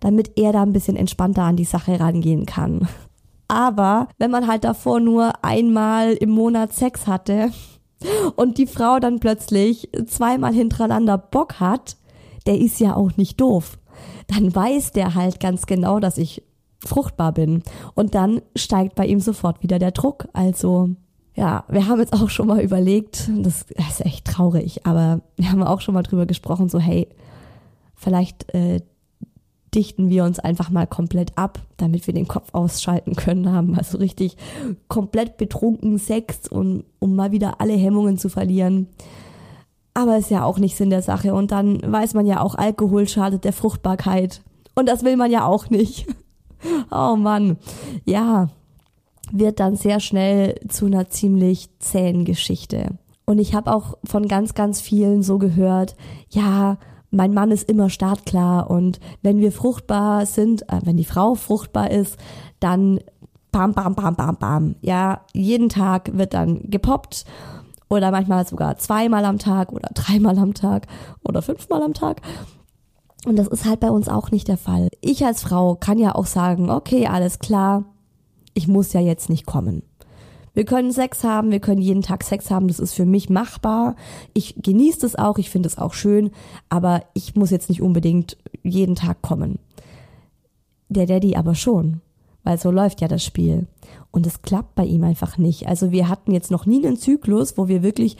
damit 0.00 0.32
er 0.36 0.52
da 0.52 0.62
ein 0.62 0.72
bisschen 0.72 0.96
entspannter 0.96 1.42
an 1.42 1.56
die 1.56 1.64
Sache 1.64 1.98
rangehen 1.98 2.46
kann. 2.46 2.86
Aber 3.48 4.08
wenn 4.18 4.30
man 4.30 4.46
halt 4.46 4.64
davor 4.64 5.00
nur 5.00 5.42
einmal 5.42 6.12
im 6.12 6.30
Monat 6.30 6.74
Sex 6.74 7.06
hatte 7.06 7.50
und 8.36 8.58
die 8.58 8.66
Frau 8.66 8.98
dann 8.98 9.20
plötzlich 9.20 9.88
zweimal 10.06 10.52
hintereinander 10.52 11.16
Bock 11.16 11.58
hat, 11.58 11.96
der 12.46 12.58
ist 12.58 12.78
ja 12.78 12.94
auch 12.94 13.16
nicht 13.16 13.40
doof. 13.40 13.78
Dann 14.26 14.54
weiß 14.54 14.92
der 14.92 15.14
halt 15.14 15.40
ganz 15.40 15.64
genau, 15.64 15.98
dass 15.98 16.18
ich 16.18 16.42
fruchtbar 16.84 17.32
bin. 17.32 17.62
Und 17.94 18.14
dann 18.14 18.42
steigt 18.54 18.94
bei 18.94 19.06
ihm 19.06 19.20
sofort 19.20 19.62
wieder 19.62 19.78
der 19.78 19.90
Druck. 19.90 20.28
Also 20.34 20.90
ja, 21.38 21.62
wir 21.68 21.86
haben 21.86 22.00
jetzt 22.00 22.14
auch 22.14 22.30
schon 22.30 22.48
mal 22.48 22.60
überlegt, 22.60 23.30
das 23.32 23.62
ist 23.62 24.04
echt 24.04 24.24
traurig, 24.24 24.84
aber 24.84 25.20
wir 25.36 25.52
haben 25.52 25.62
auch 25.62 25.80
schon 25.80 25.94
mal 25.94 26.02
drüber 26.02 26.26
gesprochen, 26.26 26.68
so 26.68 26.80
hey, 26.80 27.06
vielleicht 27.94 28.52
äh, 28.54 28.80
dichten 29.72 30.08
wir 30.08 30.24
uns 30.24 30.40
einfach 30.40 30.70
mal 30.70 30.88
komplett 30.88 31.38
ab, 31.38 31.60
damit 31.76 32.08
wir 32.08 32.14
den 32.14 32.26
Kopf 32.26 32.48
ausschalten 32.54 33.14
können, 33.14 33.52
haben 33.52 33.76
also 33.76 33.98
richtig 33.98 34.36
komplett 34.88 35.36
betrunken 35.36 35.98
Sex 35.98 36.48
und 36.48 36.82
um 36.98 37.14
mal 37.14 37.30
wieder 37.30 37.60
alle 37.60 37.74
Hemmungen 37.74 38.18
zu 38.18 38.28
verlieren. 38.28 38.88
Aber 39.94 40.18
ist 40.18 40.32
ja 40.32 40.42
auch 40.42 40.58
nicht 40.58 40.76
Sinn 40.76 40.90
der 40.90 41.02
Sache 41.02 41.34
und 41.34 41.52
dann 41.52 41.80
weiß 41.84 42.14
man 42.14 42.26
ja 42.26 42.40
auch, 42.40 42.56
Alkohol 42.56 43.06
schadet 43.06 43.44
der 43.44 43.52
Fruchtbarkeit 43.52 44.42
und 44.74 44.88
das 44.88 45.04
will 45.04 45.16
man 45.16 45.30
ja 45.30 45.44
auch 45.44 45.70
nicht. 45.70 46.08
Oh 46.90 47.14
Mann, 47.14 47.56
ja, 48.04 48.48
wird 49.32 49.60
dann 49.60 49.76
sehr 49.76 50.00
schnell 50.00 50.56
zu 50.68 50.86
einer 50.86 51.08
ziemlich 51.08 51.68
zähen 51.78 52.24
Geschichte. 52.24 52.98
Und 53.24 53.38
ich 53.38 53.54
habe 53.54 53.74
auch 53.74 53.98
von 54.04 54.26
ganz, 54.26 54.54
ganz 54.54 54.80
vielen 54.80 55.22
so 55.22 55.38
gehört, 55.38 55.96
ja, 56.30 56.78
mein 57.10 57.34
Mann 57.34 57.50
ist 57.50 57.68
immer 57.68 57.90
startklar 57.90 58.70
und 58.70 59.00
wenn 59.22 59.40
wir 59.40 59.52
fruchtbar 59.52 60.26
sind, 60.26 60.62
äh, 60.70 60.80
wenn 60.84 60.96
die 60.96 61.04
Frau 61.04 61.34
fruchtbar 61.34 61.90
ist, 61.90 62.16
dann 62.60 63.00
bam, 63.50 63.72
bam, 63.72 63.94
bam, 63.94 64.14
bam, 64.14 64.36
bam. 64.36 64.76
Ja, 64.82 65.22
jeden 65.32 65.68
Tag 65.68 66.10
wird 66.16 66.34
dann 66.34 66.70
gepoppt 66.70 67.24
oder 67.88 68.10
manchmal 68.10 68.46
sogar 68.46 68.76
zweimal 68.76 69.24
am 69.24 69.38
Tag 69.38 69.72
oder 69.72 69.88
dreimal 69.94 70.38
am 70.38 70.54
Tag 70.54 70.86
oder 71.24 71.42
fünfmal 71.42 71.82
am 71.82 71.94
Tag. 71.94 72.20
Und 73.26 73.36
das 73.36 73.48
ist 73.48 73.64
halt 73.64 73.80
bei 73.80 73.90
uns 73.90 74.08
auch 74.08 74.30
nicht 74.30 74.48
der 74.48 74.58
Fall. 74.58 74.88
Ich 75.00 75.24
als 75.24 75.42
Frau 75.42 75.74
kann 75.74 75.98
ja 75.98 76.14
auch 76.14 76.26
sagen, 76.26 76.70
okay, 76.70 77.08
alles 77.08 77.38
klar, 77.38 77.84
ich 78.58 78.66
muss 78.66 78.92
ja 78.92 79.00
jetzt 79.00 79.30
nicht 79.30 79.46
kommen. 79.46 79.82
Wir 80.52 80.64
können 80.64 80.90
Sex 80.90 81.22
haben, 81.22 81.52
wir 81.52 81.60
können 81.60 81.80
jeden 81.80 82.02
Tag 82.02 82.24
Sex 82.24 82.50
haben, 82.50 82.66
das 82.66 82.80
ist 82.80 82.92
für 82.92 83.06
mich 83.06 83.30
machbar. 83.30 83.94
Ich 84.34 84.56
genieße 84.60 84.98
das 84.98 85.14
auch, 85.14 85.38
ich 85.38 85.48
finde 85.48 85.68
es 85.68 85.78
auch 85.78 85.94
schön, 85.94 86.32
aber 86.68 87.04
ich 87.14 87.36
muss 87.36 87.50
jetzt 87.50 87.68
nicht 87.68 87.80
unbedingt 87.80 88.36
jeden 88.64 88.96
Tag 88.96 89.22
kommen. 89.22 89.60
Der 90.88 91.06
Daddy 91.06 91.36
aber 91.36 91.54
schon, 91.54 92.00
weil 92.42 92.58
so 92.58 92.72
läuft 92.72 93.00
ja 93.00 93.06
das 93.06 93.24
Spiel. 93.24 93.68
Und 94.10 94.26
es 94.26 94.42
klappt 94.42 94.74
bei 94.74 94.84
ihm 94.84 95.04
einfach 95.04 95.38
nicht. 95.38 95.68
Also 95.68 95.92
wir 95.92 96.08
hatten 96.08 96.32
jetzt 96.32 96.50
noch 96.50 96.66
nie 96.66 96.84
einen 96.84 96.96
Zyklus, 96.96 97.56
wo 97.56 97.68
wir 97.68 97.84
wirklich 97.84 98.16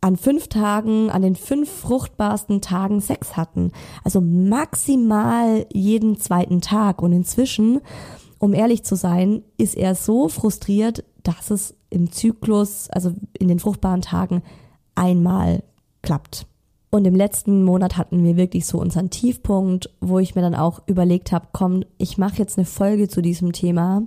an 0.00 0.16
fünf 0.16 0.46
Tagen, 0.46 1.10
an 1.10 1.22
den 1.22 1.34
fünf 1.34 1.68
fruchtbarsten 1.68 2.60
Tagen 2.60 3.00
Sex 3.00 3.36
hatten. 3.36 3.72
Also 4.04 4.20
maximal 4.20 5.66
jeden 5.72 6.18
zweiten 6.18 6.60
Tag. 6.60 7.02
Und 7.02 7.12
inzwischen 7.12 7.80
um 8.40 8.54
ehrlich 8.54 8.82
zu 8.82 8.96
sein, 8.96 9.42
ist 9.58 9.76
er 9.76 9.94
so 9.94 10.28
frustriert, 10.28 11.04
dass 11.22 11.50
es 11.50 11.74
im 11.90 12.10
Zyklus, 12.10 12.88
also 12.90 13.12
in 13.38 13.48
den 13.48 13.58
fruchtbaren 13.58 14.00
Tagen, 14.00 14.42
einmal 14.94 15.62
klappt. 16.02 16.46
Und 16.90 17.04
im 17.04 17.14
letzten 17.14 17.62
Monat 17.62 17.96
hatten 17.96 18.24
wir 18.24 18.36
wirklich 18.36 18.66
so 18.66 18.80
unseren 18.80 19.10
Tiefpunkt, 19.10 19.90
wo 20.00 20.18
ich 20.18 20.34
mir 20.34 20.40
dann 20.40 20.54
auch 20.54 20.80
überlegt 20.86 21.32
habe, 21.32 21.48
komm, 21.52 21.84
ich 21.98 22.18
mache 22.18 22.38
jetzt 22.38 22.58
eine 22.58 22.64
Folge 22.64 23.08
zu 23.08 23.20
diesem 23.20 23.52
Thema, 23.52 24.02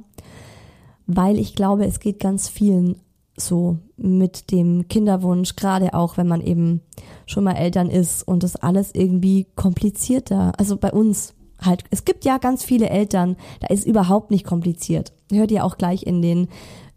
weil 1.05 1.37
ich 1.37 1.55
glaube, 1.55 1.85
es 1.85 1.99
geht 1.99 2.19
ganz 2.19 2.49
vielen 2.49 2.97
so 3.37 3.77
mit 3.97 4.51
dem 4.51 4.87
Kinderwunsch, 4.87 5.55
gerade 5.55 5.93
auch 5.93 6.17
wenn 6.17 6.27
man 6.27 6.41
eben 6.41 6.81
schon 7.25 7.43
mal 7.43 7.53
Eltern 7.53 7.89
ist 7.89 8.27
und 8.27 8.43
das 8.43 8.55
alles 8.55 8.91
irgendwie 8.93 9.45
komplizierter. 9.55 10.53
Also 10.57 10.75
bei 10.77 10.91
uns 10.91 11.35
halt, 11.65 11.83
es 11.89 12.05
gibt 12.05 12.25
ja 12.25 12.37
ganz 12.37 12.63
viele 12.63 12.89
Eltern, 12.89 13.35
da 13.59 13.67
ist 13.67 13.85
überhaupt 13.85 14.31
nicht 14.31 14.45
kompliziert. 14.45 15.13
Hört 15.31 15.51
ihr 15.51 15.65
auch 15.65 15.77
gleich 15.77 16.03
in 16.03 16.21
den 16.21 16.47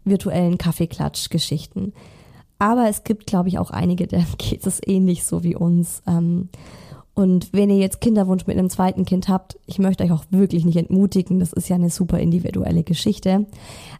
virtuellen 0.03 0.57
Kaffeeklatsch-Geschichten. 0.57 1.93
Aber 2.59 2.89
es 2.89 3.03
gibt, 3.03 3.27
glaube 3.27 3.49
ich, 3.49 3.59
auch 3.59 3.71
einige, 3.71 4.07
denen 4.07 4.25
geht 4.37 4.65
es 4.65 4.81
ähnlich 4.85 5.25
so 5.25 5.43
wie 5.43 5.55
uns. 5.55 6.01
Ähm, 6.07 6.49
und 7.13 7.51
wenn 7.51 7.71
ihr 7.71 7.77
jetzt 7.77 7.99
Kinderwunsch 7.99 8.45
mit 8.45 8.59
einem 8.59 8.69
zweiten 8.69 9.03
Kind 9.03 9.27
habt, 9.27 9.57
ich 9.65 9.79
möchte 9.79 10.03
euch 10.03 10.11
auch 10.11 10.25
wirklich 10.29 10.65
nicht 10.65 10.77
entmutigen, 10.77 11.39
das 11.39 11.51
ist 11.51 11.67
ja 11.67 11.75
eine 11.75 11.89
super 11.89 12.19
individuelle 12.19 12.83
Geschichte. 12.83 13.47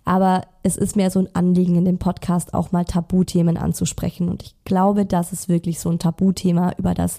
Aber 0.05 0.43
es 0.61 0.77
ist 0.77 0.95
mir 0.95 1.09
so 1.09 1.21
ein 1.21 1.29
Anliegen 1.33 1.75
in 1.77 1.85
dem 1.85 1.97
Podcast 1.97 2.53
auch 2.53 2.71
mal 2.71 2.85
Tabuthemen 2.85 3.57
anzusprechen. 3.57 4.29
Und 4.29 4.43
ich 4.43 4.55
glaube, 4.65 5.07
das 5.07 5.33
ist 5.33 5.49
wirklich 5.49 5.79
so 5.79 5.89
ein 5.89 5.97
Tabuthema, 5.97 6.73
über 6.77 6.93
das 6.93 7.17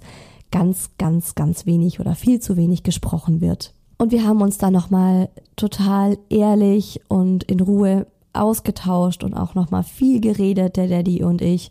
ganz, 0.50 0.90
ganz, 0.98 1.34
ganz 1.34 1.66
wenig 1.66 2.00
oder 2.00 2.14
viel 2.14 2.40
zu 2.40 2.56
wenig 2.56 2.82
gesprochen 2.82 3.40
wird. 3.40 3.74
Und 3.98 4.12
wir 4.12 4.24
haben 4.24 4.40
uns 4.40 4.58
da 4.58 4.70
nochmal 4.70 5.28
total 5.56 6.18
ehrlich 6.30 7.00
und 7.08 7.44
in 7.44 7.60
Ruhe 7.60 8.06
ausgetauscht 8.32 9.24
und 9.24 9.34
auch 9.34 9.54
nochmal 9.54 9.82
viel 9.82 10.20
geredet, 10.20 10.76
der 10.76 10.86
Daddy 10.86 11.24
und 11.24 11.42
ich. 11.42 11.70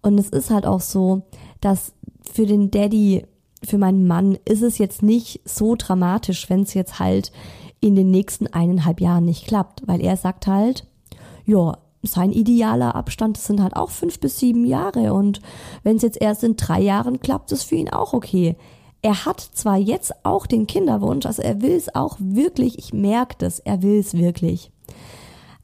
Und 0.00 0.18
es 0.18 0.30
ist 0.30 0.50
halt 0.50 0.66
auch 0.66 0.80
so, 0.80 1.22
dass 1.60 1.92
für 2.22 2.46
den 2.46 2.70
Daddy, 2.70 3.24
für 3.62 3.78
meinen 3.78 4.06
Mann, 4.06 4.38
ist 4.44 4.62
es 4.62 4.78
jetzt 4.78 5.02
nicht 5.02 5.40
so 5.44 5.74
dramatisch, 5.76 6.48
wenn 6.48 6.62
es 6.62 6.74
jetzt 6.74 6.98
halt 6.98 7.32
in 7.80 7.94
den 7.94 8.10
nächsten 8.10 8.46
eineinhalb 8.46 9.00
Jahren 9.00 9.24
nicht 9.24 9.46
klappt, 9.46 9.86
weil 9.86 10.00
er 10.00 10.16
sagt 10.16 10.46
halt, 10.46 10.86
ja, 11.44 11.76
sein 12.02 12.32
idealer 12.32 12.94
Abstand 12.94 13.36
sind 13.38 13.62
halt 13.62 13.76
auch 13.76 13.90
fünf 13.90 14.20
bis 14.20 14.38
sieben 14.38 14.64
Jahre 14.64 15.12
und 15.12 15.40
wenn 15.82 15.96
es 15.96 16.02
jetzt 16.02 16.20
erst 16.20 16.44
in 16.44 16.56
drei 16.56 16.80
Jahren 16.80 17.20
klappt, 17.20 17.52
ist 17.52 17.64
für 17.64 17.76
ihn 17.76 17.90
auch 17.90 18.12
okay. 18.12 18.56
Er 19.02 19.24
hat 19.24 19.40
zwar 19.40 19.76
jetzt 19.76 20.24
auch 20.24 20.46
den 20.46 20.66
Kinderwunsch, 20.66 21.26
also 21.26 21.42
er 21.42 21.62
will 21.62 21.72
es 21.72 21.94
auch 21.94 22.16
wirklich, 22.18 22.78
ich 22.78 22.92
merke 22.92 23.36
das, 23.38 23.58
er 23.60 23.82
will 23.82 23.98
es 23.98 24.14
wirklich. 24.14 24.70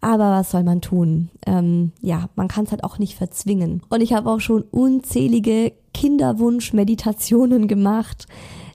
Aber 0.00 0.32
was 0.32 0.50
soll 0.50 0.64
man 0.64 0.82
tun? 0.82 1.30
Ähm, 1.46 1.92
ja, 2.02 2.28
man 2.36 2.46
kann 2.46 2.66
es 2.66 2.72
halt 2.72 2.84
auch 2.84 2.98
nicht 2.98 3.14
verzwingen. 3.14 3.82
Und 3.88 4.02
ich 4.02 4.12
habe 4.12 4.28
auch 4.28 4.40
schon 4.40 4.60
unzählige 4.60 5.72
Kinderwunsch-Meditationen 5.94 7.68
gemacht. 7.68 8.26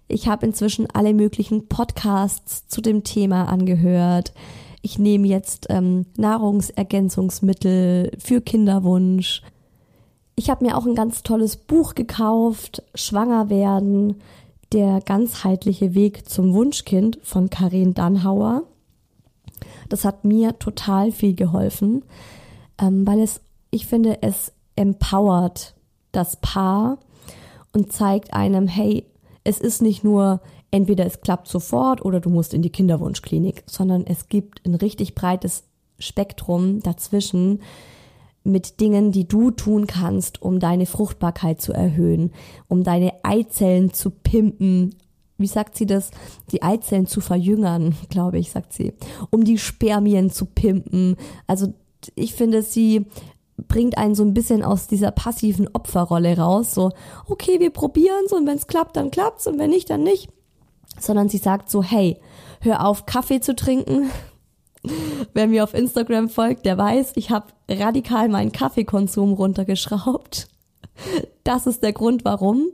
Ich 0.07 0.27
habe 0.27 0.47
inzwischen 0.47 0.87
alle 0.91 1.13
möglichen 1.13 1.67
Podcasts 1.67 2.67
zu 2.67 2.81
dem 2.81 3.03
Thema 3.03 3.43
angehört. 3.43 4.33
Ich 4.81 4.99
nehme 4.99 5.27
jetzt 5.27 5.67
ähm, 5.69 6.05
Nahrungsergänzungsmittel 6.17 8.11
für 8.17 8.41
Kinderwunsch. 8.41 9.41
Ich 10.35 10.49
habe 10.49 10.65
mir 10.65 10.77
auch 10.77 10.85
ein 10.85 10.95
ganz 10.95 11.21
tolles 11.23 11.57
Buch 11.57 11.95
gekauft, 11.95 12.83
Schwanger 12.95 13.49
werden, 13.49 14.21
der 14.71 15.01
ganzheitliche 15.01 15.95
Weg 15.95 16.29
zum 16.29 16.53
Wunschkind 16.53 17.19
von 17.23 17.49
Karin 17.49 17.93
Dannhauer. 17.93 18.63
Das 19.89 20.05
hat 20.05 20.23
mir 20.23 20.57
total 20.59 21.11
viel 21.11 21.35
geholfen, 21.35 22.03
ähm, 22.79 23.05
weil 23.05 23.19
es, 23.19 23.41
ich 23.71 23.85
finde, 23.87 24.21
es 24.21 24.53
empowert 24.75 25.73
das 26.11 26.37
Paar 26.37 26.99
und 27.73 27.91
zeigt 27.91 28.33
einem, 28.33 28.67
hey, 28.67 29.05
es 29.43 29.59
ist 29.59 29.81
nicht 29.81 30.03
nur 30.03 30.41
entweder 30.71 31.05
es 31.05 31.21
klappt 31.21 31.47
sofort 31.47 32.03
oder 32.03 32.19
du 32.19 32.29
musst 32.29 32.53
in 32.53 32.61
die 32.61 32.69
Kinderwunschklinik, 32.69 33.63
sondern 33.65 34.05
es 34.05 34.27
gibt 34.27 34.65
ein 34.65 34.75
richtig 34.75 35.15
breites 35.15 35.63
Spektrum 35.99 36.81
dazwischen 36.81 37.61
mit 38.43 38.79
Dingen, 38.79 39.11
die 39.11 39.27
du 39.27 39.51
tun 39.51 39.87
kannst, 39.87 40.41
um 40.41 40.59
deine 40.59 40.85
Fruchtbarkeit 40.85 41.61
zu 41.61 41.73
erhöhen, 41.73 42.31
um 42.67 42.83
deine 42.83 43.13
Eizellen 43.23 43.93
zu 43.93 44.11
pimpen. 44.11 44.95
Wie 45.37 45.47
sagt 45.47 45.77
sie 45.77 45.85
das? 45.85 46.11
Die 46.51 46.63
Eizellen 46.63 47.07
zu 47.07 47.21
verjüngern, 47.21 47.95
glaube 48.09 48.39
ich, 48.39 48.51
sagt 48.51 48.73
sie. 48.73 48.93
Um 49.29 49.43
die 49.43 49.57
Spermien 49.57 50.29
zu 50.29 50.45
pimpen. 50.45 51.15
Also 51.47 51.73
ich 52.15 52.33
finde, 52.33 52.61
sie 52.61 53.05
bringt 53.67 53.97
einen 53.97 54.15
so 54.15 54.23
ein 54.23 54.33
bisschen 54.33 54.63
aus 54.63 54.87
dieser 54.87 55.11
passiven 55.11 55.67
Opferrolle 55.73 56.37
raus. 56.37 56.73
So, 56.73 56.91
okay, 57.27 57.59
wir 57.59 57.71
probieren's 57.71 58.31
und 58.31 58.47
wenn 58.47 58.57
es 58.57 58.67
klappt, 58.67 58.95
dann 58.95 59.11
klappt's 59.11 59.47
und 59.47 59.59
wenn 59.59 59.69
nicht, 59.69 59.89
dann 59.89 60.03
nicht. 60.03 60.29
Sondern 60.99 61.29
sie 61.29 61.37
sagt 61.37 61.69
so, 61.69 61.83
hey, 61.83 62.19
hör 62.61 62.85
auf, 62.85 63.05
Kaffee 63.05 63.39
zu 63.39 63.55
trinken. 63.55 64.09
Wer 65.33 65.47
mir 65.47 65.63
auf 65.63 65.73
Instagram 65.73 66.29
folgt, 66.29 66.65
der 66.65 66.77
weiß, 66.77 67.13
ich 67.15 67.31
habe 67.31 67.47
radikal 67.69 68.29
meinen 68.29 68.51
Kaffeekonsum 68.51 69.33
runtergeschraubt. 69.33 70.47
Das 71.45 71.65
ist 71.65 71.81
der 71.81 71.93
Grund, 71.93 72.25
warum. 72.25 72.67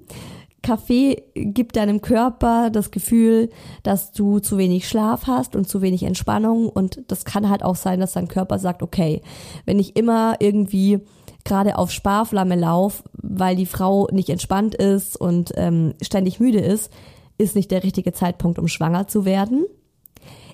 Kaffee 0.66 1.24
gibt 1.36 1.76
deinem 1.76 2.02
Körper 2.02 2.72
das 2.72 2.90
Gefühl, 2.90 3.52
dass 3.84 4.12
du 4.12 4.40
zu 4.40 4.58
wenig 4.58 4.88
Schlaf 4.90 5.28
hast 5.28 5.56
und 5.56 5.70
zu 5.70 5.84
wenig 5.84 6.02
Entspannung. 6.04 6.68
Und 6.68 7.04
das 7.08 7.24
kann 7.24 7.50
halt 7.50 7.64
auch 7.64 7.76
sein, 7.76 8.00
dass 8.00 8.14
dein 8.14 8.28
Körper 8.28 8.58
sagt, 8.58 8.82
okay, 8.82 9.22
wenn 9.66 9.78
ich 9.78 9.96
immer 9.96 10.38
irgendwie 10.40 11.02
gerade 11.44 11.78
auf 11.78 11.92
Sparflamme 11.92 12.56
lauf, 12.56 13.04
weil 13.14 13.56
die 13.56 13.68
Frau 13.68 14.08
nicht 14.12 14.30
entspannt 14.30 14.74
ist 14.74 15.16
und 15.16 15.54
ähm, 15.56 15.94
ständig 16.02 16.40
müde 16.40 16.60
ist, 16.60 16.92
ist 17.38 17.56
nicht 17.56 17.72
der 17.72 17.84
richtige 17.84 18.14
Zeitpunkt, 18.14 18.60
um 18.60 18.68
schwanger 18.68 19.08
zu 19.08 19.26
werden. 19.26 19.66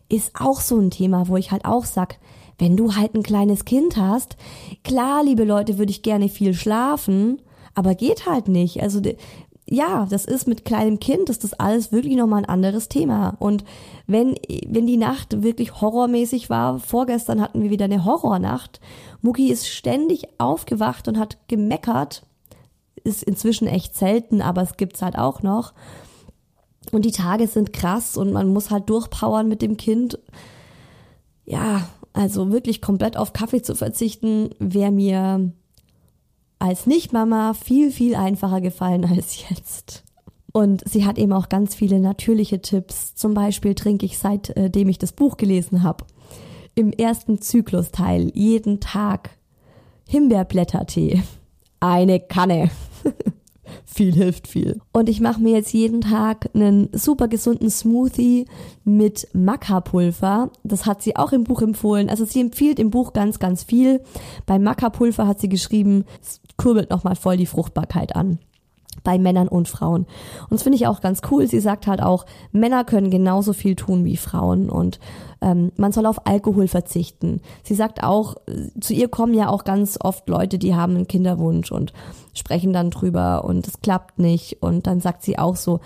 Ist 0.09 0.31
auch 0.39 0.59
so 0.59 0.77
ein 0.77 0.91
Thema, 0.91 1.27
wo 1.27 1.37
ich 1.37 1.51
halt 1.51 1.65
auch 1.65 1.85
sag, 1.85 2.17
wenn 2.59 2.77
du 2.77 2.95
halt 2.95 3.15
ein 3.15 3.23
kleines 3.23 3.65
Kind 3.65 3.97
hast, 3.97 4.37
klar, 4.83 5.23
liebe 5.23 5.43
Leute, 5.43 5.77
würde 5.77 5.91
ich 5.91 6.03
gerne 6.03 6.29
viel 6.29 6.53
schlafen, 6.53 7.41
aber 7.73 7.95
geht 7.95 8.27
halt 8.27 8.47
nicht. 8.47 8.81
Also 8.81 9.01
ja, 9.73 10.05
das 10.09 10.25
ist 10.25 10.47
mit 10.47 10.65
kleinem 10.65 10.99
Kind, 10.99 11.29
ist 11.29 11.43
das 11.43 11.53
alles 11.53 11.91
wirklich 11.91 12.17
nochmal 12.17 12.39
ein 12.39 12.49
anderes 12.49 12.89
Thema. 12.89 13.37
Und 13.39 13.63
wenn, 14.05 14.35
wenn 14.67 14.85
die 14.85 14.97
Nacht 14.97 15.43
wirklich 15.43 15.79
horrormäßig 15.79 16.49
war, 16.49 16.79
vorgestern 16.79 17.41
hatten 17.41 17.63
wir 17.63 17.69
wieder 17.69 17.85
eine 17.85 18.03
Horrornacht, 18.03 18.81
Mucki 19.21 19.49
ist 19.49 19.69
ständig 19.69 20.27
aufgewacht 20.39 21.07
und 21.07 21.17
hat 21.17 21.37
gemeckert, 21.47 22.23
ist 23.03 23.23
inzwischen 23.23 23.67
echt 23.67 23.95
selten, 23.95 24.41
aber 24.41 24.61
es 24.61 24.77
gibt's 24.77 25.01
halt 25.01 25.17
auch 25.17 25.41
noch. 25.41 25.73
Und 26.91 27.05
die 27.05 27.11
Tage 27.11 27.47
sind 27.47 27.73
krass 27.73 28.17
und 28.17 28.33
man 28.33 28.47
muss 28.47 28.71
halt 28.71 28.89
durchpowern 28.89 29.47
mit 29.47 29.61
dem 29.61 29.77
Kind. 29.77 30.17
Ja, 31.45 31.87
also 32.13 32.51
wirklich 32.51 32.81
komplett 32.81 33.17
auf 33.17 33.33
Kaffee 33.33 33.61
zu 33.61 33.75
verzichten, 33.75 34.49
wäre 34.59 34.91
mir 34.91 35.51
als 36.59 36.85
Nicht-Mama 36.85 37.53
viel, 37.53 37.91
viel 37.91 38.15
einfacher 38.15 38.61
gefallen 38.61 39.05
als 39.09 39.49
jetzt. 39.49 40.03
Und 40.53 40.83
sie 40.87 41.05
hat 41.05 41.17
eben 41.17 41.33
auch 41.33 41.49
ganz 41.49 41.75
viele 41.75 41.99
natürliche 41.99 42.61
Tipps. 42.61 43.15
Zum 43.15 43.33
Beispiel 43.33 43.73
trinke 43.73 44.05
ich 44.05 44.17
seitdem 44.17 44.89
ich 44.89 44.97
das 44.97 45.13
Buch 45.13 45.37
gelesen 45.37 45.83
habe. 45.83 46.05
Im 46.75 46.91
ersten 46.91 47.41
Zyklusteil 47.41 48.31
jeden 48.33 48.79
Tag 48.79 49.29
Himbeerblättertee. 50.07 51.23
Eine 51.79 52.19
Kanne. 52.19 52.69
viel 53.85 54.13
hilft 54.13 54.47
viel. 54.47 54.79
Und 54.91 55.09
ich 55.09 55.21
mache 55.21 55.41
mir 55.41 55.53
jetzt 55.53 55.73
jeden 55.73 56.01
Tag 56.01 56.49
einen 56.53 56.89
super 56.93 57.27
gesunden 57.27 57.69
Smoothie 57.69 58.45
mit 58.83 59.27
Maca-Pulver. 59.33 60.51
Das 60.63 60.85
hat 60.85 61.01
sie 61.01 61.15
auch 61.15 61.31
im 61.31 61.43
Buch 61.43 61.61
empfohlen. 61.61 62.09
Also 62.09 62.25
sie 62.25 62.41
empfiehlt 62.41 62.79
im 62.79 62.89
Buch 62.89 63.13
ganz, 63.13 63.39
ganz 63.39 63.63
viel. 63.63 64.01
Bei 64.45 64.59
Maca-Pulver 64.59 65.27
hat 65.27 65.39
sie 65.39 65.49
geschrieben, 65.49 66.05
es 66.21 66.41
kurbelt 66.57 66.89
nochmal 66.89 67.15
voll 67.15 67.37
die 67.37 67.45
Fruchtbarkeit 67.45 68.15
an 68.15 68.39
bei 69.03 69.17
Männern 69.17 69.47
und 69.47 69.67
Frauen. 69.67 70.05
Und 70.43 70.51
das 70.51 70.63
finde 70.63 70.75
ich 70.75 70.87
auch 70.87 71.01
ganz 71.01 71.21
cool. 71.31 71.47
Sie 71.47 71.59
sagt 71.59 71.87
halt 71.87 72.01
auch, 72.01 72.25
Männer 72.51 72.83
können 72.83 73.09
genauso 73.09 73.53
viel 73.53 73.75
tun 73.75 74.05
wie 74.05 74.17
Frauen 74.17 74.69
und 74.69 74.99
ähm, 75.41 75.71
man 75.75 75.91
soll 75.91 76.05
auf 76.05 76.25
Alkohol 76.27 76.67
verzichten. 76.67 77.41
Sie 77.63 77.75
sagt 77.75 78.03
auch, 78.03 78.35
zu 78.79 78.93
ihr 78.93 79.07
kommen 79.07 79.33
ja 79.33 79.49
auch 79.49 79.63
ganz 79.63 79.97
oft 80.01 80.29
Leute, 80.29 80.59
die 80.59 80.75
haben 80.75 80.95
einen 80.95 81.07
Kinderwunsch 81.07 81.71
und 81.71 81.93
sprechen 82.33 82.73
dann 82.73 82.91
drüber 82.91 83.43
und 83.43 83.67
es 83.67 83.81
klappt 83.81 84.19
nicht. 84.19 84.61
Und 84.61 84.87
dann 84.87 85.01
sagt 85.01 85.23
sie 85.23 85.39
auch 85.39 85.55
so, 85.55 85.79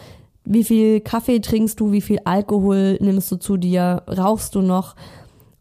wie 0.44 0.64
viel 0.64 1.00
Kaffee 1.00 1.40
trinkst 1.40 1.80
du, 1.80 1.92
wie 1.92 2.02
viel 2.02 2.20
Alkohol 2.26 2.98
nimmst 3.02 3.32
du 3.32 3.38
zu 3.38 3.58
dir, 3.58 4.04
rauchst 4.08 4.56
du 4.56 4.62
noch? 4.62 4.96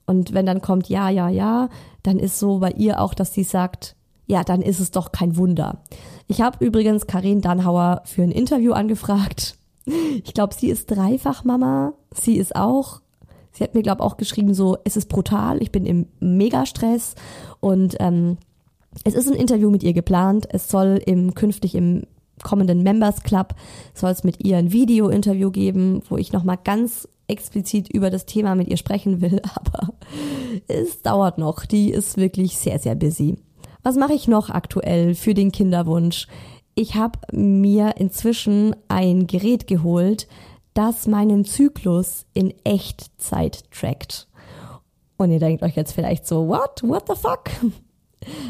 Und 0.07 0.35
wenn 0.35 0.45
dann 0.45 0.61
kommt 0.61 0.89
ja, 0.89 1.09
ja, 1.09 1.29
ja, 1.29 1.69
dann 2.03 2.19
ist 2.19 2.39
so 2.39 2.59
bei 2.59 2.73
ihr 2.73 3.01
auch, 3.01 3.15
dass 3.15 3.33
sie 3.33 3.45
sagt, 3.45 3.97
ja, 4.27 4.43
dann 4.45 4.61
ist 4.61 4.81
es 4.81 4.91
doch 4.91 5.13
kein 5.13 5.37
Wunder. 5.37 5.79
Ich 6.27 6.41
habe 6.41 6.65
übrigens 6.65 7.07
Karin 7.07 7.41
Dannhauer 7.41 8.03
für 8.05 8.23
ein 8.23 8.31
Interview 8.31 8.73
angefragt. 8.73 9.57
Ich 9.87 10.33
glaube, 10.33 10.55
sie 10.55 10.69
ist 10.69 10.91
dreifach 10.91 11.45
Mama. 11.45 11.93
Sie 12.15 12.37
ist 12.37 12.57
auch, 12.57 13.01
sie 13.55 13.65
hat 13.65 13.75
mir, 13.75 13.83
glaube 13.83 14.03
auch 14.03 14.17
geschrieben, 14.17 14.53
so, 14.53 14.77
es 14.85 14.97
ist 14.97 15.09
brutal, 15.09 15.63
ich 15.63 15.73
bin 15.73 15.87
im 15.87 16.07
Megastress 16.21 17.15
und 17.61 17.97
ähm, 18.01 18.37
es 19.05 19.15
ist 19.15 19.29
ein 19.29 19.37
Interview 19.37 19.71
mit 19.71 19.83
ihr 19.83 19.93
geplant. 19.93 20.47
Es 20.51 20.69
soll 20.69 21.01
im 21.05 21.35
künftig 21.35 21.75
im 21.75 22.05
kommenden 22.43 22.83
Members 22.83 23.23
Club 23.23 23.55
soll 23.95 24.11
es 24.11 24.25
mit 24.25 24.45
ihr 24.45 24.57
ein 24.57 24.73
Video-Interview 24.73 25.51
geben, 25.51 26.03
wo 26.09 26.17
ich 26.17 26.33
nochmal 26.33 26.59
ganz 26.63 27.09
explizit 27.27 27.89
über 27.89 28.11
das 28.11 28.27
Thema 28.27 28.55
mit 28.55 28.69
ihr 28.69 28.77
sprechen 28.77 29.21
will, 29.21 29.41
aber 29.55 29.95
es 30.69 31.03
dauert 31.03 31.39
noch. 31.39 31.65
Die 31.65 31.91
ist 31.91 32.17
wirklich 32.17 32.59
sehr, 32.59 32.79
sehr 32.79 32.95
busy. 32.95 33.37
Was 33.83 33.97
mache 33.97 34.15
ich 34.15 34.29
noch 34.29 34.51
aktuell 34.51 35.15
für 35.15 35.35
den 35.35 35.53
Kinderwunsch? 35.53 36.27
Ich 36.75 36.97
habe 36.97 37.19
mir 37.33 37.95
inzwischen 37.99 38.75
ein 38.89 39.27
Gerät 39.27 39.67
geholt, 39.67 40.27
das 40.75 41.07
meinen 41.07 41.45
Zyklus 41.45 42.27
in 42.35 42.53
Echtzeit 42.65 43.71
trackt. 43.71 44.29
Und 45.17 45.31
ihr 45.31 45.39
denkt 45.39 45.63
euch 45.63 45.77
jetzt 45.77 45.93
vielleicht 45.93 46.27
so, 46.27 46.49
what? 46.49 46.83
What 46.83 47.05
the 47.09 47.15
fuck? 47.15 47.51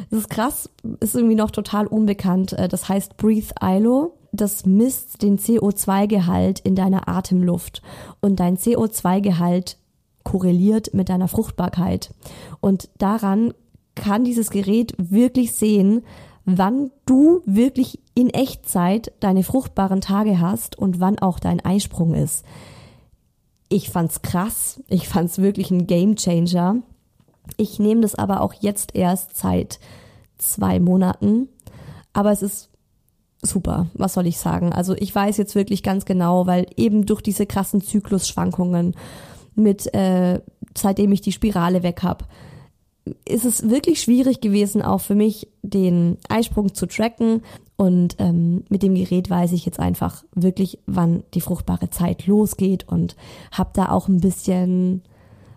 Das 0.09 0.20
ist 0.20 0.31
krass, 0.31 0.70
ist 1.01 1.16
irgendwie 1.16 1.35
noch 1.35 1.51
total 1.51 1.89
unbekannt. 1.89 2.53
Äh, 2.53 2.68
das 2.68 2.89
heißt 2.89 3.16
Breathe 3.16 3.53
ILO. 3.61 4.16
Das 4.31 4.66
misst 4.66 5.22
den 5.22 5.37
CO2-Gehalt 5.37 6.61
in 6.61 6.77
deiner 6.77 7.09
Atemluft. 7.09 7.83
Und 8.20 8.39
dein 8.39 8.57
CO2-Gehalt 8.57 9.77
korreliert 10.22 10.95
mit 10.95 11.09
deiner 11.09 11.27
Fruchtbarkeit. 11.27 12.14
Und 12.61 12.89
daran 12.99 13.53
kann 13.97 14.25
dieses 14.25 14.51
Gerät 14.51 14.95
wirklich 14.97 15.53
sehen, 15.53 16.05
wann 16.45 16.90
du 17.07 17.40
wirklich 17.47 18.01
in 18.14 18.30
Echtzeit 18.30 19.12
deine 19.20 19.42
fruchtbaren 19.42 20.01
Tage 20.01 20.40
hast 20.40 20.78
und 20.78 21.01
wann 21.01 21.18
auch 21.18 21.38
dein 21.38 21.64
Eisprung 21.64 22.14
ist. 22.14 22.45
Ich 23.68 23.90
fand's 23.90 24.22
krass. 24.22 24.82
Ich 24.88 25.09
fand's 25.09 25.38
wirklich 25.38 25.70
ein 25.70 25.86
Game 25.86 26.16
Changer. 26.16 26.76
Ich 27.57 27.78
nehme 27.78 28.03
das 28.03 28.14
aber 28.14 28.40
auch 28.40 28.55
jetzt 28.55 28.95
erst 28.95 29.36
seit 29.36 29.80
zwei 30.38 30.80
Monaten. 30.80 31.49
Aber 32.12 32.30
es 32.30 32.42
ist 32.42 32.70
super. 33.42 33.86
Was 33.95 34.14
soll 34.14 34.26
ich 34.26 34.38
sagen? 34.38 34.72
Also 34.72 34.95
ich 34.95 35.14
weiß 35.14 35.36
jetzt 35.38 35.55
wirklich 35.55 35.82
ganz 35.82 36.05
genau, 36.05 36.47
weil 36.47 36.66
eben 36.76 37.07
durch 37.07 37.22
diese 37.22 37.47
krassen 37.47 37.80
Zyklusschwankungen 37.80 38.95
mit, 39.55 39.92
äh, 39.95 40.40
seitdem 40.76 41.12
ich 41.12 41.20
die 41.20 41.32
Spirale 41.32 41.82
weg 41.82 42.03
hab, 42.03 42.28
ist 43.25 43.45
es 43.45 43.69
wirklich 43.69 44.01
schwierig 44.01 44.41
gewesen, 44.41 44.83
auch 44.83 45.01
für 45.01 45.15
mich 45.15 45.49
den 45.63 46.19
Eisprung 46.29 46.75
zu 46.75 46.87
tracken. 46.87 47.43
Und 47.77 48.17
ähm, 48.19 48.65
mit 48.69 48.83
dem 48.83 48.95
Gerät 48.95 49.29
weiß 49.29 49.53
ich 49.53 49.67
jetzt 49.67 49.81
einfach 49.81 50.25
wirklich, 50.35 50.79
wann 50.87 51.25
die 51.35 51.41
fruchtbare 51.41 51.91
Zeit 51.91 52.27
losgeht 52.27 52.89
und 52.89 53.17
habe 53.53 53.71
da 53.75 53.91
auch 53.91 54.09
ein 54.09 54.21
bisschen, 54.21 55.03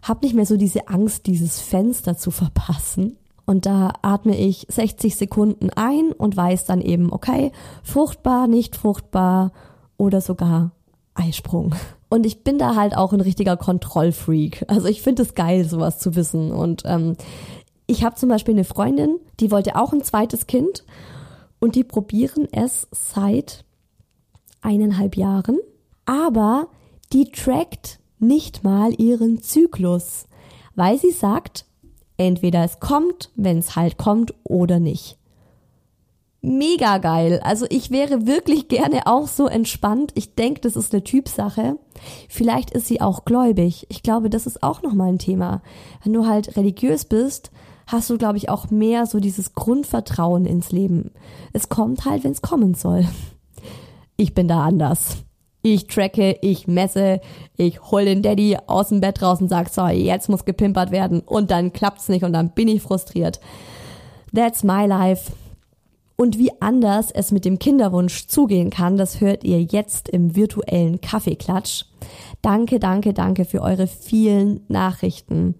habe 0.01 0.25
nicht 0.25 0.35
mehr 0.35 0.45
so 0.45 0.57
diese 0.57 0.87
Angst, 0.87 1.27
dieses 1.27 1.61
Fenster 1.61 2.17
zu 2.17 2.31
verpassen. 2.31 3.17
Und 3.45 3.65
da 3.65 3.93
atme 4.01 4.37
ich 4.37 4.65
60 4.69 5.15
Sekunden 5.15 5.69
ein 5.69 6.11
und 6.11 6.35
weiß 6.35 6.65
dann 6.65 6.81
eben, 6.81 7.13
okay, 7.13 7.53
fruchtbar, 7.81 8.47
nicht 8.47 8.75
fruchtbar 8.75 9.53
oder 9.95 10.19
sogar 10.19 10.71
Eisprung. 11.13 11.73
Und 12.09 12.25
ich 12.25 12.43
bin 12.43 12.57
da 12.57 12.75
halt 12.75 12.95
auch 12.95 13.13
ein 13.13 13.21
richtiger 13.21 13.57
Kontrollfreak. 13.57 14.65
Also 14.67 14.87
ich 14.87 15.01
finde 15.01 15.23
es 15.23 15.35
geil, 15.35 15.65
sowas 15.65 15.99
zu 15.99 16.15
wissen. 16.15 16.51
Und 16.51 16.83
ähm, 16.85 17.17
ich 17.85 18.03
habe 18.03 18.15
zum 18.15 18.29
Beispiel 18.29 18.53
eine 18.53 18.63
Freundin, 18.63 19.17
die 19.39 19.51
wollte 19.51 19.75
auch 19.75 19.93
ein 19.93 20.03
zweites 20.03 20.47
Kind 20.47 20.83
und 21.59 21.75
die 21.75 21.83
probieren 21.83 22.47
es 22.51 22.87
seit 22.91 23.63
eineinhalb 24.61 25.15
Jahren, 25.15 25.57
aber 26.05 26.67
die 27.13 27.31
trackt 27.31 27.99
nicht 28.19 28.63
mal 28.63 28.93
ihren 28.99 29.41
Zyklus, 29.41 30.25
weil 30.75 30.97
sie 30.97 31.11
sagt, 31.11 31.65
entweder 32.17 32.63
es 32.63 32.79
kommt, 32.79 33.31
wenn 33.35 33.59
es 33.59 33.75
halt 33.75 33.97
kommt 33.97 34.33
oder 34.43 34.79
nicht. 34.79 35.17
Mega 36.41 36.99
geil. 36.99 37.41
Also 37.43 37.65
ich 37.69 37.89
wäre 37.89 38.27
wirklich 38.27 38.67
gerne 38.67 39.07
auch 39.07 39.27
so 39.27 39.47
entspannt. 39.47 40.11
Ich 40.15 40.35
denke, 40.35 40.61
das 40.61 40.75
ist 40.75 40.93
eine 40.93 41.03
Typsache. 41.03 41.77
Vielleicht 42.29 42.71
ist 42.71 42.87
sie 42.87 43.01
auch 43.01 43.25
gläubig. 43.25 43.87
Ich 43.89 44.03
glaube, 44.03 44.29
das 44.29 44.45
ist 44.45 44.61
auch 44.61 44.81
nochmal 44.81 45.09
ein 45.09 45.19
Thema. 45.19 45.61
Wenn 46.03 46.13
du 46.13 46.27
halt 46.27 46.55
religiös 46.55 47.05
bist, 47.05 47.51
hast 47.87 48.09
du, 48.09 48.17
glaube 48.17 48.37
ich, 48.37 48.49
auch 48.49 48.69
mehr 48.69 49.05
so 49.07 49.19
dieses 49.19 49.53
Grundvertrauen 49.53 50.45
ins 50.45 50.71
Leben. 50.71 51.11
Es 51.53 51.69
kommt 51.69 52.05
halt, 52.05 52.23
wenn 52.23 52.33
es 52.33 52.41
kommen 52.41 52.75
soll. 52.75 53.05
Ich 54.15 54.33
bin 54.33 54.47
da 54.47 54.63
anders. 54.63 55.17
Ich 55.63 55.87
tracke, 55.87 56.37
ich 56.41 56.67
messe, 56.67 57.19
ich 57.57 57.81
hol 57.91 58.05
den 58.05 58.21
Daddy 58.21 58.57
aus 58.67 58.89
dem 58.89 59.01
Bett 59.01 59.21
raus 59.21 59.41
und 59.41 59.49
sag, 59.49 59.69
so, 59.69 59.87
jetzt 59.87 60.29
muss 60.29 60.45
gepimpert 60.45 60.91
werden 60.91 61.21
und 61.21 61.51
dann 61.51 61.73
klappt's 61.73 62.09
nicht 62.09 62.23
und 62.23 62.33
dann 62.33 62.51
bin 62.51 62.67
ich 62.67 62.81
frustriert. 62.81 63.39
That's 64.33 64.63
my 64.63 64.85
life. 64.85 65.31
Und 66.19 66.39
wie 66.39 66.51
anders 66.61 67.11
es 67.11 67.31
mit 67.31 67.45
dem 67.45 67.59
Kinderwunsch 67.59 68.25
zugehen 68.25 68.71
kann, 68.71 68.97
das 68.97 69.21
hört 69.21 69.43
ihr 69.43 69.61
jetzt 69.61 70.09
im 70.09 70.35
virtuellen 70.35 70.99
Kaffeeklatsch. 70.99 71.85
Danke, 72.41 72.79
danke, 72.79 73.13
danke 73.13 73.45
für 73.45 73.61
eure 73.61 73.85
vielen 73.85 74.61
Nachrichten. 74.67 75.53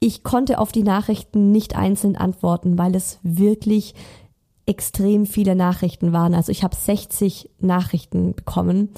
Ich 0.00 0.22
konnte 0.22 0.58
auf 0.58 0.72
die 0.72 0.82
Nachrichten 0.82 1.52
nicht 1.52 1.76
einzeln 1.76 2.16
antworten, 2.16 2.78
weil 2.78 2.94
es 2.94 3.18
wirklich 3.22 3.94
extrem 4.64 5.26
viele 5.26 5.54
Nachrichten 5.54 6.12
waren. 6.12 6.34
Also 6.34 6.52
ich 6.52 6.64
habe 6.64 6.74
60 6.74 7.50
Nachrichten 7.60 8.34
bekommen 8.34 8.88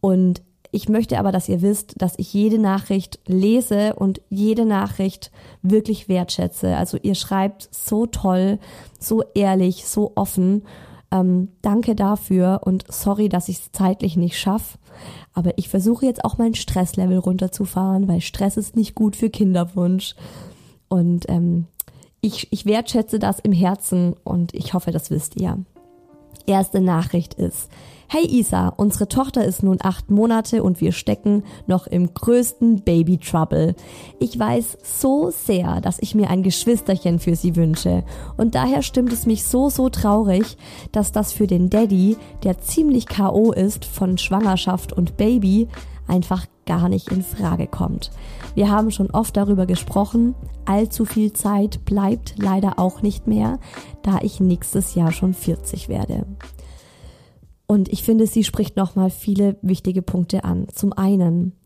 und 0.00 0.40
ich 0.74 0.88
möchte 0.88 1.18
aber, 1.18 1.32
dass 1.32 1.50
ihr 1.50 1.60
wisst, 1.60 2.00
dass 2.00 2.18
ich 2.18 2.32
jede 2.32 2.58
Nachricht 2.58 3.20
lese 3.26 3.94
und 3.94 4.22
jede 4.30 4.64
Nachricht 4.64 5.30
wirklich 5.60 6.08
wertschätze. 6.08 6.76
Also 6.76 6.96
ihr 7.00 7.14
schreibt 7.14 7.68
so 7.70 8.06
toll, 8.06 8.58
so 8.98 9.22
ehrlich, 9.34 9.86
so 9.86 10.12
offen. 10.14 10.62
Ähm, 11.10 11.48
danke 11.60 11.94
dafür 11.94 12.62
und 12.64 12.86
sorry, 12.88 13.28
dass 13.28 13.50
ich 13.50 13.58
es 13.58 13.72
zeitlich 13.72 14.16
nicht 14.16 14.38
schaffe. 14.38 14.78
Aber 15.34 15.58
ich 15.58 15.68
versuche 15.68 16.06
jetzt 16.06 16.24
auch 16.24 16.38
mein 16.38 16.54
Stresslevel 16.54 17.18
runterzufahren, 17.18 18.08
weil 18.08 18.22
Stress 18.22 18.56
ist 18.56 18.74
nicht 18.74 18.94
gut 18.94 19.14
für 19.14 19.28
Kinderwunsch. 19.28 20.14
Und 20.88 21.26
ähm, 21.28 21.66
ich, 22.22 22.50
ich 22.50 22.64
wertschätze 22.64 23.18
das 23.18 23.40
im 23.40 23.52
Herzen 23.52 24.14
und 24.24 24.54
ich 24.54 24.72
hoffe, 24.72 24.90
das 24.90 25.10
wisst 25.10 25.36
ihr. 25.38 25.58
Erste 26.46 26.80
Nachricht 26.80 27.34
ist, 27.34 27.68
Hey 28.14 28.26
Isa, 28.26 28.68
unsere 28.68 29.08
Tochter 29.08 29.42
ist 29.42 29.62
nun 29.62 29.78
acht 29.82 30.10
Monate 30.10 30.62
und 30.62 30.82
wir 30.82 30.92
stecken 30.92 31.44
noch 31.66 31.86
im 31.86 32.12
größten 32.12 32.82
Baby 32.82 33.16
Trouble. 33.16 33.74
Ich 34.18 34.38
weiß 34.38 34.76
so 34.82 35.30
sehr, 35.30 35.80
dass 35.80 35.96
ich 35.98 36.14
mir 36.14 36.28
ein 36.28 36.42
Geschwisterchen 36.42 37.20
für 37.20 37.36
sie 37.36 37.56
wünsche. 37.56 38.04
Und 38.36 38.54
daher 38.54 38.82
stimmt 38.82 39.14
es 39.14 39.24
mich 39.24 39.44
so, 39.44 39.70
so 39.70 39.88
traurig, 39.88 40.58
dass 40.92 41.12
das 41.12 41.32
für 41.32 41.46
den 41.46 41.70
Daddy, 41.70 42.18
der 42.42 42.58
ziemlich 42.58 43.06
K.O. 43.06 43.50
ist 43.50 43.86
von 43.86 44.18
Schwangerschaft 44.18 44.92
und 44.92 45.16
Baby, 45.16 45.68
einfach 46.06 46.44
gar 46.66 46.90
nicht 46.90 47.10
in 47.10 47.22
Frage 47.22 47.66
kommt. 47.66 48.10
Wir 48.54 48.70
haben 48.70 48.90
schon 48.90 49.10
oft 49.10 49.38
darüber 49.38 49.64
gesprochen, 49.64 50.34
allzu 50.66 51.06
viel 51.06 51.32
Zeit 51.32 51.86
bleibt 51.86 52.34
leider 52.36 52.78
auch 52.78 53.00
nicht 53.00 53.26
mehr, 53.26 53.58
da 54.02 54.18
ich 54.20 54.38
nächstes 54.38 54.94
Jahr 54.94 55.12
schon 55.12 55.32
40 55.32 55.88
werde. 55.88 56.26
Und 57.72 57.90
ich 57.90 58.02
finde, 58.02 58.26
sie 58.26 58.44
spricht 58.44 58.76
nochmal 58.76 59.08
viele 59.08 59.56
wichtige 59.62 60.02
Punkte 60.02 60.44
an. 60.44 60.66
Zum 60.74 60.92
einen, 60.92 61.56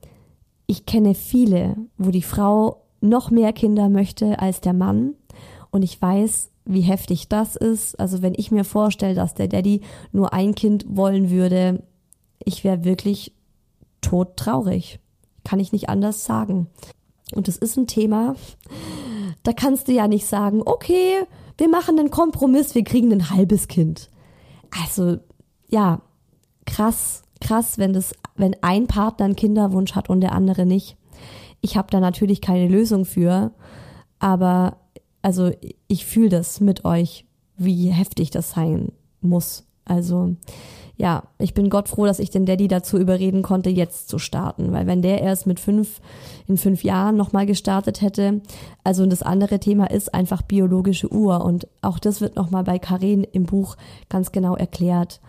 ich 0.68 0.86
kenne 0.86 1.16
viele, 1.16 1.74
wo 1.98 2.12
die 2.12 2.22
Frau 2.22 2.84
noch 3.00 3.32
mehr 3.32 3.52
Kinder 3.52 3.88
möchte 3.88 4.38
als 4.38 4.60
der 4.60 4.72
Mann. 4.72 5.14
Und 5.72 5.82
ich 5.82 6.00
weiß, 6.00 6.52
wie 6.64 6.82
heftig 6.82 7.28
das 7.28 7.56
ist. 7.56 7.98
Also 7.98 8.22
wenn 8.22 8.34
ich 8.36 8.52
mir 8.52 8.62
vorstelle, 8.62 9.16
dass 9.16 9.34
der 9.34 9.48
Daddy 9.48 9.80
nur 10.12 10.32
ein 10.32 10.54
Kind 10.54 10.86
wollen 10.88 11.28
würde, 11.28 11.82
ich 12.38 12.62
wäre 12.62 12.84
wirklich 12.84 13.34
todtraurig. 14.00 15.00
Kann 15.42 15.58
ich 15.58 15.72
nicht 15.72 15.88
anders 15.88 16.24
sagen. 16.24 16.68
Und 17.34 17.48
das 17.48 17.56
ist 17.56 17.76
ein 17.76 17.88
Thema, 17.88 18.36
da 19.42 19.52
kannst 19.52 19.88
du 19.88 19.92
ja 19.92 20.06
nicht 20.06 20.26
sagen, 20.26 20.62
okay, 20.66 21.24
wir 21.58 21.68
machen 21.68 21.98
einen 21.98 22.12
Kompromiss, 22.12 22.76
wir 22.76 22.84
kriegen 22.84 23.12
ein 23.12 23.30
halbes 23.30 23.66
Kind. 23.66 24.08
Also 24.70 25.18
ja, 25.68 26.00
krass, 26.64 27.22
krass, 27.40 27.78
wenn 27.78 27.92
das, 27.92 28.14
wenn 28.36 28.56
ein 28.62 28.86
Partner 28.86 29.24
einen 29.26 29.36
Kinderwunsch 29.36 29.94
hat 29.94 30.08
und 30.10 30.20
der 30.20 30.32
andere 30.32 30.66
nicht. 30.66 30.96
Ich 31.60 31.76
habe 31.76 31.88
da 31.90 32.00
natürlich 32.00 32.40
keine 32.40 32.68
Lösung 32.68 33.04
für, 33.04 33.52
aber 34.18 34.76
also 35.22 35.50
ich 35.88 36.06
fühle 36.06 36.28
das 36.28 36.60
mit 36.60 36.84
euch, 36.84 37.24
wie 37.56 37.88
heftig 37.88 38.30
das 38.30 38.50
sein 38.50 38.92
muss. 39.20 39.66
Also 39.84 40.36
ja, 40.98 41.24
ich 41.38 41.52
bin 41.52 41.68
Gott 41.68 41.88
froh, 41.88 42.06
dass 42.06 42.18
ich 42.18 42.30
den 42.30 42.46
Daddy 42.46 42.68
dazu 42.68 42.98
überreden 42.98 43.42
konnte, 43.42 43.68
jetzt 43.68 44.08
zu 44.08 44.18
starten, 44.18 44.72
weil 44.72 44.86
wenn 44.86 45.02
der 45.02 45.20
erst 45.20 45.46
mit 45.46 45.60
fünf, 45.60 46.00
in 46.46 46.56
fünf 46.56 46.84
Jahren 46.84 47.16
nochmal 47.16 47.44
gestartet 47.44 48.00
hätte, 48.00 48.40
also 48.82 49.04
das 49.04 49.22
andere 49.22 49.60
Thema 49.60 49.90
ist 49.90 50.14
einfach 50.14 50.42
biologische 50.42 51.12
Uhr 51.12 51.44
und 51.44 51.68
auch 51.82 51.98
das 51.98 52.20
wird 52.20 52.36
nochmal 52.36 52.64
bei 52.64 52.78
Karen 52.78 53.24
im 53.24 53.44
Buch 53.44 53.76
ganz 54.08 54.32
genau 54.32 54.56
erklärt 54.56 55.20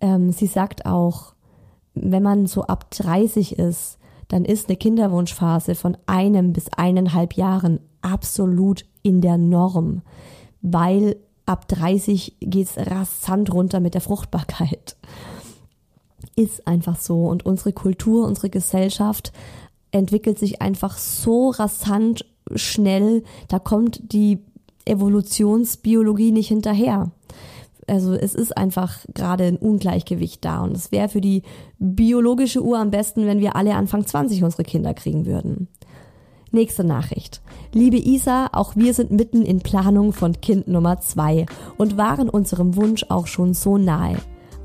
ähm, 0.00 0.32
sie 0.32 0.46
sagt 0.46 0.86
auch, 0.86 1.34
wenn 1.94 2.22
man 2.22 2.46
so 2.46 2.62
ab 2.62 2.90
30 2.90 3.58
ist, 3.58 3.98
dann 4.28 4.44
ist 4.44 4.68
eine 4.68 4.76
Kinderwunschphase 4.76 5.74
von 5.74 5.96
einem 6.06 6.52
bis 6.52 6.68
eineinhalb 6.76 7.34
Jahren 7.34 7.80
absolut 8.02 8.84
in 9.02 9.20
der 9.20 9.38
Norm, 9.38 10.02
weil 10.62 11.16
ab 11.46 11.68
30 11.68 12.36
geht's 12.40 12.76
rasant 12.76 13.52
runter 13.52 13.80
mit 13.80 13.94
der 13.94 14.00
Fruchtbarkeit. 14.00 14.96
Ist 16.34 16.66
einfach 16.66 16.96
so. 16.96 17.26
Und 17.26 17.46
unsere 17.46 17.72
Kultur, 17.72 18.26
unsere 18.26 18.50
Gesellschaft 18.50 19.32
entwickelt 19.92 20.38
sich 20.38 20.60
einfach 20.60 20.98
so 20.98 21.50
rasant 21.50 22.26
schnell, 22.54 23.22
da 23.48 23.58
kommt 23.58 24.12
die 24.12 24.44
Evolutionsbiologie 24.84 26.32
nicht 26.32 26.48
hinterher. 26.48 27.10
Also 27.86 28.14
es 28.14 28.34
ist 28.34 28.56
einfach 28.56 28.98
gerade 29.14 29.44
ein 29.44 29.56
Ungleichgewicht 29.56 30.44
da 30.44 30.62
und 30.62 30.76
es 30.76 30.90
wäre 30.90 31.08
für 31.08 31.20
die 31.20 31.42
biologische 31.78 32.62
Uhr 32.62 32.78
am 32.78 32.90
besten, 32.90 33.26
wenn 33.26 33.40
wir 33.40 33.54
alle 33.54 33.74
Anfang 33.74 34.04
20 34.04 34.42
unsere 34.42 34.64
Kinder 34.64 34.92
kriegen 34.92 35.26
würden. 35.26 35.68
Nächste 36.50 36.84
Nachricht. 36.84 37.42
Liebe 37.72 37.96
Isa, 37.96 38.48
auch 38.52 38.76
wir 38.76 38.94
sind 38.94 39.10
mitten 39.10 39.42
in 39.42 39.60
Planung 39.60 40.12
von 40.12 40.40
Kind 40.40 40.68
Nummer 40.68 41.00
zwei 41.00 41.46
und 41.76 41.96
waren 41.96 42.28
unserem 42.28 42.76
Wunsch 42.76 43.04
auch 43.08 43.26
schon 43.26 43.54
so 43.54 43.78
nahe. 43.78 44.16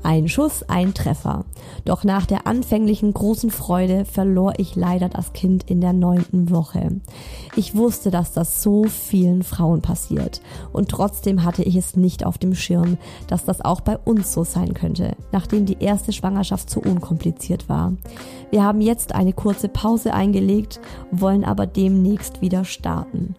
Ein 0.04 0.28
Schuss, 0.28 0.64
ein 0.64 0.94
Treffer. 0.94 1.44
Doch 1.84 2.02
nach 2.02 2.26
der 2.26 2.46
anfänglichen 2.48 3.14
großen 3.14 3.50
Freude 3.50 4.04
verlor 4.04 4.54
ich 4.56 4.74
leider 4.74 5.08
das 5.08 5.32
Kind 5.32 5.70
in 5.70 5.80
der 5.80 5.92
neunten 5.92 6.50
Woche. 6.50 7.00
Ich 7.54 7.76
wusste, 7.76 8.10
dass 8.10 8.32
das 8.32 8.62
so 8.62 8.84
vielen 8.84 9.44
Frauen 9.44 9.80
passiert. 9.80 10.40
Und 10.72 10.88
trotzdem 10.88 11.44
hatte 11.44 11.62
ich 11.62 11.76
es 11.76 11.94
nicht 11.96 12.26
auf 12.26 12.36
dem 12.36 12.54
Schirm, 12.54 12.98
dass 13.28 13.44
das 13.44 13.60
auch 13.60 13.80
bei 13.80 13.96
uns 13.96 14.32
so 14.32 14.42
sein 14.42 14.74
könnte, 14.74 15.16
nachdem 15.30 15.66
die 15.66 15.78
erste 15.78 16.12
Schwangerschaft 16.12 16.68
so 16.68 16.80
unkompliziert 16.80 17.68
war. 17.68 17.92
Wir 18.50 18.64
haben 18.64 18.80
jetzt 18.80 19.14
eine 19.14 19.32
kurze 19.32 19.68
Pause 19.68 20.14
eingelegt, 20.14 20.80
wollen 21.12 21.44
aber 21.44 21.66
demnächst 21.66 22.40
wieder 22.40 22.64
starten. 22.64 23.36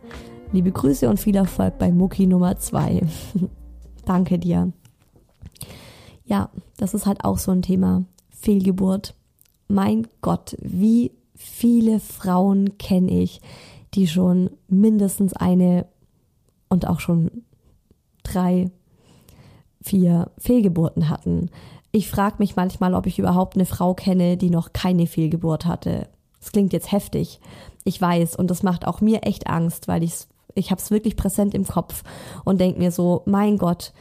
Liebe 0.54 0.72
Grüße 0.72 1.10
und 1.10 1.20
viel 1.20 1.36
Erfolg 1.36 1.78
bei 1.78 1.92
Mucki 1.92 2.26
Nummer 2.26 2.58
zwei. 2.58 3.02
Danke 4.06 4.40
dir 4.40 4.72
ja, 6.26 6.50
das 6.78 6.94
ist 6.94 7.06
halt 7.06 7.24
auch 7.26 7.38
so 7.38 7.52
ein 7.52 7.62
Thema. 7.62 8.04
Fehlgeburt. 8.30 9.16
Mein 9.68 10.08
Gott, 10.22 10.56
wie 10.60 11.12
viele 11.36 12.00
Frauen 12.00 12.78
kenne 12.78 13.12
ich, 13.12 13.42
die 13.94 14.08
schon 14.08 14.50
mindestens 14.68 15.34
eine 15.34 15.86
und 16.70 16.88
auch 16.88 17.00
schon 17.00 17.44
drei, 18.24 18.72
vier 19.82 20.32
Fehlgeburten 20.38 21.10
hatten. 21.10 21.50
Ich 21.92 22.10
frage 22.10 22.38
mich 22.40 22.56
manchmal, 22.56 22.96
ob 22.96 23.06
ich 23.06 23.20
überhaupt 23.20 23.56
eine 23.56 23.66
Frau 23.66 23.94
kenne, 23.94 24.38
die 24.38 24.50
noch 24.50 24.74
keine 24.74 25.06
Fehlgeburt 25.06 25.66
hatte. 25.66 26.08
Das 26.40 26.52
klingt 26.52 26.74
jetzt 26.74 26.92
heftig. 26.92 27.40
Ich 27.84 28.02
weiß 28.02 28.36
und 28.36 28.50
das 28.50 28.64
macht 28.64 28.88
auch 28.88 29.02
mir 29.02 29.24
echt 29.24 29.48
Angst, 29.48 29.88
weil 29.88 30.04
ich 30.04 30.28
ich 30.56 30.72
habe 30.72 30.82
es 30.82 30.92
wirklich 30.92 31.16
präsent 31.16 31.54
im 31.54 31.66
Kopf 31.66 32.04
und 32.44 32.62
denke 32.62 32.80
mir 32.80 32.92
so, 32.92 33.24
mein 33.26 33.58
Gott, 33.58 33.94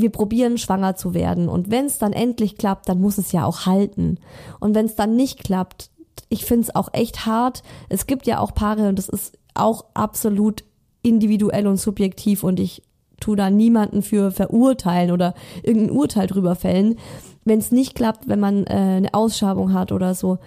wir 0.00 0.10
probieren 0.10 0.58
schwanger 0.58 0.96
zu 0.96 1.14
werden 1.14 1.48
und 1.48 1.70
wenn 1.70 1.86
es 1.86 1.98
dann 1.98 2.12
endlich 2.12 2.56
klappt, 2.56 2.88
dann 2.88 3.00
muss 3.00 3.18
es 3.18 3.32
ja 3.32 3.44
auch 3.44 3.66
halten. 3.66 4.18
Und 4.60 4.74
wenn 4.74 4.86
es 4.86 4.94
dann 4.94 5.16
nicht 5.16 5.44
klappt, 5.44 5.90
ich 6.28 6.44
finde 6.44 6.64
es 6.64 6.74
auch 6.74 6.88
echt 6.92 7.26
hart. 7.26 7.62
Es 7.88 8.06
gibt 8.06 8.26
ja 8.26 8.40
auch 8.40 8.54
Paare 8.54 8.88
und 8.88 8.98
das 8.98 9.08
ist 9.08 9.38
auch 9.54 9.84
absolut 9.94 10.64
individuell 11.02 11.66
und 11.66 11.76
subjektiv 11.76 12.42
und 12.42 12.58
ich 12.58 12.82
tu 13.20 13.34
da 13.34 13.48
niemanden 13.50 14.02
für 14.02 14.30
verurteilen 14.30 15.10
oder 15.10 15.34
irgendein 15.62 15.96
Urteil 15.96 16.26
drüber 16.26 16.54
fällen. 16.54 16.98
Wenn 17.44 17.58
es 17.58 17.70
nicht 17.70 17.94
klappt, 17.94 18.28
wenn 18.28 18.40
man 18.40 18.64
äh, 18.64 18.72
eine 18.74 19.14
Ausschabung 19.14 19.72
hat 19.72 19.92
oder 19.92 20.14
so, 20.14 20.38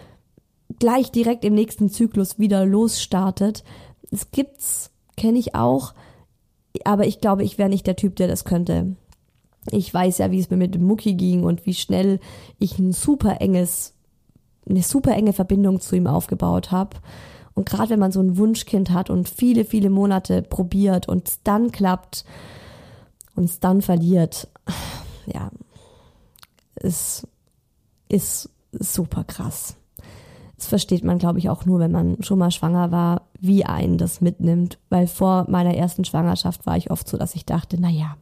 gleich 0.77 1.11
direkt 1.11 1.45
im 1.45 1.55
nächsten 1.55 1.89
Zyklus 1.89 2.37
wieder 2.37 2.65
losstartet. 2.65 3.63
Es 4.11 4.31
gibt's, 4.31 4.91
kenne 5.17 5.39
ich 5.39 5.55
auch, 5.55 5.93
aber 6.83 7.07
ich 7.07 7.21
glaube, 7.21 7.43
ich 7.43 7.57
wäre 7.57 7.69
nicht 7.69 7.87
der 7.87 7.95
Typ, 7.95 8.15
der 8.17 8.27
das 8.27 8.45
könnte. 8.45 8.95
Ich 9.71 9.93
weiß 9.93 10.19
ja, 10.19 10.31
wie 10.31 10.39
es 10.39 10.49
mir 10.49 10.57
mit 10.57 10.75
dem 10.75 10.85
Mucki 10.85 11.13
ging 11.13 11.43
und 11.43 11.65
wie 11.65 11.73
schnell 11.73 12.19
ich 12.57 12.79
ein 12.79 12.91
super 12.91 13.41
enges, 13.41 13.93
eine 14.67 14.81
super 14.81 15.11
enge 15.13 15.33
Verbindung 15.33 15.79
zu 15.79 15.95
ihm 15.95 16.07
aufgebaut 16.07 16.71
habe. 16.71 16.97
Und 17.53 17.67
gerade 17.67 17.89
wenn 17.89 17.99
man 17.99 18.11
so 18.11 18.21
ein 18.21 18.37
Wunschkind 18.37 18.91
hat 18.91 19.09
und 19.09 19.27
viele, 19.27 19.65
viele 19.65 19.89
Monate 19.89 20.41
probiert 20.41 21.09
und 21.09 21.27
es 21.27 21.43
dann 21.43 21.71
klappt 21.71 22.23
und 23.35 23.45
es 23.45 23.59
dann 23.59 23.81
verliert, 23.81 24.47
ja, 25.25 25.51
es 26.75 27.27
ist 28.07 28.49
super 28.71 29.23
krass. 29.23 29.75
Das 30.55 30.67
versteht 30.67 31.05
man, 31.05 31.19
glaube 31.19 31.39
ich, 31.39 31.49
auch 31.49 31.65
nur, 31.65 31.79
wenn 31.79 31.91
man 31.91 32.21
schon 32.21 32.39
mal 32.39 32.51
schwanger 32.51 32.91
war, 32.91 33.21
wie 33.39 33.65
einen 33.65 33.97
das 33.97 34.19
mitnimmt. 34.19 34.77
Weil 34.89 35.07
vor 35.07 35.45
meiner 35.49 35.73
ersten 35.73 36.03
Schwangerschaft 36.03 36.65
war 36.65 36.75
ich 36.75 36.91
oft 36.91 37.07
so, 37.07 37.17
dass 37.17 37.35
ich 37.35 37.45
dachte, 37.45 37.77
na 37.79 37.89
ja, 37.89 38.17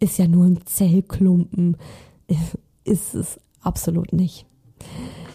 ist 0.00 0.18
ja 0.18 0.26
nur 0.26 0.44
ein 0.44 0.60
Zellklumpen. 0.64 1.76
Ist 2.84 3.14
es 3.14 3.38
absolut 3.62 4.12
nicht. 4.12 4.46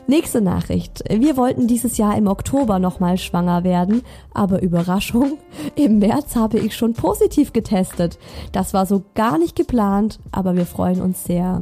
Nächste 0.08 0.42
Nachricht. 0.42 1.04
Wir 1.08 1.38
wollten 1.38 1.68
dieses 1.68 1.98
Jahr 1.98 2.18
im 2.18 2.26
Oktober 2.28 2.80
nochmal 2.80 3.20
schwanger 3.20 3.64
werden, 3.64 4.02
aber 4.34 4.62
Überraschung, 4.64 5.38
im 5.76 6.00
März 6.00 6.36
habe 6.36 6.58
ich 6.58 6.76
schon 6.76 6.94
positiv 6.94 7.54
getestet. 7.54 8.18
Das 8.52 8.74
war 8.74 8.88
so 8.88 9.04
gar 9.14 9.38
nicht 9.38 9.56
geplant, 9.56 10.20
aber 10.32 10.56
wir 10.56 10.66
freuen 10.66 11.02
uns 11.02 11.24
sehr 11.26 11.62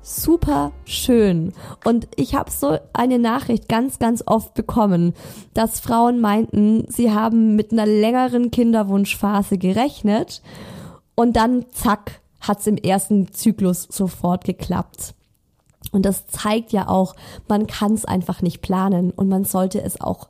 super 0.00 0.70
schön. 0.84 1.52
Und 1.84 2.06
ich 2.14 2.34
habe 2.34 2.50
so 2.50 2.78
eine 2.92 3.18
Nachricht 3.18 3.68
ganz, 3.68 3.98
ganz 3.98 4.22
oft 4.26 4.54
bekommen, 4.54 5.14
dass 5.54 5.80
Frauen 5.80 6.20
meinten, 6.20 6.84
sie 6.88 7.10
haben 7.10 7.56
mit 7.56 7.72
einer 7.72 7.86
längeren 7.86 8.52
Kinderwunschphase 8.52 9.58
gerechnet 9.58 10.42
und 11.14 11.34
dann 11.36 11.66
zack, 11.72 12.20
hat's 12.40 12.66
im 12.66 12.76
ersten 12.76 13.32
Zyklus 13.32 13.88
sofort 13.90 14.44
geklappt. 14.44 15.14
Und 15.92 16.04
das 16.04 16.26
zeigt 16.26 16.72
ja 16.72 16.88
auch, 16.88 17.14
man 17.48 17.66
kann 17.66 17.94
es 17.94 18.04
einfach 18.04 18.42
nicht 18.42 18.62
planen 18.62 19.10
und 19.10 19.28
man 19.28 19.44
sollte 19.44 19.80
es 19.80 20.00
auch 20.00 20.28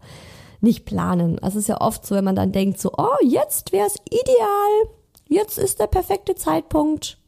nicht 0.61 0.85
planen. 0.85 1.39
Also 1.39 1.59
es 1.59 1.65
ist 1.65 1.69
ja 1.69 1.81
oft 1.81 2.05
so, 2.05 2.15
wenn 2.15 2.25
man 2.25 2.37
dann 2.37 2.53
denkt 2.53 2.81
so, 2.81 2.93
oh, 2.97 3.17
jetzt 3.23 3.73
wäre 3.73 3.87
es 3.87 3.97
ideal, 4.11 4.91
jetzt 5.29 5.59
ist 5.59 5.81
der 5.81 5.87
perfekte 5.87 6.35
Zeitpunkt, 6.35 7.19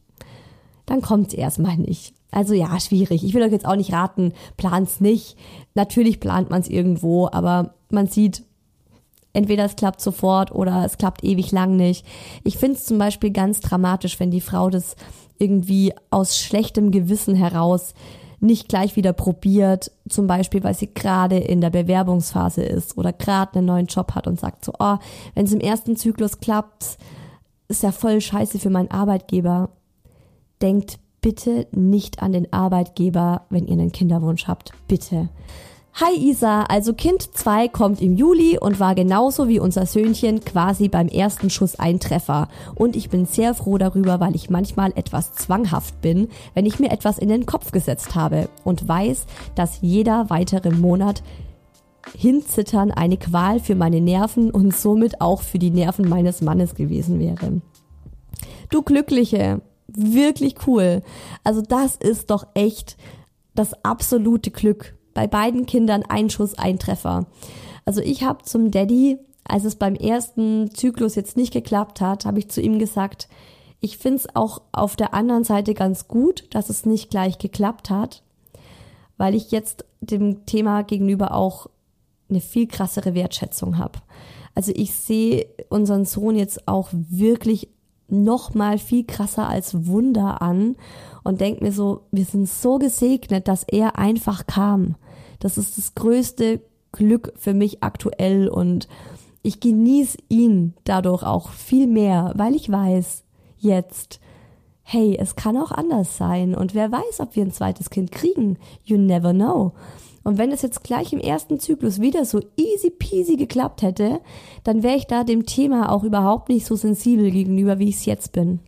dann 0.86 1.02
kommt 1.02 1.28
es 1.28 1.34
erstmal 1.34 1.76
nicht. 1.76 2.14
Also 2.30 2.54
ja, 2.54 2.78
schwierig. 2.80 3.24
Ich 3.24 3.34
will 3.34 3.42
euch 3.42 3.52
jetzt 3.52 3.66
auch 3.66 3.76
nicht 3.76 3.92
raten, 3.92 4.32
plant's 4.56 5.00
nicht. 5.00 5.36
Natürlich 5.74 6.20
plant 6.20 6.50
man 6.50 6.60
es 6.60 6.68
irgendwo, 6.68 7.28
aber 7.30 7.74
man 7.90 8.08
sieht, 8.08 8.42
entweder 9.36 9.64
es 9.64 9.76
klappt 9.76 10.00
sofort 10.00 10.50
oder 10.52 10.84
es 10.84 10.98
klappt 10.98 11.22
ewig 11.22 11.52
lang 11.52 11.76
nicht. 11.76 12.04
Ich 12.42 12.56
finde 12.56 12.76
es 12.76 12.84
zum 12.84 12.98
Beispiel 12.98 13.30
ganz 13.30 13.60
dramatisch, 13.60 14.18
wenn 14.18 14.30
die 14.30 14.40
Frau 14.40 14.70
das 14.70 14.96
irgendwie 15.38 15.92
aus 16.10 16.38
schlechtem 16.38 16.90
Gewissen 16.90 17.34
heraus 17.36 17.94
nicht 18.40 18.68
gleich 18.68 18.96
wieder 18.96 19.12
probiert, 19.12 19.90
zum 20.08 20.26
Beispiel, 20.26 20.62
weil 20.62 20.74
sie 20.74 20.92
gerade 20.92 21.38
in 21.38 21.60
der 21.60 21.70
Bewerbungsphase 21.70 22.62
ist 22.62 22.96
oder 22.98 23.12
gerade 23.12 23.58
einen 23.58 23.66
neuen 23.66 23.86
Job 23.86 24.14
hat 24.14 24.26
und 24.26 24.38
sagt 24.38 24.64
so, 24.64 24.72
oh, 24.78 24.96
wenn 25.34 25.46
es 25.46 25.52
im 25.52 25.60
ersten 25.60 25.96
Zyklus 25.96 26.40
klappt, 26.40 26.98
ist 27.68 27.82
ja 27.82 27.92
voll 27.92 28.20
scheiße 28.20 28.58
für 28.58 28.70
meinen 28.70 28.90
Arbeitgeber. 28.90 29.70
Denkt 30.62 30.98
bitte 31.20 31.66
nicht 31.72 32.22
an 32.22 32.32
den 32.32 32.52
Arbeitgeber, 32.52 33.46
wenn 33.50 33.66
ihr 33.66 33.72
einen 33.72 33.92
Kinderwunsch 33.92 34.46
habt. 34.46 34.72
Bitte. 34.86 35.28
Hi 35.98 36.14
Isa, 36.14 36.64
also 36.64 36.92
Kind 36.92 37.22
2 37.22 37.68
kommt 37.68 38.02
im 38.02 38.16
Juli 38.16 38.58
und 38.58 38.78
war 38.78 38.94
genauso 38.94 39.48
wie 39.48 39.58
unser 39.58 39.86
Söhnchen 39.86 40.44
quasi 40.44 40.90
beim 40.90 41.08
ersten 41.08 41.48
Schuss 41.48 41.78
ein 41.78 42.00
Treffer. 42.00 42.48
Und 42.74 42.96
ich 42.96 43.08
bin 43.08 43.24
sehr 43.24 43.54
froh 43.54 43.78
darüber, 43.78 44.20
weil 44.20 44.36
ich 44.36 44.50
manchmal 44.50 44.92
etwas 44.94 45.32
zwanghaft 45.32 46.02
bin, 46.02 46.28
wenn 46.52 46.66
ich 46.66 46.78
mir 46.78 46.90
etwas 46.90 47.16
in 47.16 47.30
den 47.30 47.46
Kopf 47.46 47.70
gesetzt 47.70 48.14
habe 48.14 48.50
und 48.62 48.86
weiß, 48.86 49.24
dass 49.54 49.78
jeder 49.80 50.28
weitere 50.28 50.70
Monat 50.70 51.22
hinzittern 52.14 52.90
eine 52.90 53.16
Qual 53.16 53.58
für 53.58 53.74
meine 53.74 54.02
Nerven 54.02 54.50
und 54.50 54.76
somit 54.76 55.22
auch 55.22 55.40
für 55.40 55.58
die 55.58 55.70
Nerven 55.70 56.10
meines 56.10 56.42
Mannes 56.42 56.74
gewesen 56.74 57.18
wäre. 57.18 57.62
Du 58.68 58.82
Glückliche, 58.82 59.62
wirklich 59.88 60.56
cool. 60.66 61.00
Also 61.42 61.62
das 61.62 61.96
ist 61.96 62.28
doch 62.28 62.48
echt 62.52 62.98
das 63.54 63.72
absolute 63.82 64.50
Glück. 64.50 64.95
Bei 65.16 65.26
beiden 65.26 65.64
Kindern 65.64 66.02
ein 66.02 66.28
Schuss, 66.28 66.58
ein 66.58 66.78
Treffer. 66.78 67.24
Also 67.86 68.02
ich 68.02 68.22
habe 68.22 68.44
zum 68.44 68.70
Daddy, 68.70 69.16
als 69.44 69.64
es 69.64 69.76
beim 69.76 69.94
ersten 69.94 70.70
Zyklus 70.74 71.14
jetzt 71.14 71.38
nicht 71.38 71.54
geklappt 71.54 72.02
hat, 72.02 72.26
habe 72.26 72.38
ich 72.38 72.50
zu 72.50 72.60
ihm 72.60 72.78
gesagt, 72.78 73.26
ich 73.80 73.96
find's 73.96 74.28
auch 74.34 74.60
auf 74.72 74.94
der 74.94 75.14
anderen 75.14 75.42
Seite 75.42 75.72
ganz 75.72 76.06
gut, 76.06 76.44
dass 76.50 76.68
es 76.68 76.84
nicht 76.84 77.08
gleich 77.08 77.38
geklappt 77.38 77.88
hat, 77.88 78.24
weil 79.16 79.34
ich 79.34 79.52
jetzt 79.52 79.86
dem 80.02 80.44
Thema 80.44 80.82
gegenüber 80.82 81.32
auch 81.32 81.70
eine 82.28 82.42
viel 82.42 82.66
krassere 82.66 83.14
Wertschätzung 83.14 83.78
habe. 83.78 84.00
Also 84.54 84.70
ich 84.76 84.94
sehe 84.94 85.46
unseren 85.70 86.04
Sohn 86.04 86.36
jetzt 86.36 86.68
auch 86.68 86.90
wirklich 86.92 87.70
noch 88.08 88.52
mal 88.52 88.76
viel 88.76 89.06
krasser 89.06 89.48
als 89.48 89.86
Wunder 89.86 90.42
an 90.42 90.76
und 91.24 91.40
denke 91.40 91.64
mir 91.64 91.72
so, 91.72 92.02
wir 92.12 92.26
sind 92.26 92.50
so 92.50 92.78
gesegnet, 92.78 93.48
dass 93.48 93.64
er 93.64 93.98
einfach 93.98 94.46
kam. 94.46 94.96
Das 95.38 95.58
ist 95.58 95.78
das 95.78 95.94
größte 95.94 96.60
Glück 96.92 97.32
für 97.36 97.54
mich 97.54 97.82
aktuell 97.82 98.48
und 98.48 98.88
ich 99.42 99.60
genieße 99.60 100.18
ihn 100.28 100.74
dadurch 100.84 101.22
auch 101.22 101.50
viel 101.50 101.86
mehr, 101.86 102.32
weil 102.36 102.54
ich 102.54 102.70
weiß 102.70 103.22
jetzt, 103.58 104.20
hey, 104.82 105.16
es 105.18 105.36
kann 105.36 105.56
auch 105.56 105.70
anders 105.70 106.16
sein 106.16 106.54
und 106.54 106.74
wer 106.74 106.90
weiß, 106.90 107.20
ob 107.20 107.36
wir 107.36 107.44
ein 107.44 107.52
zweites 107.52 107.90
Kind 107.90 108.12
kriegen. 108.12 108.58
You 108.84 108.96
never 108.96 109.32
know. 109.32 109.72
Und 110.24 110.38
wenn 110.38 110.50
es 110.50 110.62
jetzt 110.62 110.82
gleich 110.82 111.12
im 111.12 111.20
ersten 111.20 111.60
Zyklus 111.60 112.00
wieder 112.00 112.24
so 112.24 112.40
easy 112.56 112.90
peasy 112.90 113.36
geklappt 113.36 113.82
hätte, 113.82 114.20
dann 114.64 114.82
wäre 114.82 114.96
ich 114.96 115.06
da 115.06 115.22
dem 115.22 115.46
Thema 115.46 115.92
auch 115.92 116.02
überhaupt 116.02 116.48
nicht 116.48 116.66
so 116.66 116.74
sensibel 116.74 117.30
gegenüber, 117.30 117.78
wie 117.78 117.88
ich 117.88 117.96
es 117.96 118.06
jetzt 118.06 118.32
bin. 118.32 118.58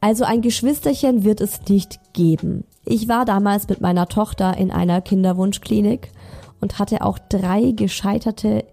Also 0.00 0.24
ein 0.24 0.42
Geschwisterchen 0.42 1.24
wird 1.24 1.40
es 1.40 1.60
nicht 1.68 2.12
geben. 2.12 2.64
Ich 2.88 3.08
war 3.08 3.24
damals 3.24 3.68
mit 3.68 3.80
meiner 3.80 4.06
Tochter 4.06 4.56
in 4.56 4.70
einer 4.70 5.00
Kinderwunschklinik 5.00 6.12
und 6.60 6.78
hatte 6.78 7.02
auch 7.02 7.18
drei 7.18 7.72
gescheiterte 7.72 8.64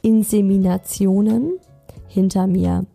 Inseminationen 0.00 1.52
hinter 2.06 2.46
mir. 2.46 2.86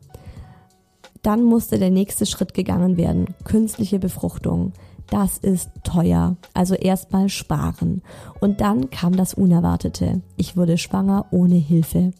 Dann 1.22 1.44
musste 1.44 1.78
der 1.78 1.92
nächste 1.92 2.26
Schritt 2.26 2.56
gegangen 2.56 2.98
werden, 2.98 3.36
künstliche 3.46 4.00
Befruchtung 4.00 4.74
das 5.14 5.38
ist 5.38 5.70
teuer. 5.84 6.38
Also 6.56 6.74
erstmal 6.74 7.30
sparen. 7.30 8.02
Und 8.40 8.62
dann 8.62 8.90
kam 8.90 9.16
das 9.16 9.36
Unerwartete. 9.36 10.24
Ich 10.38 10.58
wurde 10.58 10.80
schwanger 10.80 11.28
ohne 11.30 11.54
Hilfe. 11.54 12.14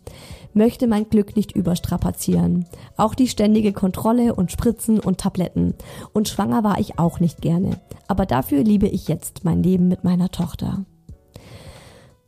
Möchte 0.54 0.86
mein 0.86 1.10
Glück 1.10 1.36
nicht 1.36 1.54
überstrapazieren. 1.54 2.68
Auch 2.96 3.16
die 3.16 3.28
ständige 3.28 3.74
Kontrolle 3.74 4.36
und 4.36 4.52
Spritzen 4.52 5.00
und 5.00 5.18
Tabletten. 5.18 5.74
Und 6.14 6.30
schwanger 6.30 6.64
war 6.64 6.80
ich 6.80 7.00
auch 7.00 7.20
nicht 7.20 7.42
gerne. 7.42 7.80
Aber 8.08 8.28
dafür 8.28 8.64
liebe 8.64 8.88
ich 8.88 9.08
jetzt 9.08 9.44
mein 9.44 9.64
Leben 9.64 9.88
mit 9.88 10.04
meiner 10.04 10.30
Tochter. 10.30 10.86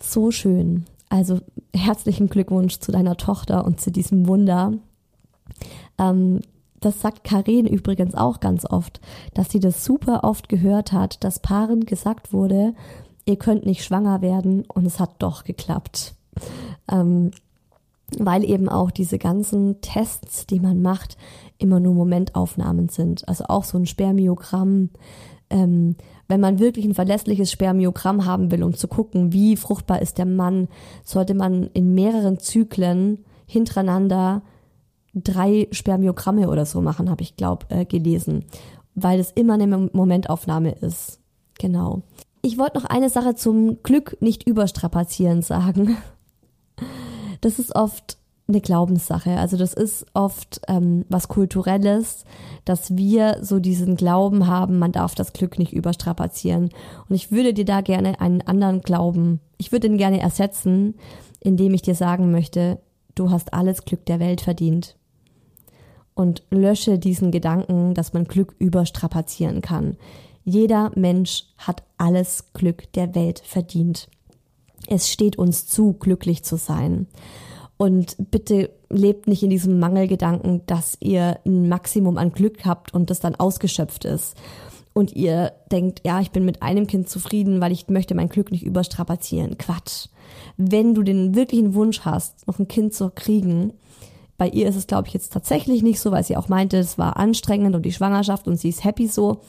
So 0.01 0.31
schön. 0.31 0.85
Also 1.09 1.41
herzlichen 1.75 2.27
Glückwunsch 2.27 2.79
zu 2.79 2.91
deiner 2.91 3.17
Tochter 3.17 3.65
und 3.65 3.79
zu 3.79 3.91
diesem 3.91 4.27
Wunder. 4.27 4.73
Ähm, 5.99 6.41
das 6.85 7.01
sagt 7.01 7.23
Karen 7.23 7.65
übrigens 7.65 8.15
auch 8.15 8.39
ganz 8.39 8.65
oft, 8.65 9.01
dass 9.33 9.49
sie 9.49 9.59
das 9.59 9.83
super 9.83 10.23
oft 10.23 10.49
gehört 10.49 10.91
hat, 10.91 11.23
dass 11.23 11.39
Paaren 11.39 11.85
gesagt 11.85 12.31
wurde, 12.31 12.73
ihr 13.25 13.37
könnt 13.37 13.65
nicht 13.65 13.83
schwanger 13.83 14.21
werden 14.21 14.63
und 14.67 14.85
es 14.85 14.99
hat 14.99 15.15
doch 15.19 15.43
geklappt. 15.43 16.13
Ähm, 16.91 17.31
weil 18.19 18.43
eben 18.43 18.69
auch 18.69 18.91
diese 18.91 19.17
ganzen 19.17 19.81
Tests, 19.81 20.45
die 20.45 20.59
man 20.59 20.81
macht, 20.81 21.17
immer 21.57 21.79
nur 21.79 21.95
Momentaufnahmen 21.95 22.89
sind. 22.89 23.27
Also 23.27 23.45
auch 23.47 23.63
so 23.63 23.79
ein 23.79 23.87
Spermiogramm. 23.87 24.91
Ähm, 25.49 25.95
wenn 26.27 26.39
man 26.39 26.59
wirklich 26.59 26.85
ein 26.85 26.93
verlässliches 26.93 27.51
Spermiogramm 27.51 28.25
haben 28.25 28.51
will, 28.51 28.63
um 28.63 28.75
zu 28.75 28.87
gucken, 28.87 29.33
wie 29.33 29.57
fruchtbar 29.57 30.01
ist 30.01 30.19
der 30.19 30.25
Mann, 30.25 30.67
sollte 31.03 31.33
man 31.33 31.69
in 31.73 31.95
mehreren 31.95 32.37
Zyklen 32.37 33.25
hintereinander 33.47 34.43
drei 35.15 35.67
Spermiogramme 35.71 36.49
oder 36.49 36.65
so 36.65 36.81
machen, 36.81 37.09
habe 37.09 37.23
ich 37.23 37.35
glaube 37.35 37.65
äh, 37.69 37.85
gelesen, 37.85 38.45
weil 38.93 39.19
es 39.19 39.31
immer 39.31 39.55
eine 39.55 39.67
Momentaufnahme 39.67 40.71
ist. 40.71 41.19
Genau. 41.57 42.03
Ich 42.41 42.57
wollte 42.57 42.77
noch 42.77 42.85
eine 42.85 43.09
Sache 43.09 43.35
zum 43.35 43.81
Glück 43.81 44.17
nicht 44.21 44.47
überstrapazieren 44.47 45.41
sagen. 45.41 45.97
Das 47.41 47.59
ist 47.59 47.75
oft 47.75 48.17
eine 48.47 48.61
Glaubenssache. 48.61 49.37
Also 49.37 49.57
das 49.57 49.73
ist 49.73 50.05
oft 50.13 50.61
ähm, 50.67 51.05
was 51.09 51.27
Kulturelles, 51.27 52.25
dass 52.63 52.95
wir 52.95 53.39
so 53.41 53.59
diesen 53.59 53.95
Glauben 53.95 54.47
haben, 54.47 54.79
man 54.79 54.91
darf 54.91 55.15
das 55.15 55.33
Glück 55.33 55.57
nicht 55.57 55.73
überstrapazieren. 55.73 56.69
Und 57.09 57.15
ich 57.15 57.31
würde 57.31 57.53
dir 57.53 57.65
da 57.65 57.81
gerne 57.81 58.19
einen 58.21 58.41
anderen 58.41 58.81
Glauben, 58.81 59.39
ich 59.57 59.71
würde 59.71 59.87
ihn 59.87 59.97
gerne 59.97 60.19
ersetzen, 60.19 60.95
indem 61.39 61.73
ich 61.73 61.81
dir 61.81 61.95
sagen 61.95 62.31
möchte, 62.31 62.79
du 63.15 63.31
hast 63.31 63.53
alles 63.53 63.85
Glück 63.85 64.05
der 64.05 64.19
Welt 64.19 64.41
verdient. 64.41 64.95
Und 66.15 66.43
lösche 66.49 66.97
diesen 66.97 67.31
Gedanken, 67.31 67.93
dass 67.93 68.13
man 68.13 68.23
Glück 68.25 68.55
überstrapazieren 68.57 69.61
kann. 69.61 69.97
Jeder 70.45 70.91
Mensch 70.95 71.43
hat 71.57 71.83
alles 71.97 72.53
Glück 72.53 72.91
der 72.93 73.13
Welt 73.15 73.41
verdient. 73.43 74.07
Es 74.87 75.11
steht 75.11 75.37
uns 75.37 75.65
zu, 75.67 75.93
glücklich 75.93 76.43
zu 76.43 76.57
sein. 76.57 77.07
Und 77.77 78.15
bitte 78.31 78.69
lebt 78.89 79.27
nicht 79.27 79.43
in 79.43 79.49
diesem 79.49 79.79
Mangelgedanken, 79.79 80.61
dass 80.65 80.97
ihr 81.01 81.39
ein 81.45 81.67
Maximum 81.67 82.17
an 82.17 82.31
Glück 82.31 82.65
habt 82.65 82.93
und 82.93 83.09
das 83.09 83.19
dann 83.19 83.35
ausgeschöpft 83.35 84.05
ist. 84.05 84.35
Und 84.93 85.13
ihr 85.13 85.51
denkt, 85.71 86.01
ja, 86.05 86.21
ich 86.21 86.31
bin 86.31 86.45
mit 86.45 86.61
einem 86.61 86.87
Kind 86.87 87.09
zufrieden, 87.09 87.59
weil 87.59 87.73
ich 87.73 87.89
möchte 87.89 88.15
mein 88.15 88.29
Glück 88.29 88.51
nicht 88.51 88.63
überstrapazieren. 88.63 89.57
Quatsch. 89.57 90.07
Wenn 90.55 90.93
du 90.93 91.03
den 91.03 91.35
wirklichen 91.35 91.73
Wunsch 91.73 92.01
hast, 92.01 92.47
noch 92.47 92.59
ein 92.59 92.69
Kind 92.69 92.93
zu 92.93 93.09
kriegen, 93.09 93.73
bei 94.37 94.49
ihr 94.49 94.67
ist 94.67 94.75
es, 94.75 94.87
glaube 94.87 95.07
ich, 95.07 95.13
jetzt 95.13 95.33
tatsächlich 95.33 95.81
nicht 95.81 95.99
so, 95.99 96.11
weil 96.11 96.23
sie 96.23 96.37
auch 96.37 96.49
meinte, 96.49 96.77
es 96.77 96.97
war 96.97 97.17
anstrengend 97.17 97.75
und 97.75 97.83
die 97.83 97.93
Schwangerschaft 97.93 98.47
und 98.47 98.57
sie 98.57 98.69
ist 98.69 98.83
happy 98.83 99.07
so. 99.07 99.41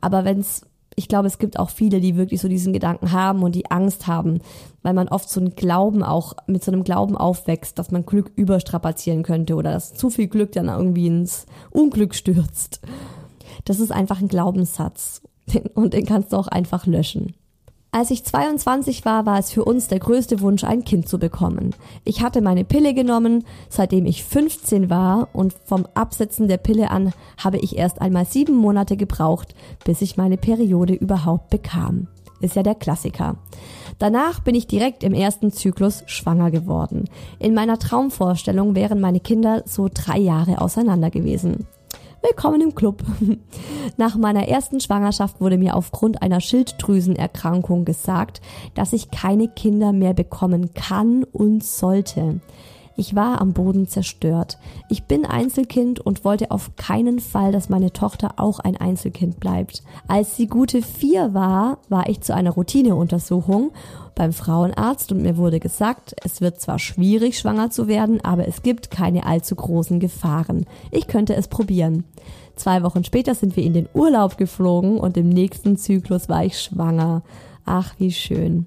Aber 0.00 0.24
wenn 0.24 0.40
es 0.40 0.62
ich 0.96 1.08
glaube, 1.08 1.26
es 1.26 1.38
gibt 1.38 1.58
auch 1.58 1.70
viele, 1.70 2.00
die 2.00 2.16
wirklich 2.16 2.40
so 2.40 2.48
diesen 2.48 2.72
Gedanken 2.72 3.12
haben 3.12 3.42
und 3.42 3.54
die 3.54 3.70
Angst 3.70 4.06
haben, 4.06 4.40
weil 4.82 4.94
man 4.94 5.08
oft 5.08 5.28
so 5.28 5.40
einen 5.40 5.54
Glauben 5.54 6.02
auch 6.02 6.34
mit 6.46 6.62
so 6.62 6.72
einem 6.72 6.84
Glauben 6.84 7.16
aufwächst, 7.16 7.78
dass 7.78 7.90
man 7.90 8.04
Glück 8.04 8.30
überstrapazieren 8.36 9.22
könnte 9.22 9.54
oder 9.54 9.72
dass 9.72 9.94
zu 9.94 10.10
viel 10.10 10.28
Glück 10.28 10.52
dann 10.52 10.68
irgendwie 10.68 11.06
ins 11.06 11.46
Unglück 11.70 12.14
stürzt. 12.14 12.80
Das 13.64 13.80
ist 13.80 13.92
einfach 13.92 14.20
ein 14.20 14.28
Glaubenssatz 14.28 15.22
und 15.74 15.94
den 15.94 16.06
kannst 16.06 16.32
du 16.32 16.36
auch 16.36 16.48
einfach 16.48 16.86
löschen. 16.86 17.34
Als 17.94 18.10
ich 18.10 18.24
22 18.24 19.04
war, 19.04 19.26
war 19.26 19.38
es 19.38 19.50
für 19.50 19.66
uns 19.66 19.86
der 19.86 19.98
größte 19.98 20.40
Wunsch, 20.40 20.64
ein 20.64 20.82
Kind 20.82 21.06
zu 21.10 21.18
bekommen. 21.18 21.74
Ich 22.04 22.22
hatte 22.22 22.40
meine 22.40 22.64
Pille 22.64 22.94
genommen, 22.94 23.44
seitdem 23.68 24.06
ich 24.06 24.24
15 24.24 24.88
war 24.88 25.28
und 25.34 25.54
vom 25.66 25.86
Absetzen 25.92 26.48
der 26.48 26.56
Pille 26.56 26.90
an 26.90 27.12
habe 27.36 27.58
ich 27.58 27.76
erst 27.76 28.00
einmal 28.00 28.24
sieben 28.24 28.56
Monate 28.56 28.96
gebraucht, 28.96 29.54
bis 29.84 30.00
ich 30.00 30.16
meine 30.16 30.38
Periode 30.38 30.94
überhaupt 30.94 31.50
bekam. 31.50 32.08
Ist 32.40 32.56
ja 32.56 32.62
der 32.62 32.76
Klassiker. 32.76 33.36
Danach 33.98 34.40
bin 34.40 34.54
ich 34.54 34.66
direkt 34.66 35.04
im 35.04 35.12
ersten 35.12 35.52
Zyklus 35.52 36.02
schwanger 36.06 36.50
geworden. 36.50 37.10
In 37.38 37.52
meiner 37.52 37.78
Traumvorstellung 37.78 38.74
wären 38.74 39.02
meine 39.02 39.20
Kinder 39.20 39.64
so 39.66 39.90
drei 39.92 40.18
Jahre 40.18 40.62
auseinander 40.62 41.10
gewesen. 41.10 41.66
Willkommen 42.24 42.60
im 42.60 42.74
Club. 42.76 43.02
Nach 43.96 44.14
meiner 44.14 44.46
ersten 44.46 44.78
Schwangerschaft 44.78 45.40
wurde 45.40 45.58
mir 45.58 45.74
aufgrund 45.74 46.22
einer 46.22 46.40
Schilddrüsenerkrankung 46.40 47.84
gesagt, 47.84 48.40
dass 48.74 48.92
ich 48.92 49.10
keine 49.10 49.48
Kinder 49.48 49.92
mehr 49.92 50.14
bekommen 50.14 50.72
kann 50.72 51.24
und 51.24 51.64
sollte. 51.64 52.40
Ich 53.02 53.16
war 53.16 53.40
am 53.40 53.52
Boden 53.52 53.88
zerstört. 53.88 54.58
Ich 54.88 55.02
bin 55.06 55.26
Einzelkind 55.26 55.98
und 55.98 56.24
wollte 56.24 56.52
auf 56.52 56.76
keinen 56.76 57.18
Fall, 57.18 57.50
dass 57.50 57.68
meine 57.68 57.92
Tochter 57.92 58.34
auch 58.36 58.60
ein 58.60 58.76
Einzelkind 58.76 59.40
bleibt. 59.40 59.82
Als 60.06 60.36
sie 60.36 60.46
gute 60.46 60.82
vier 60.82 61.34
war, 61.34 61.78
war 61.88 62.08
ich 62.08 62.20
zu 62.20 62.32
einer 62.32 62.52
Routineuntersuchung 62.52 63.72
beim 64.14 64.32
Frauenarzt 64.32 65.10
und 65.10 65.20
mir 65.20 65.36
wurde 65.36 65.58
gesagt, 65.58 66.14
es 66.22 66.40
wird 66.40 66.60
zwar 66.60 66.78
schwierig, 66.78 67.40
schwanger 67.40 67.70
zu 67.70 67.88
werden, 67.88 68.24
aber 68.24 68.46
es 68.46 68.62
gibt 68.62 68.92
keine 68.92 69.26
allzu 69.26 69.56
großen 69.56 69.98
Gefahren. 69.98 70.64
Ich 70.92 71.08
könnte 71.08 71.34
es 71.34 71.48
probieren. 71.48 72.04
Zwei 72.54 72.84
Wochen 72.84 73.02
später 73.02 73.34
sind 73.34 73.56
wir 73.56 73.64
in 73.64 73.72
den 73.72 73.88
Urlaub 73.94 74.38
geflogen 74.38 75.00
und 75.00 75.16
im 75.16 75.28
nächsten 75.28 75.76
Zyklus 75.76 76.28
war 76.28 76.44
ich 76.44 76.60
schwanger. 76.60 77.24
Ach, 77.64 77.94
wie 77.98 78.12
schön. 78.12 78.66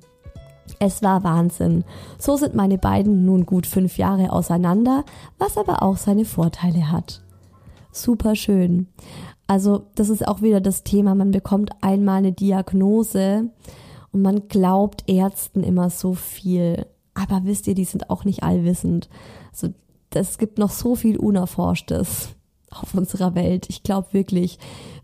Es 0.80 1.02
war 1.02 1.24
Wahnsinn. 1.24 1.84
So 2.18 2.38
sind 2.38 2.56
meine 2.56 2.78
beiden 2.78 3.26
nun 3.26 3.46
gut 3.46 3.68
fünf 3.68 3.98
Jahre 3.98 4.32
auseinander, 4.32 5.04
was 5.38 5.58
aber 5.58 5.84
auch 5.84 5.98
seine 5.98 6.26
Vorteile 6.26 6.92
hat. 6.92 7.22
Super 7.92 8.36
schön. 8.36 8.88
Also, 9.48 9.84
das 9.96 10.10
ist 10.10 10.28
auch 10.28 10.42
wieder 10.42 10.60
das 10.60 10.84
Thema. 10.84 11.16
Man 11.16 11.32
bekommt 11.32 11.72
einmal 11.82 12.18
eine 12.18 12.32
Diagnose 12.32 13.50
und 14.12 14.22
man 14.22 14.48
glaubt 14.48 15.04
Ärzten 15.08 15.64
immer 15.64 15.90
so 15.90 16.14
viel. 16.14 16.88
Aber 17.14 17.42
wisst 17.44 17.68
ihr, 17.68 17.76
die 17.76 17.86
sind 17.86 18.10
auch 18.10 18.26
nicht 18.26 18.44
allwissend. 18.44 19.10
Also 19.52 19.74
es 20.14 20.38
gibt 20.38 20.58
noch 20.58 20.72
so 20.72 20.96
viel 20.96 21.18
Unerforschtes 21.18 22.30
auf 22.72 22.94
unserer 22.94 23.36
Welt. 23.36 23.68
Ich 23.70 23.84
glaube 23.84 24.08
wirklich, 24.12 24.58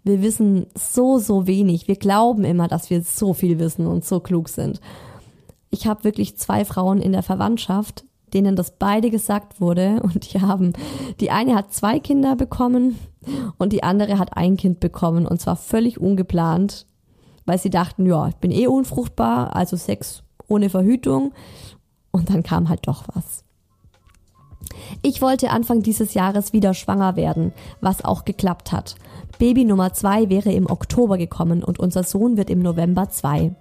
wir 0.03 0.21
wissen 0.21 0.65
so, 0.75 1.19
so 1.19 1.47
wenig. 1.47 1.87
Wir 1.87 1.95
glauben 1.95 2.43
immer, 2.43 2.67
dass 2.67 2.89
wir 2.89 3.01
so 3.03 3.33
viel 3.33 3.59
wissen 3.59 3.85
und 3.85 4.03
so 4.03 4.19
klug 4.19 4.49
sind. 4.49 4.81
Ich 5.71 5.87
habe 5.87 6.03
wirklich 6.03 6.37
zwei 6.37 6.63
Frauen 6.65 7.01
in 7.01 7.11
der 7.11 7.23
Verwandtschaft, 7.23 8.05
denen 8.33 8.55
das 8.55 8.77
beide 8.77 9.09
gesagt 9.09 9.59
wurde 9.59 9.99
und 10.03 10.33
die 10.33 10.41
haben, 10.41 10.73
die 11.19 11.31
eine 11.31 11.55
hat 11.55 11.73
zwei 11.73 11.99
Kinder 11.99 12.35
bekommen 12.35 12.99
und 13.57 13.73
die 13.73 13.83
andere 13.83 14.19
hat 14.19 14.37
ein 14.37 14.57
Kind 14.57 14.79
bekommen 14.79 15.25
und 15.25 15.41
zwar 15.41 15.55
völlig 15.55 15.99
ungeplant 15.99 16.85
weil 17.45 17.57
sie 17.57 17.69
dachten, 17.69 18.05
ja, 18.05 18.27
ich 18.27 18.35
bin 18.35 18.51
eh 18.51 18.67
unfruchtbar, 18.67 19.55
also 19.55 19.75
Sex 19.75 20.23
ohne 20.47 20.69
Verhütung. 20.69 21.33
Und 22.11 22.29
dann 22.29 22.43
kam 22.43 22.69
halt 22.69 22.87
doch 22.87 23.05
was. 23.13 23.43
Ich 25.01 25.21
wollte 25.21 25.49
Anfang 25.49 25.81
dieses 25.81 26.13
Jahres 26.13 26.53
wieder 26.53 26.73
schwanger 26.73 27.15
werden, 27.15 27.53
was 27.79 28.03
auch 28.05 28.25
geklappt 28.25 28.71
hat. 28.71 28.95
Baby 29.39 29.65
Nummer 29.65 29.93
zwei 29.93 30.29
wäre 30.29 30.51
im 30.51 30.69
Oktober 30.69 31.17
gekommen 31.17 31.63
und 31.63 31.79
unser 31.79 32.03
Sohn 32.03 32.37
wird 32.37 32.49
im 32.49 32.59
November 32.59 33.09
zwei. 33.09 33.53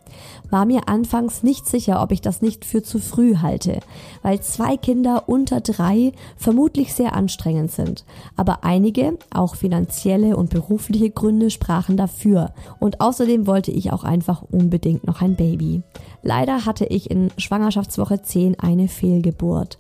War 0.50 0.66
mir 0.66 0.88
anfangs 0.88 1.42
nicht 1.42 1.66
sicher, 1.66 2.02
ob 2.02 2.12
ich 2.12 2.20
das 2.20 2.42
nicht 2.42 2.64
für 2.64 2.82
zu 2.82 2.98
früh 2.98 3.36
halte, 3.36 3.80
weil 4.22 4.40
zwei 4.40 4.76
Kinder 4.76 5.28
unter 5.28 5.60
drei 5.60 6.12
vermutlich 6.36 6.92
sehr 6.94 7.14
anstrengend 7.14 7.70
sind. 7.70 8.04
Aber 8.36 8.64
einige, 8.64 9.18
auch 9.32 9.54
finanzielle 9.54 10.36
und 10.36 10.50
berufliche 10.50 11.10
Gründe 11.10 11.50
sprachen 11.50 11.96
dafür. 11.96 12.52
Und 12.78 13.00
außerdem 13.00 13.46
wollte 13.46 13.70
ich 13.70 13.92
auch 13.92 14.04
einfach 14.04 14.42
unbedingt 14.42 15.06
noch 15.06 15.22
ein 15.22 15.36
Baby. 15.36 15.82
Leider 16.22 16.66
hatte 16.66 16.84
ich 16.84 17.10
in 17.10 17.30
Schwangerschaftswoche 17.38 18.22
10 18.22 18.58
eine 18.60 18.88
Fehlgeburt. 18.88 19.78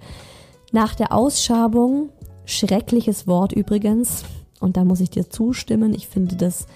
Nach 0.72 0.94
der 0.94 1.12
Ausschabung, 1.12 2.10
schreckliches 2.44 3.26
Wort 3.26 3.52
übrigens, 3.52 4.24
und 4.60 4.76
da 4.76 4.84
muss 4.84 5.00
ich 5.00 5.10
dir 5.10 5.28
zustimmen, 5.28 5.94
ich 5.94 6.06
finde 6.06 6.36
das 6.36 6.66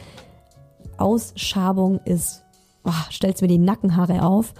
Ausschabung 0.97 2.01
ist, 2.05 2.43
oh, 2.85 2.93
stellt 3.11 3.41
mir 3.41 3.49
die 3.49 3.59
Nackenhaare 3.59 4.23
auf, 4.23 4.55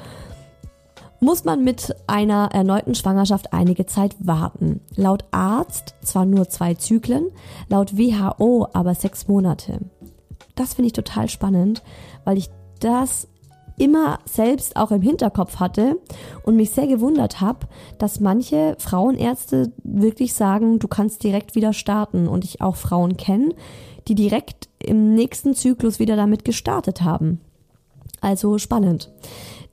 muss 1.21 1.45
man 1.45 1.65
mit 1.65 1.95
einer 2.07 2.51
erneuten 2.53 2.95
Schwangerschaft 2.95 3.53
einige 3.53 3.87
Zeit 3.87 4.15
warten. 4.19 4.81
Laut 4.95 5.25
Arzt 5.31 5.95
zwar 6.03 6.27
nur 6.27 6.49
zwei 6.51 6.75
Zyklen, 6.75 7.31
laut 7.69 7.97
WHO 7.97 8.69
aber 8.73 8.95
sechs 8.95 9.27
Monate. 9.27 9.81
Das 10.55 10.75
finde 10.75 10.89
ich 10.89 10.93
total 10.93 11.29
spannend, 11.29 11.83
weil 12.25 12.37
ich 12.37 12.51
das 12.79 13.29
immer 13.77 14.19
selbst 14.25 14.77
auch 14.77 14.91
im 14.91 15.03
Hinterkopf 15.03 15.57
hatte 15.57 15.99
und 16.45 16.57
mich 16.57 16.71
sehr 16.71 16.87
gewundert 16.87 17.41
habe, 17.41 17.67
dass 17.99 18.21
manche 18.21 18.77
Frauenärzte 18.79 19.73
wirklich 19.83 20.35
sagen, 20.35 20.79
du 20.79 20.89
kannst 20.89 21.23
direkt 21.25 21.55
wieder 21.55 21.73
starten 21.73 22.29
und 22.29 22.45
ich 22.45 22.61
auch 22.61 22.77
Frauen 22.77 23.17
kenne, 23.17 23.55
die 24.07 24.15
direkt 24.15 24.69
im 24.79 25.15
nächsten 25.15 25.55
Zyklus 25.55 25.99
wieder 25.99 26.17
damit 26.17 26.45
gestartet 26.45 27.03
haben. 27.03 27.41
Also 28.21 28.59
spannend. 28.59 29.11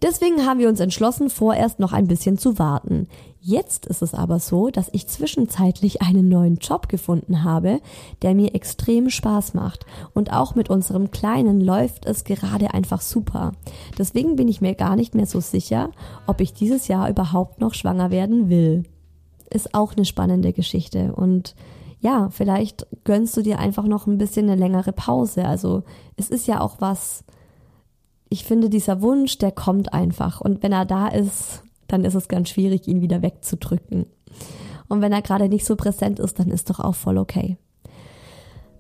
Deswegen 0.02 0.46
haben 0.46 0.60
wir 0.60 0.68
uns 0.68 0.80
entschlossen, 0.80 1.30
vorerst 1.30 1.80
noch 1.80 1.94
ein 1.94 2.08
bisschen 2.08 2.38
zu 2.38 2.58
warten. 2.58 3.08
Jetzt 3.44 3.88
ist 3.88 4.04
es 4.04 4.14
aber 4.14 4.38
so, 4.38 4.70
dass 4.70 4.92
ich 4.94 5.08
zwischenzeitlich 5.08 6.04
einen 6.04 6.30
neuen 6.30 6.58
Job 6.58 6.88
gefunden 6.88 7.44
habe, 7.44 7.82
der 8.22 8.36
mir 8.36 8.54
extrem 8.54 9.10
Spaß 9.10 9.56
macht. 9.56 9.88
Und 10.14 10.32
auch 10.32 10.54
mit 10.54 10.70
unserem 10.70 11.10
Kleinen 11.10 11.60
läuft 11.60 12.06
es 12.06 12.24
gerade 12.24 12.72
einfach 12.72 13.02
super. 13.02 13.54
Deswegen 13.98 14.36
bin 14.36 14.48
ich 14.48 14.62
mir 14.62 14.76
gar 14.76 14.96
nicht 14.96 15.16
mehr 15.16 15.26
so 15.26 15.40
sicher, 15.40 15.90
ob 16.28 16.40
ich 16.40 16.54
dieses 16.54 16.88
Jahr 16.88 17.10
überhaupt 17.10 17.60
noch 17.60 17.74
schwanger 17.74 18.12
werden 18.12 18.48
will. 18.48 18.84
Ist 19.50 19.74
auch 19.74 19.96
eine 19.96 20.06
spannende 20.06 20.54
Geschichte. 20.54 21.16
Und 21.16 21.56
ja, 22.00 22.30
vielleicht 22.30 22.86
gönnst 23.06 23.36
du 23.36 23.42
dir 23.42 23.58
einfach 23.58 23.88
noch 23.88 24.06
ein 24.06 24.20
bisschen 24.20 24.52
eine 24.52 24.56
längere 24.56 24.94
Pause. 24.94 25.46
Also 25.46 25.82
es 26.16 26.30
ist 26.30 26.46
ja 26.46 26.62
auch 26.62 26.76
was, 26.78 27.24
ich 28.30 28.46
finde, 28.46 28.70
dieser 28.70 29.02
Wunsch, 29.02 29.40
der 29.40 29.52
kommt 29.52 29.94
einfach. 29.94 30.42
Und 30.42 30.62
wenn 30.62 30.74
er 30.74 30.86
da 30.86 31.08
ist, 31.08 31.64
dann 31.92 32.06
ist 32.06 32.16
es 32.16 32.28
ganz 32.28 32.50
schwierig, 32.50 32.88
ihn 32.88 33.02
wieder 33.02 33.22
wegzudrücken. 33.22 34.06
Und 34.88 35.02
wenn 35.02 35.14
er 35.14 35.22
gerade 35.22 35.50
nicht 35.50 35.66
so 35.66 35.76
präsent 35.76 36.20
ist, 36.20 36.40
dann 36.40 36.50
ist 36.50 36.70
doch 36.70 36.80
auch 36.80 36.96
voll 36.96 37.18
okay. 37.18 37.58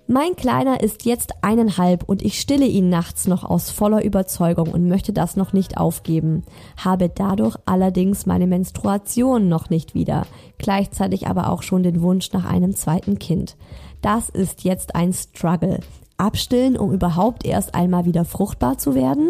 Mein 0.07 0.35
Kleiner 0.35 0.83
ist 0.83 1.05
jetzt 1.05 1.31
eineinhalb 1.41 2.03
und 2.03 2.21
ich 2.21 2.41
stille 2.41 2.65
ihn 2.65 2.89
nachts 2.89 3.27
noch 3.27 3.45
aus 3.45 3.69
voller 3.69 4.03
Überzeugung 4.03 4.67
und 4.67 4.89
möchte 4.89 5.13
das 5.13 5.37
noch 5.37 5.53
nicht 5.53 5.77
aufgeben, 5.77 6.43
habe 6.75 7.07
dadurch 7.07 7.55
allerdings 7.65 8.25
meine 8.25 8.45
Menstruation 8.45 9.47
noch 9.47 9.69
nicht 9.69 9.93
wieder, 9.93 10.25
gleichzeitig 10.57 11.27
aber 11.27 11.49
auch 11.49 11.63
schon 11.63 11.83
den 11.83 12.01
Wunsch 12.01 12.33
nach 12.33 12.43
einem 12.43 12.75
zweiten 12.75 13.19
Kind. 13.19 13.55
Das 14.01 14.27
ist 14.27 14.65
jetzt 14.65 14.95
ein 14.95 15.13
Struggle. 15.13 15.79
Abstillen, 16.17 16.75
um 16.75 16.91
überhaupt 16.91 17.45
erst 17.45 17.73
einmal 17.73 18.03
wieder 18.03 18.25
fruchtbar 18.25 18.77
zu 18.77 18.95
werden? 18.95 19.29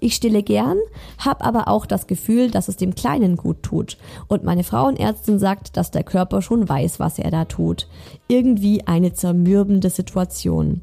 Ich 0.00 0.14
stille 0.14 0.42
gern, 0.42 0.78
habe 1.18 1.44
aber 1.44 1.68
auch 1.68 1.86
das 1.86 2.06
Gefühl, 2.06 2.50
dass 2.50 2.68
es 2.68 2.76
dem 2.76 2.94
Kleinen 2.94 3.36
gut 3.36 3.62
tut. 3.62 3.96
Und 4.28 4.44
meine 4.44 4.64
Frauenärztin 4.64 5.38
sagt, 5.38 5.76
dass 5.76 5.90
der 5.90 6.04
Körper 6.04 6.42
schon 6.42 6.68
weiß, 6.68 7.00
was 7.00 7.18
er 7.18 7.30
da 7.30 7.44
tut. 7.44 7.88
Irgendwie 8.28 8.86
eine 8.86 9.12
zermürbende 9.12 9.90
Situation. 9.90 10.82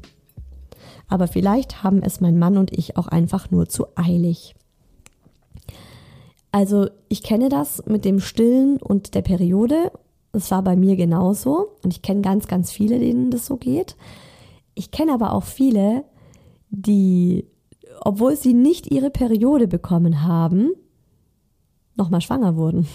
Aber 1.08 1.26
vielleicht 1.26 1.82
haben 1.82 2.02
es 2.02 2.20
mein 2.20 2.38
Mann 2.38 2.58
und 2.58 2.76
ich 2.76 2.96
auch 2.96 3.08
einfach 3.08 3.50
nur 3.50 3.68
zu 3.68 3.86
eilig. 3.96 4.54
Also 6.52 6.88
ich 7.08 7.22
kenne 7.22 7.48
das 7.48 7.84
mit 7.86 8.04
dem 8.04 8.20
Stillen 8.20 8.78
und 8.78 9.14
der 9.14 9.22
Periode. 9.22 9.92
Es 10.32 10.50
war 10.50 10.62
bei 10.62 10.76
mir 10.76 10.96
genauso. 10.96 11.68
Und 11.82 11.92
ich 11.92 12.02
kenne 12.02 12.20
ganz, 12.20 12.46
ganz 12.46 12.70
viele, 12.70 12.98
denen 12.98 13.30
das 13.30 13.46
so 13.46 13.56
geht. 13.56 13.96
Ich 14.74 14.90
kenne 14.90 15.12
aber 15.12 15.32
auch 15.32 15.44
viele, 15.44 16.04
die 16.70 17.46
obwohl 18.00 18.36
sie 18.36 18.54
nicht 18.54 18.90
ihre 18.90 19.10
Periode 19.10 19.68
bekommen 19.68 20.24
haben, 20.24 20.70
nochmal 21.96 22.20
schwanger 22.20 22.56
wurden 22.56 22.86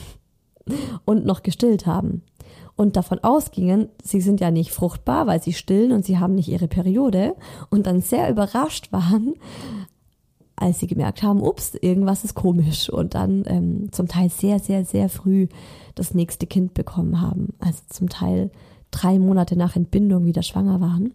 und 1.06 1.26
noch 1.26 1.44
gestillt 1.44 1.86
haben 1.86 2.24
und 2.76 2.96
davon 2.96 3.20
ausgingen, 3.20 3.90
sie 4.04 4.22
sind 4.22 4.40
ja 4.40 4.52
nicht 4.52 4.72
fruchtbar, 4.72 5.28
weil 5.28 5.42
sie 5.42 5.54
stillen 5.54 5.92
und 5.92 6.06
sie 6.06 6.18
haben 6.18 6.36
nicht 6.36 6.50
ihre 6.50 6.68
Periode 6.68 7.36
und 7.70 7.86
dann 7.86 8.02
sehr 8.02 8.30
überrascht 8.30 8.92
waren, 8.92 9.36
als 10.56 10.80
sie 10.80 10.88
gemerkt 10.88 11.24
haben, 11.24 11.42
ups, 11.42 11.76
irgendwas 11.76 12.24
ist 12.24 12.36
komisch 12.36 12.90
und 12.90 13.16
dann 13.16 13.44
ähm, 13.48 13.92
zum 13.92 14.08
Teil 14.08 14.30
sehr, 14.30 14.60
sehr, 14.60 14.86
sehr 14.86 15.10
früh 15.10 15.48
das 15.96 16.14
nächste 16.14 16.48
Kind 16.48 16.74
bekommen 16.74 17.22
haben, 17.22 17.54
also 17.60 17.80
zum 17.90 18.10
Teil 18.10 18.52
drei 18.92 19.20
Monate 19.20 19.56
nach 19.56 19.76
Entbindung 19.76 20.26
wieder 20.26 20.44
schwanger 20.44 20.80
waren. 20.80 21.14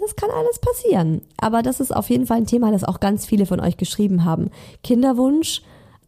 Das 0.00 0.16
kann 0.16 0.30
alles 0.30 0.58
passieren. 0.58 1.22
Aber 1.36 1.62
das 1.62 1.80
ist 1.80 1.94
auf 1.94 2.10
jeden 2.10 2.26
Fall 2.26 2.38
ein 2.38 2.46
Thema, 2.46 2.70
das 2.70 2.84
auch 2.84 3.00
ganz 3.00 3.26
viele 3.26 3.46
von 3.46 3.60
euch 3.60 3.76
geschrieben 3.76 4.24
haben. 4.24 4.50
Kinderwunsch, 4.82 5.62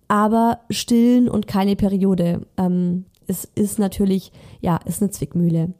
aber 0.09 0.61
stillen 0.70 1.28
und 1.28 1.47
keine 1.47 1.76
Periode. 1.76 2.47
Ähm, 2.57 3.07
es 3.26 3.45
ist 3.55 3.78
natürlich, 3.78 4.32
ja, 4.61 4.80
ist 4.84 5.03
eine 5.03 5.11
Zwickmühle. 5.11 5.72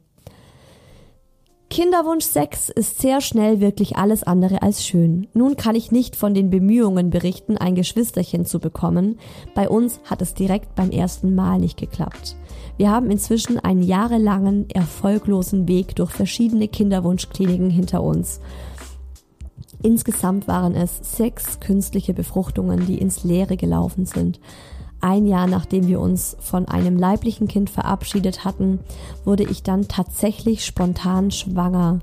Kinderwunsch-Sex 1.71 2.67
ist 2.67 2.99
sehr 2.99 3.21
schnell 3.21 3.61
wirklich 3.61 3.95
alles 3.95 4.23
andere 4.23 4.61
als 4.61 4.85
schön. 4.85 5.27
Nun 5.33 5.55
kann 5.55 5.73
ich 5.73 5.89
nicht 5.89 6.17
von 6.17 6.33
den 6.33 6.49
Bemühungen 6.49 7.09
berichten, 7.11 7.57
ein 7.57 7.75
Geschwisterchen 7.75 8.45
zu 8.45 8.59
bekommen. 8.59 9.17
Bei 9.55 9.69
uns 9.69 10.01
hat 10.03 10.21
es 10.21 10.33
direkt 10.33 10.75
beim 10.75 10.91
ersten 10.91 11.33
Mal 11.33 11.59
nicht 11.59 11.77
geklappt. 11.77 12.35
Wir 12.81 12.89
haben 12.89 13.11
inzwischen 13.11 13.59
einen 13.59 13.83
jahrelangen, 13.83 14.67
erfolglosen 14.71 15.67
Weg 15.67 15.95
durch 15.97 16.09
verschiedene 16.09 16.67
Kinderwunschkliniken 16.67 17.69
hinter 17.69 18.01
uns. 18.01 18.41
Insgesamt 19.83 20.47
waren 20.47 20.73
es 20.73 20.97
sechs 21.15 21.59
künstliche 21.59 22.15
Befruchtungen, 22.15 22.87
die 22.87 22.97
ins 22.97 23.23
Leere 23.23 23.55
gelaufen 23.55 24.07
sind. 24.07 24.39
Ein 24.99 25.27
Jahr 25.27 25.45
nachdem 25.45 25.87
wir 25.87 25.99
uns 25.99 26.35
von 26.39 26.67
einem 26.67 26.97
leiblichen 26.97 27.47
Kind 27.47 27.69
verabschiedet 27.69 28.45
hatten, 28.45 28.79
wurde 29.25 29.43
ich 29.43 29.61
dann 29.61 29.87
tatsächlich 29.87 30.65
spontan 30.65 31.29
schwanger. 31.29 31.99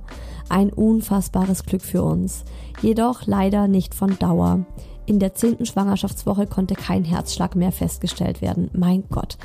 Ein 0.49 0.73
unfassbares 0.73 1.65
Glück 1.67 1.83
für 1.83 2.05
uns. 2.05 2.45
Jedoch 2.83 3.27
leider 3.27 3.67
nicht 3.67 3.97
von 3.97 4.17
Dauer. 4.21 4.65
In 5.07 5.19
der 5.19 5.35
zehnten 5.35 5.67
Schwangerschaftswoche 5.67 6.47
konnte 6.47 6.75
kein 6.75 7.03
Herzschlag 7.03 7.57
mehr 7.57 7.73
festgestellt 7.73 8.43
werden. 8.43 8.71
Mein 8.75 9.03
Gott 9.11 9.39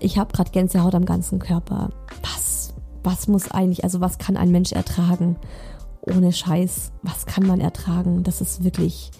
ich 0.00 0.18
habe 0.18 0.32
gerade 0.32 0.50
Gänsehaut 0.50 0.94
am 0.94 1.04
ganzen 1.04 1.38
Körper. 1.38 1.90
Was, 2.22 2.74
was 3.02 3.28
muss 3.28 3.50
eigentlich, 3.50 3.84
also 3.84 4.00
was 4.00 4.18
kann 4.18 4.36
ein 4.36 4.50
Mensch 4.50 4.72
ertragen? 4.72 5.36
Ohne 6.00 6.32
Scheiß, 6.32 6.92
was 7.02 7.26
kann 7.26 7.46
man 7.46 7.60
ertragen? 7.60 8.22
Das 8.22 8.40
ist 8.40 8.64
wirklich, 8.64 9.10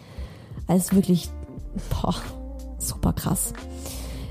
alles 0.66 0.94
wirklich, 0.94 1.28
boah, 1.90 2.14
super 2.78 3.12
krass. 3.12 3.52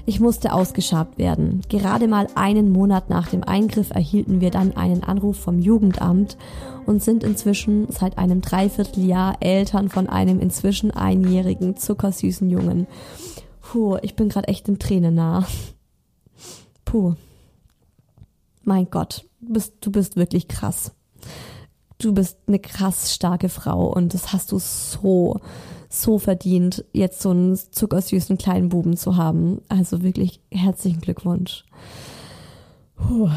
Ich 0.10 0.22
musste 0.22 0.54
ausgeschabt 0.54 1.18
werden. 1.18 1.60
Gerade 1.68 2.08
mal 2.08 2.28
einen 2.36 2.72
Monat 2.72 3.10
nach 3.10 3.28
dem 3.28 3.44
Eingriff 3.44 3.92
erhielten 3.92 4.40
wir 4.40 4.52
dann 4.52 4.78
einen 4.78 5.04
Anruf 5.04 5.38
vom 5.38 5.60
Jugendamt 5.60 6.38
und 6.86 7.04
sind 7.04 7.26
inzwischen 7.26 7.92
seit 7.92 8.18
einem 8.18 8.40
Dreivierteljahr 8.40 9.36
Eltern 9.42 9.90
von 9.90 10.08
einem 10.08 10.40
inzwischen 10.40 10.92
einjährigen, 10.92 11.76
zuckersüßen 11.76 12.50
Jungen. 12.50 12.88
Puh, 13.62 13.98
ich 14.02 14.16
bin 14.16 14.30
gerade 14.30 14.48
echt 14.48 14.70
in 14.70 14.80
Tränen 14.80 15.16
nah. 15.16 15.46
Puh. 16.88 17.16
Mein 18.64 18.90
Gott, 18.90 19.26
du 19.42 19.54
bist, 19.54 19.74
du 19.82 19.92
bist 19.92 20.16
wirklich 20.16 20.48
krass. 20.48 20.94
Du 21.98 22.14
bist 22.14 22.38
eine 22.48 22.60
krass 22.60 23.14
starke 23.14 23.50
Frau 23.50 23.92
und 23.92 24.14
das 24.14 24.32
hast 24.32 24.54
du 24.54 24.60
so, 24.60 25.42
so 25.90 26.18
verdient, 26.18 26.86
jetzt 26.94 27.22
so 27.22 27.32
einen 27.32 27.58
zuckersüßen 27.58 28.38
kleinen 28.38 28.70
Buben 28.70 28.96
zu 28.96 29.18
haben. 29.18 29.60
Also 29.68 30.02
wirklich 30.02 30.40
herzlichen 30.50 31.02
Glückwunsch. 31.02 31.66
Puh. 32.96 33.30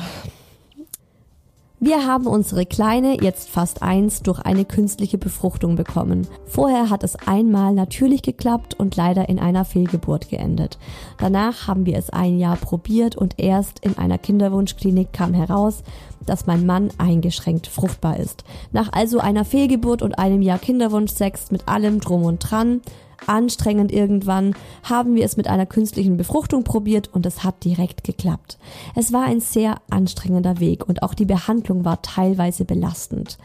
Wir 1.82 2.06
haben 2.06 2.26
unsere 2.26 2.66
Kleine, 2.66 3.22
jetzt 3.22 3.48
fast 3.48 3.82
eins, 3.82 4.20
durch 4.20 4.38
eine 4.40 4.66
künstliche 4.66 5.16
Befruchtung 5.16 5.76
bekommen. 5.76 6.28
Vorher 6.44 6.90
hat 6.90 7.02
es 7.02 7.16
einmal 7.16 7.72
natürlich 7.72 8.20
geklappt 8.20 8.74
und 8.74 8.96
leider 8.96 9.30
in 9.30 9.38
einer 9.38 9.64
Fehlgeburt 9.64 10.28
geendet. 10.28 10.78
Danach 11.16 11.68
haben 11.68 11.86
wir 11.86 11.96
es 11.96 12.10
ein 12.10 12.38
Jahr 12.38 12.56
probiert 12.56 13.16
und 13.16 13.38
erst 13.38 13.78
in 13.78 13.96
einer 13.96 14.18
Kinderwunschklinik 14.18 15.14
kam 15.14 15.32
heraus, 15.32 15.82
dass 16.26 16.46
mein 16.46 16.66
Mann 16.66 16.90
eingeschränkt 16.98 17.66
fruchtbar 17.66 18.18
ist. 18.18 18.44
Nach 18.72 18.92
also 18.92 19.18
einer 19.18 19.46
Fehlgeburt 19.46 20.02
und 20.02 20.18
einem 20.18 20.42
Jahr 20.42 20.58
Kinderwunschsex 20.58 21.50
mit 21.50 21.66
allem 21.66 22.00
drum 22.00 22.24
und 22.24 22.40
dran 22.40 22.82
anstrengend 23.26 23.92
irgendwann, 23.92 24.54
haben 24.82 25.14
wir 25.14 25.24
es 25.24 25.36
mit 25.36 25.48
einer 25.48 25.66
künstlichen 25.66 26.16
Befruchtung 26.16 26.64
probiert 26.64 27.08
und 27.12 27.26
es 27.26 27.44
hat 27.44 27.64
direkt 27.64 28.04
geklappt. 28.04 28.58
Es 28.94 29.12
war 29.12 29.24
ein 29.24 29.40
sehr 29.40 29.76
anstrengender 29.90 30.60
Weg 30.60 30.88
und 30.88 31.02
auch 31.02 31.14
die 31.14 31.26
Behandlung 31.26 31.84
war 31.84 32.02
teilweise 32.02 32.64
belastend. 32.64 33.38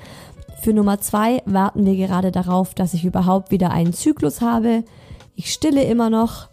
Für 0.62 0.74
Nummer 0.74 1.00
zwei 1.00 1.42
warten 1.46 1.86
wir 1.86 1.96
gerade 1.96 2.32
darauf, 2.32 2.74
dass 2.74 2.94
ich 2.94 3.06
überhaupt 3.06 3.52
wieder 3.52 3.72
einen 3.72 3.94
Zyklus 3.94 4.42
habe 4.42 4.84
ich 5.38 5.52
stille 5.52 5.84
immer 5.84 6.10
noch 6.10 6.48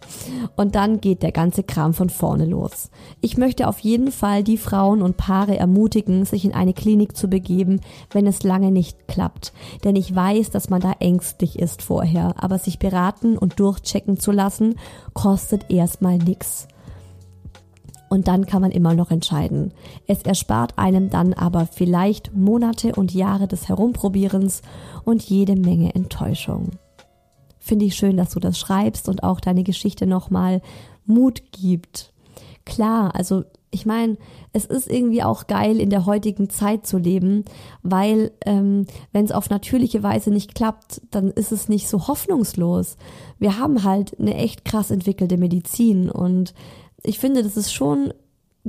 und 0.56 0.74
dann 0.74 1.00
geht 1.00 1.22
der 1.22 1.30
ganze 1.30 1.62
Kram 1.62 1.94
von 1.94 2.10
vorne 2.10 2.46
los. 2.46 2.90
Ich 3.20 3.36
möchte 3.36 3.68
auf 3.68 3.78
jeden 3.78 4.10
Fall 4.10 4.42
die 4.42 4.58
Frauen 4.58 5.02
und 5.02 5.16
Paare 5.16 5.56
ermutigen, 5.56 6.24
sich 6.24 6.44
in 6.44 6.52
eine 6.52 6.74
Klinik 6.74 7.16
zu 7.16 7.28
begeben, 7.28 7.80
wenn 8.10 8.26
es 8.26 8.42
lange 8.42 8.72
nicht 8.72 9.06
klappt. 9.06 9.52
Denn 9.84 9.94
ich 9.94 10.14
weiß, 10.14 10.50
dass 10.50 10.68
man 10.68 10.80
da 10.80 10.94
ängstlich 10.98 11.60
ist 11.60 11.82
vorher, 11.82 12.34
aber 12.38 12.58
sich 12.58 12.80
beraten 12.80 13.38
und 13.38 13.60
durchchecken 13.60 14.18
zu 14.18 14.32
lassen, 14.32 14.74
kostet 15.14 15.70
erstmal 15.70 16.18
nix. 16.18 16.66
Und 18.08 18.26
dann 18.26 18.46
kann 18.46 18.62
man 18.62 18.72
immer 18.72 18.94
noch 18.94 19.12
entscheiden. 19.12 19.72
Es 20.08 20.22
erspart 20.22 20.76
einem 20.76 21.08
dann 21.08 21.32
aber 21.34 21.66
vielleicht 21.66 22.34
Monate 22.34 22.94
und 22.96 23.14
Jahre 23.14 23.46
des 23.46 23.68
Herumprobierens 23.68 24.60
und 25.04 25.22
jede 25.22 25.54
Menge 25.54 25.94
Enttäuschung 25.94 26.72
finde 27.62 27.84
ich 27.84 27.94
schön, 27.94 28.16
dass 28.16 28.30
du 28.30 28.40
das 28.40 28.58
schreibst 28.58 29.08
und 29.08 29.22
auch 29.22 29.40
deine 29.40 29.62
Geschichte 29.62 30.06
nochmal 30.06 30.60
Mut 31.06 31.42
gibt. 31.52 32.12
Klar, 32.64 33.14
also 33.14 33.44
ich 33.70 33.86
meine, 33.86 34.18
es 34.52 34.66
ist 34.66 34.90
irgendwie 34.90 35.22
auch 35.22 35.46
geil, 35.46 35.80
in 35.80 35.88
der 35.88 36.04
heutigen 36.04 36.50
Zeit 36.50 36.86
zu 36.86 36.98
leben, 36.98 37.44
weil 37.82 38.32
ähm, 38.44 38.86
wenn 39.12 39.24
es 39.24 39.32
auf 39.32 39.48
natürliche 39.48 40.02
Weise 40.02 40.30
nicht 40.30 40.54
klappt, 40.54 41.00
dann 41.10 41.30
ist 41.30 41.52
es 41.52 41.68
nicht 41.68 41.88
so 41.88 42.06
hoffnungslos. 42.08 42.96
Wir 43.38 43.58
haben 43.58 43.82
halt 43.84 44.18
eine 44.20 44.34
echt 44.34 44.64
krass 44.64 44.90
entwickelte 44.90 45.38
Medizin 45.38 46.10
und 46.10 46.52
ich 47.02 47.18
finde, 47.18 47.42
das 47.42 47.56
ist 47.56 47.72
schon 47.72 48.12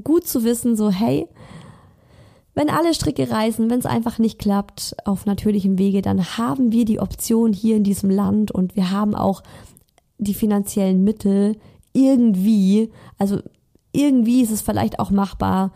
gut 0.02 0.26
zu 0.26 0.44
wissen, 0.44 0.76
so 0.76 0.90
hey, 0.90 1.28
wenn 2.56 2.70
alle 2.70 2.94
Stricke 2.94 3.30
reißen, 3.30 3.70
wenn 3.70 3.80
es 3.80 3.86
einfach 3.86 4.20
nicht 4.20 4.40
klappt 4.40 4.96
auf 5.06 5.26
natürlichem 5.26 5.78
Wege, 5.80 6.02
dann 6.02 6.38
haben 6.38 6.72
wir 6.72 6.86
die 6.86 7.00
Option 7.00 7.52
hier 7.52 7.76
in 7.76 7.84
diesem 7.84 8.10
Land 8.10 8.52
und 8.52 8.76
wir 8.76 8.92
haben 8.92 9.16
auch 9.16 9.42
die 10.20 10.36
finanziellen 10.36 11.04
Mittel 11.04 11.58
irgendwie, 11.94 12.92
also 13.18 13.40
irgendwie 13.92 14.42
ist 14.42 14.52
es 14.52 14.62
vielleicht 14.62 15.00
auch 15.00 15.10
machbar, 15.10 15.72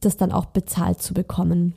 das 0.00 0.16
dann 0.16 0.32
auch 0.32 0.46
bezahlt 0.46 1.00
zu 1.00 1.14
bekommen. 1.14 1.74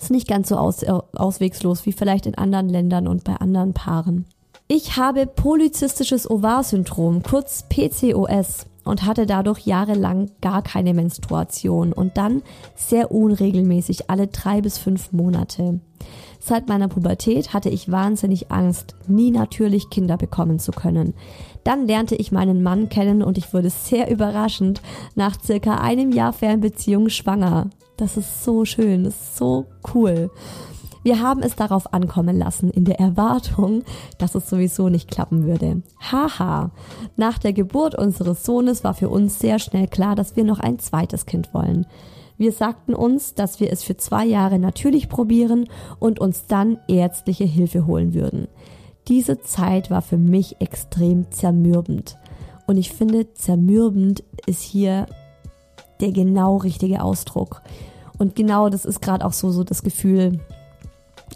Ist 0.00 0.10
nicht 0.10 0.28
ganz 0.28 0.48
so 0.48 0.56
aus, 0.56 0.82
äh, 0.82 0.92
auswegslos 1.14 1.86
wie 1.86 1.92
vielleicht 1.92 2.26
in 2.26 2.36
anderen 2.36 2.68
Ländern 2.68 3.06
und 3.06 3.24
bei 3.24 3.36
anderen 3.36 3.72
Paaren. 3.72 4.26
Ich 4.68 4.96
habe 4.96 5.26
polyzystisches 5.26 6.28
Ovarsyndrom, 6.30 7.22
kurz 7.22 7.64
PCOS. 7.68 8.66
Und 8.84 9.04
hatte 9.04 9.26
dadurch 9.26 9.60
jahrelang 9.60 10.30
gar 10.40 10.62
keine 10.62 10.94
Menstruation 10.94 11.92
und 11.92 12.16
dann 12.16 12.42
sehr 12.74 13.12
unregelmäßig 13.12 14.10
alle 14.10 14.26
drei 14.26 14.60
bis 14.60 14.78
fünf 14.78 15.12
Monate. 15.12 15.80
Seit 16.40 16.68
meiner 16.68 16.88
Pubertät 16.88 17.54
hatte 17.54 17.68
ich 17.68 17.90
wahnsinnig 17.90 18.50
Angst, 18.50 18.96
nie 19.06 19.30
natürlich 19.30 19.90
Kinder 19.90 20.16
bekommen 20.16 20.58
zu 20.58 20.72
können. 20.72 21.14
Dann 21.62 21.86
lernte 21.86 22.16
ich 22.16 22.32
meinen 22.32 22.64
Mann 22.64 22.88
kennen 22.88 23.22
und 23.22 23.38
ich 23.38 23.54
wurde 23.54 23.70
sehr 23.70 24.10
überraschend 24.10 24.82
nach 25.14 25.40
circa 25.40 25.76
einem 25.76 26.10
Jahr 26.10 26.32
Fernbeziehung 26.32 27.08
schwanger. 27.08 27.70
Das 27.96 28.16
ist 28.16 28.42
so 28.42 28.64
schön, 28.64 29.04
das 29.04 29.14
ist 29.14 29.36
so 29.36 29.66
cool. 29.94 30.30
Wir 31.02 31.20
haben 31.20 31.42
es 31.42 31.56
darauf 31.56 31.92
ankommen 31.92 32.38
lassen, 32.38 32.70
in 32.70 32.84
der 32.84 33.00
Erwartung, 33.00 33.82
dass 34.18 34.34
es 34.34 34.48
sowieso 34.48 34.88
nicht 34.88 35.10
klappen 35.10 35.44
würde. 35.46 35.82
Haha. 36.00 36.70
Nach 37.16 37.38
der 37.38 37.52
Geburt 37.52 37.96
unseres 37.96 38.44
Sohnes 38.44 38.84
war 38.84 38.94
für 38.94 39.08
uns 39.08 39.38
sehr 39.38 39.58
schnell 39.58 39.88
klar, 39.88 40.14
dass 40.14 40.36
wir 40.36 40.44
noch 40.44 40.60
ein 40.60 40.78
zweites 40.78 41.26
Kind 41.26 41.52
wollen. 41.54 41.86
Wir 42.38 42.52
sagten 42.52 42.94
uns, 42.94 43.34
dass 43.34 43.60
wir 43.60 43.72
es 43.72 43.82
für 43.82 43.96
zwei 43.96 44.24
Jahre 44.24 44.58
natürlich 44.58 45.08
probieren 45.08 45.68
und 45.98 46.18
uns 46.18 46.46
dann 46.46 46.78
ärztliche 46.88 47.44
Hilfe 47.44 47.86
holen 47.86 48.14
würden. 48.14 48.48
Diese 49.08 49.40
Zeit 49.40 49.90
war 49.90 50.02
für 50.02 50.16
mich 50.16 50.60
extrem 50.60 51.30
zermürbend. 51.30 52.16
Und 52.66 52.76
ich 52.76 52.92
finde, 52.92 53.32
zermürbend 53.34 54.22
ist 54.46 54.62
hier 54.62 55.06
der 56.00 56.12
genau 56.12 56.56
richtige 56.56 57.02
Ausdruck. 57.02 57.62
Und 58.18 58.36
genau 58.36 58.68
das 58.68 58.84
ist 58.84 59.02
gerade 59.02 59.24
auch 59.24 59.32
so, 59.32 59.50
so 59.50 59.64
das 59.64 59.82
Gefühl, 59.82 60.40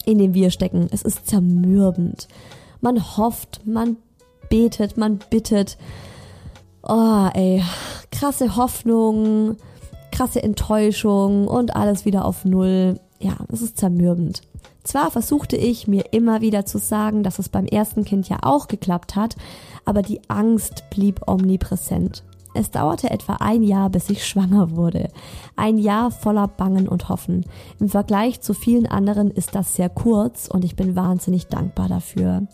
in 0.06 0.16
dem 0.18 0.32
wir 0.32 0.50
stecken. 0.50 0.88
Es 0.90 1.02
ist 1.02 1.26
zermürbend. 1.26 2.28
Man 2.80 3.16
hofft, 3.18 3.60
man 3.66 3.96
betet, 4.48 4.96
man 4.96 5.18
bittet. 5.30 5.76
Oh, 6.82 7.28
ey, 7.34 7.62
krasse 8.10 8.56
Hoffnung, 8.56 9.56
krasse 10.12 10.42
Enttäuschung 10.42 11.48
und 11.48 11.76
alles 11.76 12.04
wieder 12.06 12.24
auf 12.24 12.44
Null. 12.44 12.98
Ja, 13.18 13.36
es 13.52 13.60
ist 13.60 13.76
zermürbend. 13.76 14.42
Zwar 14.84 15.10
versuchte 15.10 15.56
ich 15.56 15.88
mir 15.88 16.12
immer 16.12 16.40
wieder 16.40 16.64
zu 16.64 16.78
sagen, 16.78 17.24
dass 17.24 17.40
es 17.40 17.48
beim 17.48 17.66
ersten 17.66 18.04
Kind 18.04 18.28
ja 18.28 18.38
auch 18.42 18.68
geklappt 18.68 19.16
hat, 19.16 19.34
aber 19.84 20.02
die 20.02 20.20
Angst 20.28 20.84
blieb 20.90 21.26
omnipräsent. 21.26 22.22
Es 22.56 22.70
dauerte 22.70 23.10
etwa 23.10 23.34
ein 23.34 23.62
Jahr, 23.62 23.90
bis 23.90 24.08
ich 24.08 24.26
schwanger 24.26 24.70
wurde. 24.70 25.10
Ein 25.56 25.76
Jahr 25.76 26.10
voller 26.10 26.48
Bangen 26.48 26.88
und 26.88 27.10
Hoffen. 27.10 27.44
Im 27.78 27.90
Vergleich 27.90 28.40
zu 28.40 28.54
vielen 28.54 28.86
anderen 28.86 29.30
ist 29.30 29.54
das 29.54 29.74
sehr 29.74 29.90
kurz 29.90 30.48
und 30.48 30.64
ich 30.64 30.74
bin 30.74 30.96
wahnsinnig 30.96 31.48
dankbar 31.48 31.88
dafür. 31.88 32.46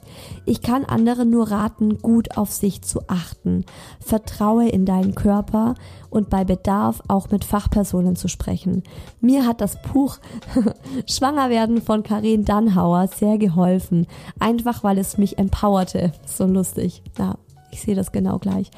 Ich 0.44 0.60
kann 0.60 0.84
anderen 0.84 1.30
nur 1.30 1.52
raten, 1.52 1.98
gut 1.98 2.36
auf 2.36 2.50
sich 2.50 2.82
zu 2.82 3.02
achten. 3.06 3.64
Vertraue 4.00 4.68
in 4.68 4.86
deinen 4.86 5.14
Körper 5.14 5.74
und 6.10 6.30
bei 6.30 6.42
Bedarf 6.42 7.00
auch 7.06 7.30
mit 7.30 7.44
Fachpersonen 7.44 8.16
zu 8.16 8.26
sprechen. 8.26 8.82
Mir 9.20 9.46
hat 9.46 9.60
das 9.60 9.80
Buch 9.82 10.18
Schwanger 11.06 11.48
werden 11.48 11.80
von 11.80 12.02
Karin 12.02 12.44
Dannhauer 12.44 13.06
sehr 13.06 13.38
geholfen. 13.38 14.08
Einfach 14.40 14.82
weil 14.82 14.98
es 14.98 15.16
mich 15.16 15.38
empowerte. 15.38 16.10
So 16.26 16.44
lustig. 16.46 17.02
Ja, 17.16 17.36
ich 17.70 17.82
sehe 17.82 17.94
das 17.94 18.10
genau 18.10 18.38
gleich 18.38 18.72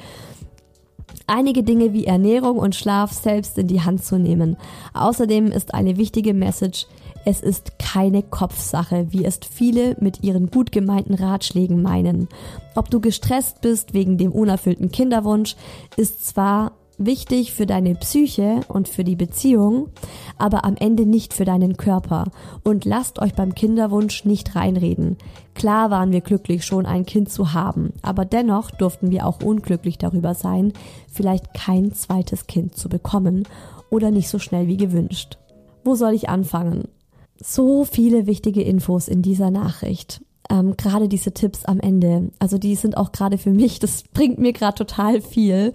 einige 1.27 1.63
Dinge 1.63 1.93
wie 1.93 2.05
Ernährung 2.05 2.57
und 2.57 2.75
Schlaf 2.75 3.11
selbst 3.11 3.57
in 3.57 3.67
die 3.67 3.81
Hand 3.81 4.03
zu 4.03 4.17
nehmen. 4.17 4.57
Außerdem 4.93 5.47
ist 5.47 5.73
eine 5.73 5.97
wichtige 5.97 6.33
Message, 6.33 6.87
es 7.25 7.41
ist 7.41 7.79
keine 7.79 8.21
Kopfsache, 8.21 9.07
wie 9.09 9.25
es 9.25 9.39
viele 9.51 9.97
mit 9.99 10.23
ihren 10.23 10.51
gut 10.51 10.71
gemeinten 10.71 11.15
Ratschlägen 11.15 11.81
meinen. 11.81 12.29
Ob 12.75 12.91
du 12.91 12.99
gestresst 12.99 13.61
bist 13.61 13.95
wegen 13.95 14.19
dem 14.19 14.31
unerfüllten 14.31 14.91
Kinderwunsch, 14.91 15.55
ist 15.97 16.25
zwar 16.27 16.73
wichtig 16.99 17.51
für 17.51 17.65
deine 17.65 17.95
Psyche 17.95 18.61
und 18.67 18.87
für 18.87 19.03
die 19.03 19.15
Beziehung, 19.15 19.89
aber 20.37 20.65
am 20.65 20.75
Ende 20.77 21.05
nicht 21.07 21.33
für 21.33 21.45
deinen 21.45 21.77
Körper. 21.77 22.25
Und 22.63 22.85
lasst 22.85 23.19
euch 23.19 23.33
beim 23.33 23.55
Kinderwunsch 23.55 24.23
nicht 24.25 24.55
reinreden. 24.55 25.17
Klar 25.55 25.89
waren 25.89 26.11
wir 26.11 26.21
glücklich, 26.21 26.63
schon 26.65 26.85
ein 26.85 27.05
Kind 27.05 27.31
zu 27.31 27.53
haben, 27.53 27.93
aber 28.03 28.25
dennoch 28.25 28.69
durften 28.71 29.09
wir 29.09 29.25
auch 29.25 29.41
unglücklich 29.41 29.97
darüber 29.97 30.35
sein, 30.35 30.73
vielleicht 31.11 31.53
kein 31.53 31.93
zweites 31.93 32.45
Kind 32.45 32.77
zu 32.77 32.89
bekommen 32.89 33.47
oder 33.89 34.11
nicht 34.11 34.29
so 34.29 34.37
schnell 34.37 34.67
wie 34.67 34.77
gewünscht. 34.77 35.39
Wo 35.83 35.95
soll 35.95 36.13
ich 36.13 36.29
anfangen? 36.29 36.89
So 37.37 37.85
viele 37.85 38.27
wichtige 38.27 38.61
Infos 38.61 39.07
in 39.07 39.21
dieser 39.21 39.49
Nachricht 39.49 40.21
ähm, 40.49 40.77
gerade 40.77 41.07
diese 41.07 41.33
Tipps 41.33 41.65
am 41.65 41.79
Ende, 41.79 42.31
also 42.39 42.57
die 42.57 42.75
sind 42.75 42.97
auch 42.97 43.11
gerade 43.11 43.37
für 43.37 43.51
mich, 43.51 43.79
das 43.79 44.03
bringt 44.03 44.37
mir 44.37 44.53
gerade 44.53 44.75
total 44.75 45.21
viel, 45.21 45.73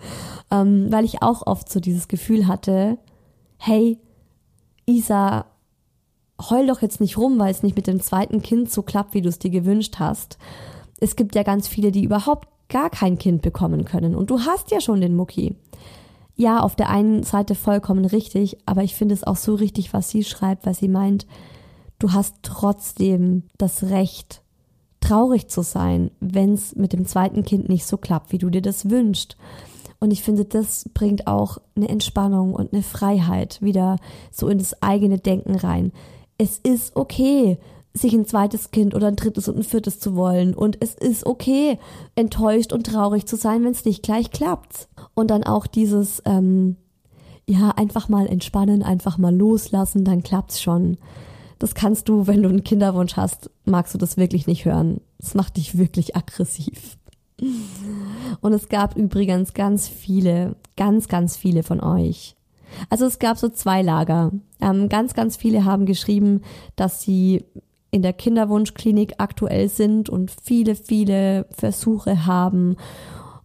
ähm, 0.51 0.87
weil 0.91 1.05
ich 1.05 1.22
auch 1.22 1.47
oft 1.47 1.70
so 1.70 1.81
dieses 1.81 2.09
Gefühl 2.09 2.47
hatte, 2.47 2.99
hey, 3.59 3.99
Isa, 4.87 5.47
heul 6.49 6.66
doch 6.66 6.82
jetzt 6.82 7.01
nicht 7.01 7.18
rum, 7.18 7.38
weil 7.38 7.51
es 7.51 7.62
nicht 7.62 7.76
mit 7.76 7.86
dem 7.86 8.01
zweiten 8.01 8.43
Kind 8.43 8.70
so 8.70 8.82
klappt, 8.82 9.14
wie 9.14 9.22
du 9.22 9.28
es 9.28 9.38
dir 9.38 9.51
gewünscht 9.51 9.97
hast. 9.99 10.38
Es 11.01 11.16
gibt 11.16 11.34
ja 11.34 11.43
ganz 11.43 11.68
viele, 11.68 11.93
die 11.93 12.05
überhaupt 12.05 12.49
gar 12.68 12.88
kein 12.88 13.18
Kind 13.18 13.43
bekommen 13.43 13.84
können 13.84 14.14
und 14.14 14.30
du 14.30 14.41
hast 14.41 14.70
ja 14.70 14.80
schon 14.80 15.01
den 15.01 15.16
Mucki. 15.16 15.57
Ja, 16.36 16.61
auf 16.61 16.76
der 16.76 16.88
einen 16.88 17.22
Seite 17.22 17.55
vollkommen 17.55 18.05
richtig, 18.07 18.57
aber 18.64 18.82
ich 18.82 18.95
finde 18.95 19.14
es 19.14 19.24
auch 19.24 19.36
so 19.36 19.55
richtig, 19.55 19.93
was 19.93 20.09
sie 20.09 20.24
schreibt, 20.24 20.64
weil 20.64 20.74
sie 20.74 20.88
meint, 20.88 21.26
du 21.99 22.12
hast 22.12 22.36
trotzdem 22.43 23.43
das 23.59 23.84
Recht, 23.84 24.41
traurig 25.01 25.49
zu 25.49 25.62
sein, 25.62 26.11
wenn 26.20 26.55
es 26.55 26.76
mit 26.76 26.93
dem 26.93 27.05
zweiten 27.05 27.45
Kind 27.45 27.68
nicht 27.68 27.84
so 27.84 27.97
klappt, 27.97 28.32
wie 28.32 28.38
du 28.38 28.49
dir 28.49 28.62
das 28.62 28.88
wünschst. 28.88 29.36
Und 29.99 30.12
ich 30.12 30.22
finde, 30.22 30.47
das 30.47 30.88
bringt 30.95 31.26
auch 31.26 31.59
eine 31.76 31.88
Entspannung 31.88 32.55
und 32.55 32.72
eine 32.72 32.82
Freiheit 32.82 33.61
wieder 33.61 33.97
so 34.30 34.49
in 34.49 34.59
das 34.59 34.82
eigene 34.82 35.18
Denken 35.18 35.57
rein. 35.57 35.93
Es 36.41 36.57
ist 36.57 36.97
okay, 36.97 37.59
sich 37.93 38.14
ein 38.14 38.24
zweites 38.24 38.70
Kind 38.70 38.95
oder 38.95 39.09
ein 39.09 39.16
drittes 39.16 39.47
und 39.47 39.59
ein 39.59 39.62
viertes 39.62 40.01
zu 40.01 40.16
wollen. 40.16 40.55
Und 40.55 40.78
es 40.80 40.95
ist 40.95 41.26
okay, 41.26 41.78
enttäuscht 42.14 42.72
und 42.72 42.86
traurig 42.86 43.26
zu 43.26 43.36
sein, 43.36 43.62
wenn 43.62 43.72
es 43.72 43.84
nicht 43.84 44.03
gleich 44.03 44.30
klappt. 44.30 44.88
Und 45.12 45.30
dann 45.30 45.45
auch 45.45 45.66
dieses, 45.66 46.22
ähm, 46.24 46.76
ja, 47.47 47.72
einfach 47.72 48.09
mal 48.09 48.26
entspannen, 48.26 48.82
einfach 48.82 49.18
mal 49.18 49.36
loslassen, 49.36 50.03
dann 50.03 50.22
klappt's 50.22 50.62
schon. 50.62 50.97
Das 51.59 51.74
kannst 51.74 52.09
du, 52.09 52.26
wenn 52.26 52.43
du 52.43 52.49
einen 52.49 52.64
Kinderwunsch 52.64 53.16
hast, 53.16 53.51
magst 53.66 53.93
du 53.93 53.99
das 53.99 54.16
wirklich 54.16 54.47
nicht 54.47 54.64
hören. 54.64 55.03
Das 55.18 55.34
macht 55.34 55.59
dich 55.59 55.76
wirklich 55.76 56.16
aggressiv. 56.16 56.97
Und 58.41 58.55
es 58.55 58.70
gab 58.70 58.97
übrigens 58.97 59.53
ganz 59.53 59.88
viele, 59.88 60.57
ganz, 60.74 61.07
ganz 61.07 61.36
viele 61.36 61.62
von 61.62 61.82
euch. 61.82 62.34
Also 62.89 63.07
es 63.07 63.18
gab 63.18 63.39
so 63.39 63.49
zwei 63.49 63.83
Lager. 63.83 64.33
Ähm, 64.61 64.89
ganz, 64.89 65.14
ganz 65.14 65.37
viele 65.37 65.64
haben 65.64 65.87
geschrieben, 65.87 66.43
dass 66.77 67.03
sie 67.03 67.45
in 67.91 68.03
der 68.03 68.12
Kinderwunschklinik 68.12 69.14
aktuell 69.18 69.68
sind 69.68 70.09
und 70.09 70.31
viele, 70.43 70.75
viele 70.75 71.47
Versuche 71.51 72.27
haben. 72.27 72.77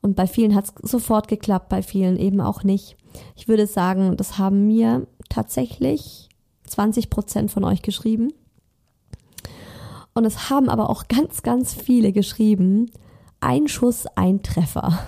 Und 0.01 0.15
bei 0.15 0.28
vielen 0.28 0.53
hat 0.53 0.65
es 0.65 0.91
sofort 0.91 1.28
geklappt, 1.28 1.69
bei 1.69 1.82
vielen 1.82 2.17
eben 2.17 2.41
auch 2.41 2.63
nicht. 2.63 2.95
Ich 3.36 3.47
würde 3.47 3.65
sagen, 3.65 4.17
das 4.17 4.38
haben 4.38 4.67
mir 4.67 5.07
tatsächlich 5.30 6.30
20 6.67 7.09
Prozent 7.09 7.51
von 7.51 7.63
euch 7.63 7.82
geschrieben. 7.82 8.34
Und 10.13 10.26
es 10.26 10.49
haben 10.49 10.69
aber 10.69 10.89
auch 10.89 11.07
ganz, 11.07 11.41
ganz 11.41 11.73
viele 11.73 12.11
geschrieben, 12.11 12.91
ein 13.39 13.67
Schuss, 13.67 14.05
ein 14.15 14.43
Treffer. 14.43 14.99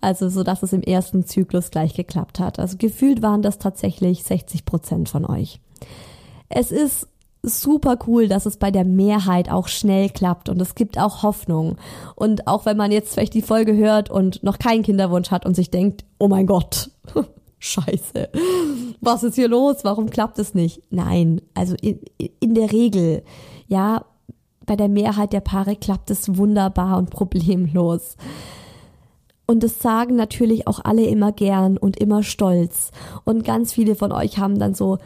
Also 0.00 0.28
so, 0.28 0.42
dass 0.42 0.62
es 0.62 0.72
im 0.72 0.82
ersten 0.82 1.24
Zyklus 1.24 1.70
gleich 1.70 1.94
geklappt 1.94 2.40
hat. 2.40 2.58
Also 2.58 2.76
gefühlt 2.78 3.22
waren 3.22 3.42
das 3.42 3.58
tatsächlich 3.58 4.24
60 4.24 4.64
Prozent 4.64 5.08
von 5.08 5.26
euch. 5.26 5.60
Es 6.48 6.72
ist 6.72 7.06
super 7.42 7.98
cool, 8.06 8.28
dass 8.28 8.46
es 8.46 8.56
bei 8.56 8.70
der 8.70 8.84
Mehrheit 8.84 9.50
auch 9.50 9.68
schnell 9.68 10.10
klappt 10.10 10.48
und 10.48 10.60
es 10.60 10.74
gibt 10.74 10.98
auch 10.98 11.22
Hoffnung. 11.22 11.76
Und 12.14 12.46
auch 12.46 12.66
wenn 12.66 12.76
man 12.76 12.92
jetzt 12.92 13.14
vielleicht 13.14 13.34
die 13.34 13.42
Folge 13.42 13.76
hört 13.76 14.10
und 14.10 14.42
noch 14.42 14.58
keinen 14.58 14.82
Kinderwunsch 14.82 15.30
hat 15.30 15.46
und 15.46 15.54
sich 15.54 15.70
denkt, 15.70 16.04
oh 16.18 16.28
mein 16.28 16.46
Gott, 16.46 16.90
Scheiße. 17.60 18.30
Was 19.02 19.22
ist 19.22 19.34
hier 19.34 19.48
los? 19.48 19.78
Warum 19.82 20.08
klappt 20.08 20.38
es 20.38 20.54
nicht? 20.54 20.82
Nein, 20.90 21.42
also 21.54 21.76
in, 21.80 22.00
in 22.40 22.54
der 22.54 22.72
Regel, 22.72 23.22
ja, 23.66 24.06
bei 24.64 24.76
der 24.76 24.88
Mehrheit 24.88 25.32
der 25.32 25.40
Paare 25.40 25.76
klappt 25.76 26.10
es 26.10 26.36
wunderbar 26.36 26.96
und 26.96 27.10
problemlos. 27.10 28.16
Und 29.50 29.64
das 29.64 29.80
sagen 29.80 30.14
natürlich 30.14 30.68
auch 30.68 30.78
alle 30.84 31.04
immer 31.06 31.32
gern 31.32 31.76
und 31.76 31.96
immer 31.96 32.22
stolz. 32.22 32.92
Und 33.24 33.42
ganz 33.42 33.72
viele 33.72 33.96
von 33.96 34.12
euch 34.12 34.38
haben 34.38 34.60
dann 34.60 34.76
so 34.76 34.98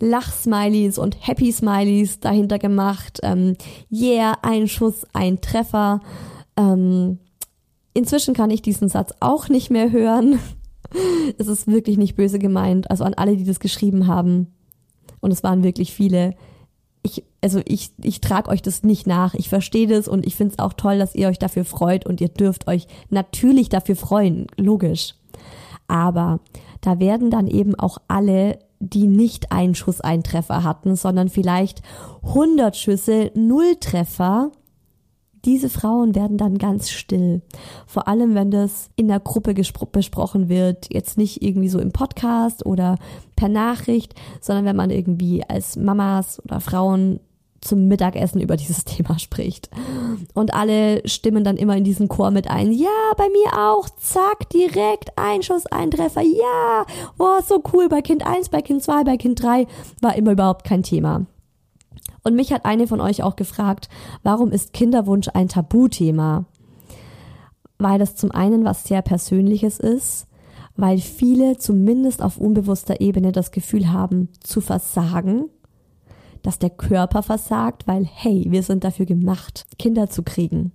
Lachsmileys 0.00 0.98
und 0.98 1.16
Happy 1.24 1.52
Smileys 1.52 2.18
dahinter 2.18 2.58
gemacht. 2.58 3.20
Ähm, 3.22 3.54
yeah, 3.92 4.38
ein 4.42 4.66
Schuss, 4.66 5.06
ein 5.12 5.40
Treffer. 5.40 6.00
Ähm, 6.56 7.20
inzwischen 7.94 8.34
kann 8.34 8.50
ich 8.50 8.60
diesen 8.60 8.88
Satz 8.88 9.12
auch 9.20 9.48
nicht 9.48 9.70
mehr 9.70 9.92
hören. 9.92 10.40
es 11.38 11.46
ist 11.46 11.68
wirklich 11.68 11.96
nicht 11.96 12.16
böse 12.16 12.40
gemeint. 12.40 12.90
Also 12.90 13.04
an 13.04 13.14
alle, 13.14 13.36
die 13.36 13.44
das 13.44 13.60
geschrieben 13.60 14.08
haben. 14.08 14.48
Und 15.20 15.30
es 15.30 15.44
waren 15.44 15.62
wirklich 15.62 15.94
viele. 15.94 16.34
Ich, 17.02 17.24
also 17.40 17.60
ich, 17.64 17.90
ich 18.00 18.20
trage 18.20 18.48
euch 18.48 18.62
das 18.62 18.84
nicht 18.84 19.06
nach. 19.06 19.34
Ich 19.34 19.48
verstehe 19.48 19.88
das 19.88 20.06
und 20.06 20.26
ich 20.26 20.36
finde 20.36 20.54
es 20.54 20.58
auch 20.58 20.72
toll, 20.72 20.98
dass 20.98 21.14
ihr 21.14 21.28
euch 21.28 21.38
dafür 21.38 21.64
freut 21.64 22.06
und 22.06 22.20
ihr 22.20 22.28
dürft 22.28 22.68
euch 22.68 22.86
natürlich 23.10 23.68
dafür 23.68 23.96
freuen. 23.96 24.46
Logisch. 24.56 25.14
Aber 25.88 26.40
da 26.80 27.00
werden 27.00 27.30
dann 27.30 27.48
eben 27.48 27.74
auch 27.74 27.98
alle, 28.08 28.58
die 28.78 29.06
nicht 29.06 29.52
einen 29.52 29.74
Schusseeintreffer 29.74 30.64
hatten, 30.64 30.96
sondern 30.96 31.28
vielleicht 31.28 31.82
100 32.22 32.76
Schüsse, 32.76 33.30
null 33.34 33.76
Treffer, 33.80 34.52
diese 35.44 35.68
Frauen 35.68 36.14
werden 36.14 36.38
dann 36.38 36.58
ganz 36.58 36.90
still. 36.90 37.42
Vor 37.86 38.08
allem, 38.08 38.34
wenn 38.34 38.50
das 38.50 38.90
in 38.96 39.08
der 39.08 39.20
Gruppe 39.20 39.54
besprochen 39.54 40.48
wird, 40.48 40.92
jetzt 40.92 41.18
nicht 41.18 41.42
irgendwie 41.42 41.68
so 41.68 41.78
im 41.78 41.92
Podcast 41.92 42.64
oder 42.64 42.96
per 43.36 43.48
Nachricht, 43.48 44.14
sondern 44.40 44.64
wenn 44.64 44.76
man 44.76 44.90
irgendwie 44.90 45.42
als 45.48 45.76
Mamas 45.76 46.40
oder 46.44 46.60
Frauen 46.60 47.20
zum 47.62 47.88
Mittagessen 47.88 48.40
über 48.40 48.56
dieses 48.56 48.84
Thema 48.84 49.18
spricht. 49.18 49.70
Und 50.34 50.52
alle 50.54 51.06
stimmen 51.08 51.44
dann 51.44 51.56
immer 51.56 51.76
in 51.76 51.84
diesen 51.84 52.08
Chor 52.08 52.30
mit 52.30 52.48
ein. 52.50 52.72
Ja, 52.72 52.88
bei 53.16 53.28
mir 53.28 53.58
auch. 53.58 53.88
Zack, 53.90 54.50
direkt 54.50 55.16
Einschuss, 55.16 55.66
Eintreffer. 55.66 56.22
Ja, 56.22 56.84
oh, 57.18 57.40
so 57.46 57.62
cool. 57.72 57.88
Bei 57.88 58.02
Kind 58.02 58.26
1, 58.26 58.50
bei 58.50 58.62
Kind 58.62 58.82
2, 58.82 59.04
bei 59.04 59.16
Kind 59.16 59.42
3 59.42 59.66
war 60.00 60.16
immer 60.16 60.32
überhaupt 60.32 60.64
kein 60.64 60.82
Thema. 60.82 61.26
Und 62.22 62.34
mich 62.34 62.52
hat 62.52 62.64
eine 62.64 62.86
von 62.86 63.00
euch 63.00 63.22
auch 63.22 63.36
gefragt, 63.36 63.88
warum 64.22 64.52
ist 64.52 64.72
Kinderwunsch 64.72 65.28
ein 65.34 65.48
Tabuthema? 65.48 66.44
Weil 67.78 67.98
das 67.98 68.14
zum 68.14 68.30
einen 68.30 68.64
was 68.64 68.84
sehr 68.84 69.02
Persönliches 69.02 69.78
ist, 69.80 70.28
weil 70.76 70.98
viele 70.98 71.58
zumindest 71.58 72.22
auf 72.22 72.38
unbewusster 72.38 73.00
Ebene 73.00 73.32
das 73.32 73.50
Gefühl 73.50 73.92
haben, 73.92 74.28
zu 74.40 74.60
versagen, 74.60 75.46
dass 76.42 76.58
der 76.58 76.70
Körper 76.70 77.22
versagt, 77.22 77.86
weil 77.86 78.04
hey, 78.04 78.46
wir 78.48 78.62
sind 78.62 78.84
dafür 78.84 79.06
gemacht, 79.06 79.64
Kinder 79.78 80.08
zu 80.08 80.22
kriegen. 80.22 80.72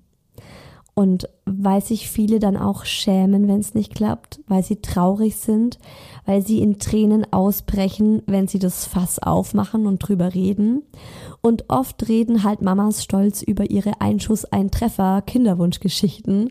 Und 0.97 1.29
weil 1.45 1.83
sich 1.83 2.09
viele 2.09 2.39
dann 2.39 2.57
auch 2.57 2.83
schämen, 2.83 3.47
wenn 3.47 3.59
es 3.59 3.75
nicht 3.75 3.93
klappt, 3.93 4.39
weil 4.47 4.63
sie 4.63 4.77
traurig 4.77 5.35
sind, 5.35 5.77
weil 6.25 6.43
sie 6.43 6.59
in 6.59 6.79
Tränen 6.79 7.31
ausbrechen, 7.31 8.23
wenn 8.25 8.47
sie 8.47 8.57
das 8.57 8.87
Fass 8.87 9.19
aufmachen 9.19 9.85
und 9.85 9.99
drüber 9.99 10.33
reden. 10.33 10.81
Und 11.41 11.65
oft 11.69 12.09
reden 12.09 12.43
halt 12.43 12.63
Mamas 12.63 13.03
stolz 13.03 13.43
über 13.43 13.69
ihre 13.69 14.01
Einschuss, 14.01 14.45
ein 14.45 14.71
Treffer, 14.71 15.21
Kinderwunschgeschichten. 15.21 16.49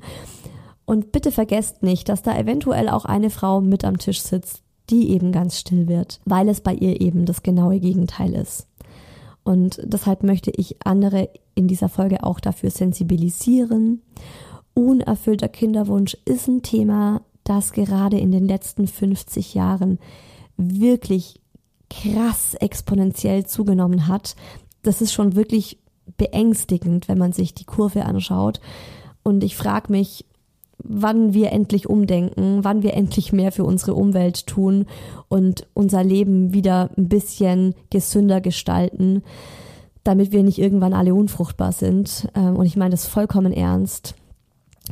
Und 0.85 1.11
bitte 1.11 1.33
vergesst 1.33 1.83
nicht, 1.83 2.09
dass 2.09 2.23
da 2.23 2.39
eventuell 2.39 2.89
auch 2.89 3.05
eine 3.05 3.31
Frau 3.31 3.61
mit 3.61 3.85
am 3.85 3.99
Tisch 3.99 4.21
sitzt, 4.21 4.63
die 4.91 5.11
eben 5.11 5.33
ganz 5.33 5.59
still 5.59 5.89
wird, 5.89 6.21
weil 6.25 6.49
es 6.49 6.61
bei 6.61 6.73
ihr 6.73 7.01
eben 7.01 7.25
das 7.25 7.43
genaue 7.43 7.81
Gegenteil 7.81 8.33
ist. 8.33 8.69
Und 9.43 9.81
deshalb 9.83 10.23
möchte 10.23 10.53
ich 10.53 10.77
andere 10.85 11.31
in 11.57 11.67
dieser 11.67 11.89
Folge 11.89 12.23
auch 12.23 12.39
dafür 12.39 12.71
sensibilisieren. 12.71 14.03
Unerfüllter 14.75 15.49
Kinderwunsch 15.49 16.17
ist 16.25 16.47
ein 16.47 16.63
Thema, 16.63 17.23
das 17.43 17.73
gerade 17.73 18.19
in 18.19 18.31
den 18.31 18.47
letzten 18.47 18.87
50 18.87 19.55
Jahren 19.55 19.99
wirklich 20.57 21.41
krass 21.91 22.55
exponentiell 22.55 23.47
zugenommen 23.47 24.07
hat. 24.07 24.37
Das 24.83 25.01
ist 25.01 25.13
schon 25.13 25.35
wirklich 25.35 25.79
beängstigend, 26.17 27.09
wenn 27.09 27.19
man 27.19 27.33
sich 27.33 27.55
die 27.55 27.65
Kurve 27.65 28.05
anschaut. 28.05 28.61
Und 29.23 29.43
ich 29.43 29.57
frage 29.57 29.91
mich, 29.91 30.25
wann 30.79 31.33
wir 31.33 31.53
endlich 31.53 31.89
umdenken, 31.89 32.59
wann 32.63 32.83
wir 32.83 32.95
endlich 32.95 33.33
mehr 33.33 33.51
für 33.51 33.65
unsere 33.65 33.95
Umwelt 33.95 34.47
tun 34.47 34.87
und 35.29 35.67
unser 35.75 36.05
Leben 36.05 36.53
wieder 36.53 36.91
ein 36.97 37.09
bisschen 37.09 37.75
gesünder 37.91 38.41
gestalten, 38.41 39.23
damit 40.07 40.33
wir 40.33 40.43
nicht 40.43 40.59
irgendwann 40.59 40.93
alle 40.93 41.15
unfruchtbar 41.15 41.73
sind. 41.73 42.29
Ähm, 42.35 42.57
und 42.57 42.67
ich 42.67 42.77
meine 42.77 42.91
das 42.91 43.07
vollkommen 43.07 43.53
ernst, 43.53 44.15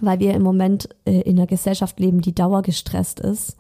weil 0.01 0.19
wir 0.19 0.35
im 0.35 0.43
Moment 0.43 0.89
äh, 1.05 1.20
in 1.20 1.39
einer 1.39 1.47
Gesellschaft 1.47 2.01
leben, 2.01 2.20
die 2.20 2.35
dauergestresst 2.35 3.20
ist, 3.20 3.57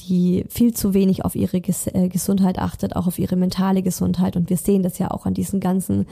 die 0.00 0.44
viel 0.48 0.74
zu 0.74 0.94
wenig 0.94 1.24
auf 1.24 1.34
ihre 1.34 1.58
äh, 1.58 2.08
Gesundheit 2.08 2.58
achtet, 2.58 2.96
auch 2.96 3.06
auf 3.06 3.18
ihre 3.18 3.36
mentale 3.36 3.82
Gesundheit. 3.82 4.36
Und 4.36 4.50
wir 4.50 4.56
sehen 4.56 4.82
das 4.82 4.98
ja 4.98 5.10
auch 5.10 5.26
an 5.26 5.34
diesen 5.34 5.60
ganzen 5.60 6.06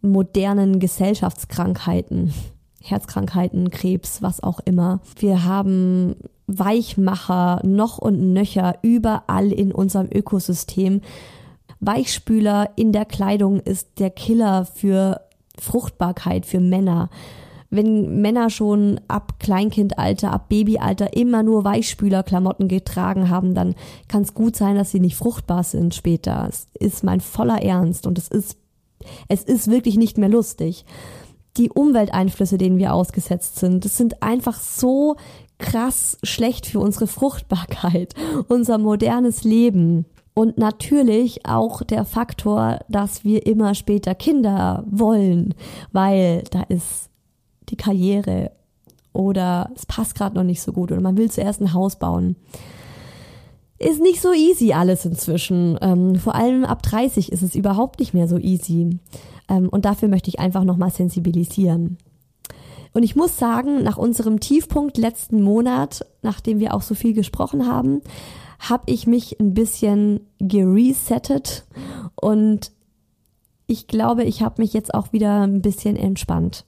modernen 0.00 0.78
Gesellschaftskrankheiten 0.78 2.32
Herzkrankheiten, 2.86 3.70
Krebs, 3.70 4.22
was 4.22 4.42
auch 4.42 4.60
immer. 4.64 5.00
Wir 5.18 5.44
haben 5.44 6.16
Weichmacher 6.46 7.60
noch 7.64 7.98
und 7.98 8.32
nöcher 8.32 8.76
überall 8.82 9.52
in 9.52 9.72
unserem 9.72 10.08
Ökosystem. 10.12 11.00
Weichspüler 11.80 12.70
in 12.76 12.92
der 12.92 13.04
Kleidung 13.04 13.60
ist 13.60 13.98
der 13.98 14.10
Killer 14.10 14.64
für 14.64 15.20
Fruchtbarkeit 15.58 16.46
für 16.46 16.60
Männer. 16.60 17.10
Wenn 17.68 18.20
Männer 18.20 18.48
schon 18.50 19.00
ab 19.08 19.40
Kleinkindalter, 19.40 20.32
ab 20.32 20.48
Babyalter 20.48 21.16
immer 21.16 21.42
nur 21.42 21.64
Weichspülerklamotten 21.64 22.68
getragen 22.68 23.28
haben, 23.28 23.54
dann 23.54 23.74
kann 24.08 24.22
es 24.22 24.34
gut 24.34 24.56
sein, 24.56 24.76
dass 24.76 24.92
sie 24.92 25.00
nicht 25.00 25.16
fruchtbar 25.16 25.64
sind 25.64 25.94
später. 25.94 26.46
Es 26.48 26.68
ist 26.78 27.04
mein 27.04 27.20
voller 27.20 27.62
Ernst 27.62 28.06
und 28.06 28.18
es 28.18 28.28
ist, 28.28 28.56
es 29.28 29.42
ist 29.42 29.68
wirklich 29.68 29.96
nicht 29.96 30.16
mehr 30.16 30.28
lustig 30.28 30.84
die 31.56 31.70
Umwelteinflüsse, 31.70 32.58
denen 32.58 32.78
wir 32.78 32.92
ausgesetzt 32.94 33.58
sind, 33.58 33.84
das 33.84 33.96
sind 33.96 34.22
einfach 34.22 34.60
so 34.60 35.16
krass 35.58 36.18
schlecht 36.22 36.66
für 36.66 36.80
unsere 36.80 37.06
Fruchtbarkeit, 37.06 38.14
unser 38.48 38.78
modernes 38.78 39.44
Leben. 39.44 40.06
Und 40.38 40.58
natürlich 40.58 41.46
auch 41.46 41.80
der 41.80 42.04
Faktor, 42.04 42.80
dass 42.90 43.24
wir 43.24 43.46
immer 43.46 43.74
später 43.74 44.14
Kinder 44.14 44.84
wollen, 44.86 45.54
weil 45.92 46.44
da 46.50 46.60
ist 46.68 47.08
die 47.70 47.76
Karriere 47.76 48.50
oder 49.14 49.70
es 49.74 49.86
passt 49.86 50.14
gerade 50.14 50.36
noch 50.36 50.44
nicht 50.44 50.60
so 50.60 50.74
gut 50.74 50.92
oder 50.92 51.00
man 51.00 51.16
will 51.16 51.30
zuerst 51.30 51.62
ein 51.62 51.72
Haus 51.72 51.98
bauen. 51.98 52.36
Ist 53.78 54.02
nicht 54.02 54.20
so 54.20 54.34
easy 54.34 54.74
alles 54.74 55.06
inzwischen. 55.06 55.78
Ähm, 55.80 56.16
vor 56.16 56.34
allem 56.34 56.66
ab 56.66 56.82
30 56.82 57.32
ist 57.32 57.42
es 57.42 57.54
überhaupt 57.54 57.98
nicht 57.98 58.12
mehr 58.12 58.28
so 58.28 58.36
easy. 58.36 59.00
Ähm, 59.48 59.70
und 59.70 59.86
dafür 59.86 60.08
möchte 60.08 60.28
ich 60.28 60.38
einfach 60.38 60.64
nochmal 60.64 60.90
sensibilisieren. 60.90 61.96
Und 62.92 63.04
ich 63.04 63.16
muss 63.16 63.38
sagen, 63.38 63.82
nach 63.82 63.96
unserem 63.96 64.38
Tiefpunkt 64.40 64.98
letzten 64.98 65.40
Monat, 65.40 66.04
nachdem 66.20 66.60
wir 66.60 66.74
auch 66.74 66.82
so 66.82 66.94
viel 66.94 67.14
gesprochen 67.14 67.66
haben, 67.66 68.02
habe 68.58 68.84
ich 68.86 69.06
mich 69.06 69.38
ein 69.40 69.54
bisschen 69.54 70.20
geresettet 70.38 71.64
und 72.14 72.72
ich 73.66 73.86
glaube, 73.86 74.24
ich 74.24 74.42
habe 74.42 74.62
mich 74.62 74.72
jetzt 74.72 74.94
auch 74.94 75.12
wieder 75.12 75.42
ein 75.42 75.62
bisschen 75.62 75.96
entspannt. 75.96 76.64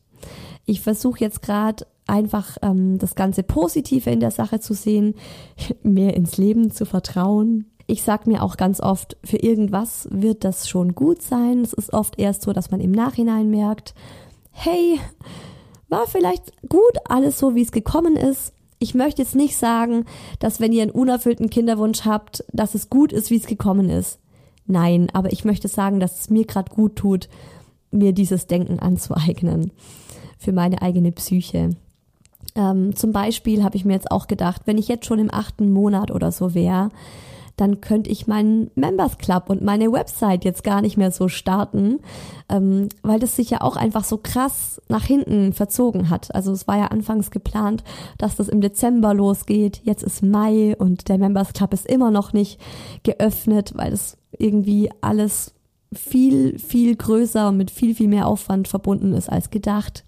Ich 0.65 0.81
versuche 0.81 1.21
jetzt 1.21 1.43
gerade 1.43 1.87
einfach 2.07 2.57
ähm, 2.63 2.99
das 2.99 3.15
ganze 3.15 3.43
Positive 3.43 4.11
in 4.11 4.21
der 4.21 4.31
Sache 4.31 4.61
zu 4.61 4.75
sehen, 4.75 5.15
mehr 5.83 6.15
ins 6.15 6.37
Leben 6.37 6.71
zu 6.71 6.87
vertrauen, 6.87 7.67
ich 7.91 8.03
sag 8.03 8.27
mir 8.27 8.43
auch 8.43 8.59
ganz 8.59 8.81
oft, 8.81 9.17
für 9.25 9.39
irgendwas 9.39 10.07
wird 10.11 10.45
das 10.45 10.69
schon 10.69 10.95
gut 10.95 11.23
sein. 11.23 11.63
Es 11.63 11.73
ist 11.73 11.95
oft 11.95 12.19
erst 12.19 12.43
so, 12.43 12.53
dass 12.53 12.71
man 12.71 12.81
im 12.81 12.93
Nachhinein 12.93 13.49
merkt, 13.49 13.95
hey, 14.51 15.01
war 15.89 16.07
vielleicht 16.07 16.53
gut 16.69 16.99
alles 17.07 17.39
so, 17.39 17.55
wie 17.55 17.63
es 17.63 17.73
gekommen 17.73 18.15
ist. 18.15 18.53
Ich 18.79 18.95
möchte 18.95 19.23
jetzt 19.23 19.35
nicht 19.35 19.57
sagen, 19.57 20.05
dass 20.39 20.61
wenn 20.61 20.73
ihr 20.73 20.83
einen 20.83 20.91
unerfüllten 20.91 21.51
Kinderwunsch 21.51 22.05
habt, 22.05 22.45
dass 22.53 22.75
es 22.75 22.91
gut 22.91 23.13
ist, 23.13 23.31
wie 23.31 23.37
es 23.37 23.47
gekommen 23.47 23.91
ist. 23.91 24.21
Nein, 24.67 25.09
aber 25.13 25.33
ich 25.33 25.45
möchte 25.45 25.67
sagen, 25.67 25.99
dass 25.99 26.21
es 26.21 26.31
mir 26.31 26.45
gerade 26.45 26.71
gut 26.73 26.97
tut, 26.97 27.29
mir 27.91 28.13
dieses 28.13 28.47
Denken 28.47 28.79
anzueignen 28.79 29.73
für 30.39 30.53
meine 30.53 30.83
eigene 30.83 31.11
Psyche. 31.11 31.71
Ähm, 32.55 32.95
zum 32.95 33.13
Beispiel 33.13 33.65
habe 33.65 33.77
ich 33.77 33.85
mir 33.85 33.95
jetzt 33.95 34.11
auch 34.11 34.27
gedacht, 34.27 34.63
wenn 34.67 34.79
ich 34.79 34.89
jetzt 34.89 35.07
schon 35.07 35.19
im 35.19 35.33
achten 35.33 35.73
Monat 35.73 36.11
oder 36.11 36.31
so 36.31 36.55
wäre, 36.55 36.91
dann 37.61 37.81
könnte 37.81 38.11
ich 38.11 38.27
meinen 38.27 38.71
Members 38.75 39.19
Club 39.19 39.51
und 39.51 39.63
meine 39.63 39.93
Website 39.93 40.45
jetzt 40.45 40.65
gar 40.65 40.81
nicht 40.81 40.97
mehr 40.97 41.11
so 41.11 41.29
starten, 41.29 41.99
ähm, 42.49 42.89
weil 43.03 43.19
das 43.19 43.37
sich 43.37 43.51
ja 43.51 43.61
auch 43.61 43.77
einfach 43.77 44.05
so 44.05 44.17
krass 44.17 44.81
nach 44.89 45.05
hinten 45.05 45.53
verzogen 45.53 46.09
hat. 46.09 46.35
Also 46.35 46.53
es 46.53 46.67
war 46.69 46.79
ja 46.79 46.87
anfangs 46.87 47.31
geplant, 47.31 47.85
dass 48.17 48.37
das 48.37 48.49
im 48.49 48.61
Dezember 48.61 49.13
losgeht. 49.13 49.81
Jetzt 49.85 50.03
ist 50.03 50.23
Mai 50.23 50.77
und 50.79 51.09
der 51.09 51.19
Members 51.19 51.53
Club 51.53 51.73
ist 51.73 51.87
immer 51.87 52.11
noch 52.11 52.33
nicht 52.33 52.61
geöffnet, 53.03 53.73
weil 53.75 53.93
es 53.93 54.17
irgendwie 54.39 54.91
alles 55.01 55.55
viel, 55.93 56.59
viel 56.59 56.97
größer 56.97 57.49
und 57.49 57.57
mit 57.57 57.71
viel, 57.71 57.95
viel 57.95 58.09
mehr 58.09 58.27
Aufwand 58.27 58.69
verbunden 58.69 59.15
ist 59.15 59.29
als 59.29 59.51
gedacht. 59.51 60.05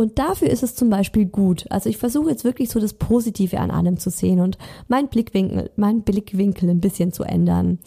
Und 0.00 0.20
dafür 0.20 0.48
ist 0.48 0.62
es 0.62 0.76
zum 0.76 0.90
Beispiel 0.90 1.26
gut. 1.26 1.66
Also 1.70 1.90
ich 1.90 1.96
versuche 1.96 2.30
jetzt 2.30 2.44
wirklich 2.44 2.70
so 2.70 2.78
das 2.78 2.94
Positive 2.94 3.58
an 3.58 3.72
allem 3.72 3.98
zu 3.98 4.10
sehen 4.10 4.38
und 4.38 4.56
mein 4.86 5.08
Blickwinkel, 5.08 5.72
mein 5.74 6.02
Blickwinkel 6.02 6.70
ein 6.70 6.80
bisschen 6.80 7.12
zu 7.12 7.24
ändern. 7.24 7.80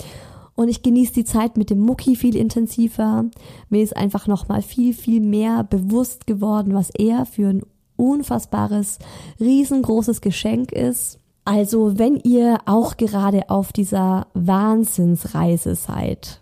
Und 0.53 0.67
ich 0.67 0.83
genieße 0.83 1.13
die 1.13 1.23
Zeit 1.23 1.55
mit 1.55 1.69
dem 1.69 1.79
Mucki 1.79 2.17
viel 2.17 2.35
intensiver. 2.35 3.23
Mir 3.69 3.81
ist 3.81 3.95
einfach 3.95 4.27
nochmal 4.27 4.61
viel, 4.61 4.93
viel 4.93 5.21
mehr 5.21 5.63
bewusst 5.63 6.27
geworden, 6.27 6.73
was 6.73 6.89
er 6.89 7.25
für 7.25 7.47
ein 7.47 7.63
unfassbares, 7.95 8.99
riesengroßes 9.39 10.19
Geschenk 10.19 10.73
ist. 10.73 11.17
Also 11.45 11.97
wenn 11.97 12.17
ihr 12.17 12.57
auch 12.65 12.97
gerade 12.97 13.49
auf 13.49 13.71
dieser 13.71 14.27
Wahnsinnsreise 14.33 15.75
seid, 15.75 16.41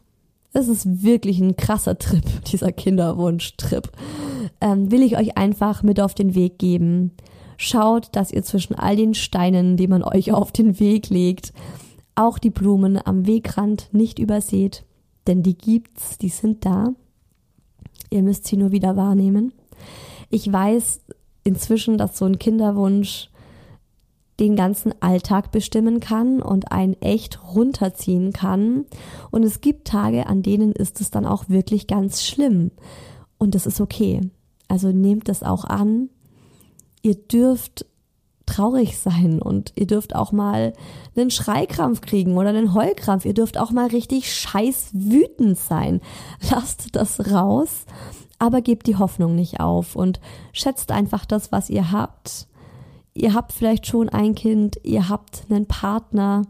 es 0.53 0.67
ist 0.67 1.03
wirklich 1.03 1.39
ein 1.39 1.55
krasser 1.55 1.97
Trip, 1.97 2.23
dieser 2.51 2.71
Kinderwunsch-Trip 2.71 3.91
ähm, 4.61 4.91
will 4.91 5.03
ich 5.03 5.17
euch 5.17 5.37
einfach 5.37 5.83
mit 5.83 5.99
auf 5.99 6.13
den 6.13 6.35
Weg 6.35 6.59
geben. 6.59 7.11
Schaut, 7.57 8.15
dass 8.15 8.31
ihr 8.31 8.43
zwischen 8.43 8.75
all 8.75 8.95
den 8.95 9.13
Steinen, 9.13 9.77
die 9.77 9.87
man 9.87 10.03
euch 10.03 10.31
auf 10.31 10.51
den 10.51 10.79
Weg 10.79 11.09
legt, 11.09 11.53
auch 12.15 12.39
die 12.39 12.49
Blumen 12.49 12.99
am 13.03 13.27
Wegrand 13.27 13.89
nicht 13.91 14.19
überseht, 14.19 14.85
denn 15.27 15.43
die 15.43 15.57
gibt's, 15.57 16.17
die 16.17 16.29
sind 16.29 16.65
da. 16.65 16.93
Ihr 18.09 18.23
müsst 18.23 18.47
sie 18.47 18.57
nur 18.57 18.71
wieder 18.71 18.95
wahrnehmen. 18.95 19.53
Ich 20.29 20.51
weiß 20.51 21.01
inzwischen, 21.43 21.97
dass 21.97 22.17
so 22.17 22.25
ein 22.25 22.39
Kinderwunsch 22.39 23.28
den 24.39 24.55
ganzen 24.55 24.93
Alltag 25.01 25.51
bestimmen 25.51 25.99
kann 25.99 26.41
und 26.41 26.71
einen 26.71 26.99
echt 27.01 27.43
runterziehen 27.53 28.33
kann. 28.33 28.85
Und 29.31 29.43
es 29.43 29.61
gibt 29.61 29.87
Tage, 29.87 30.27
an 30.27 30.41
denen 30.41 30.71
ist 30.71 31.01
es 31.01 31.11
dann 31.11 31.25
auch 31.25 31.49
wirklich 31.49 31.87
ganz 31.87 32.23
schlimm. 32.23 32.71
Und 33.37 33.55
das 33.55 33.65
ist 33.65 33.81
okay. 33.81 34.21
Also 34.67 34.91
nehmt 34.91 35.27
das 35.27 35.43
auch 35.43 35.65
an. 35.65 36.09
Ihr 37.01 37.15
dürft 37.15 37.85
traurig 38.45 38.97
sein 38.97 39.41
und 39.41 39.73
ihr 39.75 39.87
dürft 39.87 40.15
auch 40.15 40.31
mal 40.31 40.73
einen 41.15 41.31
Schreikrampf 41.31 42.01
kriegen 42.01 42.37
oder 42.37 42.49
einen 42.49 42.73
Heulkrampf. 42.73 43.25
Ihr 43.25 43.33
dürft 43.33 43.57
auch 43.57 43.71
mal 43.71 43.87
richtig 43.87 44.33
scheiß 44.33 44.89
wütend 44.93 45.57
sein. 45.57 46.01
Lasst 46.49 46.95
das 46.95 47.31
raus, 47.31 47.85
aber 48.39 48.61
gebt 48.61 48.87
die 48.87 48.97
Hoffnung 48.97 49.35
nicht 49.35 49.59
auf 49.59 49.95
und 49.95 50.19
schätzt 50.51 50.91
einfach 50.91 51.25
das, 51.25 51.51
was 51.51 51.69
ihr 51.69 51.91
habt 51.91 52.48
ihr 53.13 53.33
habt 53.33 53.51
vielleicht 53.51 53.87
schon 53.87 54.09
ein 54.09 54.35
Kind, 54.35 54.79
ihr 54.83 55.09
habt 55.09 55.43
einen 55.49 55.65
Partner 55.65 56.43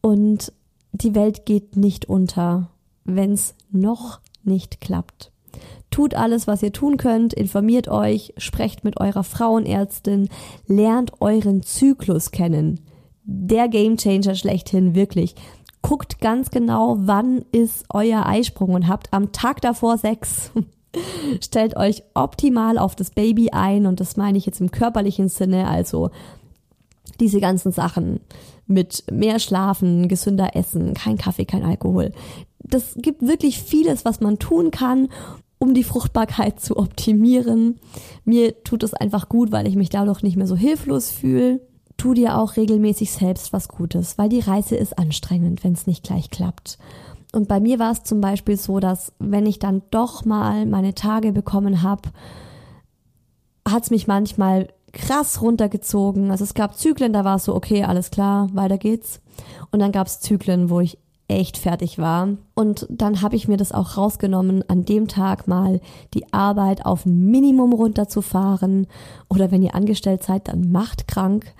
und 0.00 0.52
die 0.92 1.14
Welt 1.14 1.46
geht 1.46 1.76
nicht 1.76 2.06
unter, 2.06 2.70
wenn 3.04 3.32
es 3.32 3.54
noch 3.70 4.20
nicht 4.42 4.80
klappt. 4.80 5.32
Tut 5.90 6.14
alles, 6.14 6.46
was 6.46 6.62
ihr 6.62 6.72
tun 6.72 6.96
könnt, 6.96 7.32
informiert 7.32 7.88
euch, 7.88 8.34
sprecht 8.36 8.84
mit 8.84 9.00
eurer 9.00 9.24
Frauenärztin, 9.24 10.28
lernt 10.66 11.20
euren 11.20 11.62
Zyklus 11.62 12.30
kennen. 12.30 12.80
Der 13.24 13.68
Gamechanger 13.68 14.34
schlechthin, 14.34 14.94
wirklich. 14.94 15.34
Guckt 15.80 16.20
ganz 16.20 16.50
genau, 16.50 16.96
wann 17.00 17.44
ist 17.52 17.86
euer 17.92 18.26
Eisprung 18.26 18.74
und 18.74 18.88
habt 18.88 19.12
am 19.12 19.32
Tag 19.32 19.60
davor 19.60 19.96
Sex. 19.98 20.50
Stellt 21.40 21.76
euch 21.76 22.02
optimal 22.14 22.78
auf 22.78 22.96
das 22.96 23.10
Baby 23.10 23.50
ein 23.50 23.86
und 23.86 24.00
das 24.00 24.16
meine 24.16 24.38
ich 24.38 24.46
jetzt 24.46 24.60
im 24.60 24.70
körperlichen 24.70 25.28
Sinne, 25.28 25.68
also 25.68 26.10
diese 27.20 27.40
ganzen 27.40 27.72
Sachen 27.72 28.20
mit 28.66 29.04
mehr 29.10 29.38
Schlafen, 29.38 30.08
gesünder 30.08 30.54
Essen, 30.54 30.94
kein 30.94 31.18
Kaffee, 31.18 31.46
kein 31.46 31.64
Alkohol. 31.64 32.12
Das 32.60 32.94
gibt 32.96 33.26
wirklich 33.26 33.62
vieles, 33.62 34.04
was 34.04 34.20
man 34.20 34.38
tun 34.38 34.70
kann, 34.70 35.08
um 35.58 35.74
die 35.74 35.84
Fruchtbarkeit 35.84 36.60
zu 36.60 36.76
optimieren. 36.76 37.80
Mir 38.24 38.62
tut 38.62 38.82
es 38.82 38.94
einfach 38.94 39.28
gut, 39.28 39.50
weil 39.50 39.66
ich 39.66 39.74
mich 39.74 39.88
dadurch 39.88 40.22
nicht 40.22 40.36
mehr 40.36 40.46
so 40.46 40.56
hilflos 40.56 41.10
fühle. 41.10 41.60
Tu 41.96 42.14
dir 42.14 42.38
auch 42.38 42.56
regelmäßig 42.56 43.10
selbst 43.10 43.52
was 43.52 43.68
Gutes, 43.68 44.18
weil 44.18 44.28
die 44.28 44.38
Reise 44.38 44.76
ist 44.76 44.98
anstrengend, 44.98 45.64
wenn 45.64 45.72
es 45.72 45.88
nicht 45.88 46.04
gleich 46.04 46.30
klappt. 46.30 46.78
Und 47.32 47.48
bei 47.48 47.60
mir 47.60 47.78
war 47.78 47.92
es 47.92 48.02
zum 48.02 48.20
Beispiel 48.20 48.56
so, 48.56 48.80
dass 48.80 49.12
wenn 49.18 49.46
ich 49.46 49.58
dann 49.58 49.82
doch 49.90 50.24
mal 50.24 50.66
meine 50.66 50.94
Tage 50.94 51.32
bekommen 51.32 51.82
habe, 51.82 52.08
hat 53.68 53.82
es 53.84 53.90
mich 53.90 54.06
manchmal 54.06 54.68
krass 54.92 55.42
runtergezogen. 55.42 56.30
Also 56.30 56.44
es 56.44 56.54
gab 56.54 56.76
Zyklen, 56.76 57.12
da 57.12 57.24
war 57.24 57.36
es 57.36 57.44
so, 57.44 57.54
okay, 57.54 57.84
alles 57.84 58.10
klar, 58.10 58.48
weiter 58.54 58.78
geht's. 58.78 59.20
Und 59.70 59.80
dann 59.80 59.92
gab 59.92 60.06
es 60.06 60.20
Zyklen, 60.20 60.70
wo 60.70 60.80
ich 60.80 60.98
echt 61.28 61.58
fertig 61.58 61.98
war. 61.98 62.28
Und 62.54 62.86
dann 62.88 63.20
habe 63.20 63.36
ich 63.36 63.48
mir 63.48 63.58
das 63.58 63.72
auch 63.72 63.98
rausgenommen, 63.98 64.64
an 64.68 64.86
dem 64.86 65.08
Tag 65.08 65.46
mal 65.46 65.80
die 66.14 66.32
Arbeit 66.32 66.86
auf 66.86 67.04
ein 67.04 67.26
Minimum 67.26 67.74
runterzufahren. 67.74 68.86
Oder 69.28 69.50
wenn 69.50 69.62
ihr 69.62 69.74
angestellt 69.74 70.22
seid, 70.22 70.48
dann 70.48 70.72
macht 70.72 71.06
krank. 71.06 71.54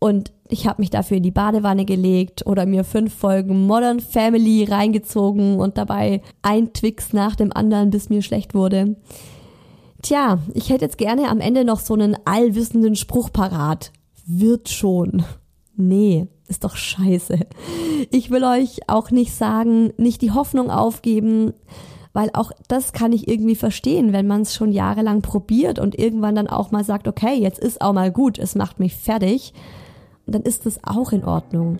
Und 0.00 0.32
ich 0.50 0.66
habe 0.66 0.82
mich 0.82 0.90
dafür 0.90 1.18
in 1.18 1.22
die 1.22 1.30
Badewanne 1.30 1.84
gelegt 1.84 2.46
oder 2.46 2.66
mir 2.66 2.84
fünf 2.84 3.14
Folgen 3.14 3.66
Modern 3.66 4.00
Family 4.00 4.64
reingezogen 4.64 5.58
und 5.58 5.78
dabei 5.78 6.22
ein 6.42 6.72
Twix 6.72 7.12
nach 7.12 7.36
dem 7.36 7.52
anderen, 7.52 7.90
bis 7.90 8.08
mir 8.08 8.22
schlecht 8.22 8.54
wurde. 8.54 8.96
Tja, 10.02 10.38
ich 10.54 10.70
hätte 10.70 10.84
jetzt 10.84 10.98
gerne 10.98 11.28
am 11.28 11.40
Ende 11.40 11.64
noch 11.64 11.80
so 11.80 11.94
einen 11.94 12.16
allwissenden 12.24 12.94
Spruch 12.94 13.32
parat. 13.32 13.92
Wird 14.26 14.68
schon. 14.68 15.24
Nee, 15.76 16.26
ist 16.46 16.64
doch 16.64 16.76
scheiße. 16.76 17.38
Ich 18.10 18.30
will 18.30 18.44
euch 18.44 18.88
auch 18.88 19.10
nicht 19.10 19.34
sagen, 19.34 19.92
nicht 19.96 20.22
die 20.22 20.30
Hoffnung 20.30 20.70
aufgeben, 20.70 21.52
weil 22.12 22.30
auch 22.32 22.52
das 22.68 22.92
kann 22.92 23.12
ich 23.12 23.28
irgendwie 23.28 23.56
verstehen, 23.56 24.12
wenn 24.12 24.26
man 24.26 24.42
es 24.42 24.54
schon 24.54 24.72
jahrelang 24.72 25.20
probiert 25.22 25.78
und 25.78 25.98
irgendwann 25.98 26.34
dann 26.34 26.48
auch 26.48 26.70
mal 26.70 26.84
sagt, 26.84 27.06
okay, 27.06 27.34
jetzt 27.34 27.58
ist 27.58 27.80
auch 27.80 27.92
mal 27.92 28.10
gut, 28.10 28.38
es 28.38 28.54
macht 28.54 28.80
mich 28.80 28.94
fertig 28.94 29.52
dann 30.34 30.42
ist 30.42 30.66
es 30.66 30.80
auch 30.84 31.12
in 31.12 31.24
Ordnung. 31.24 31.78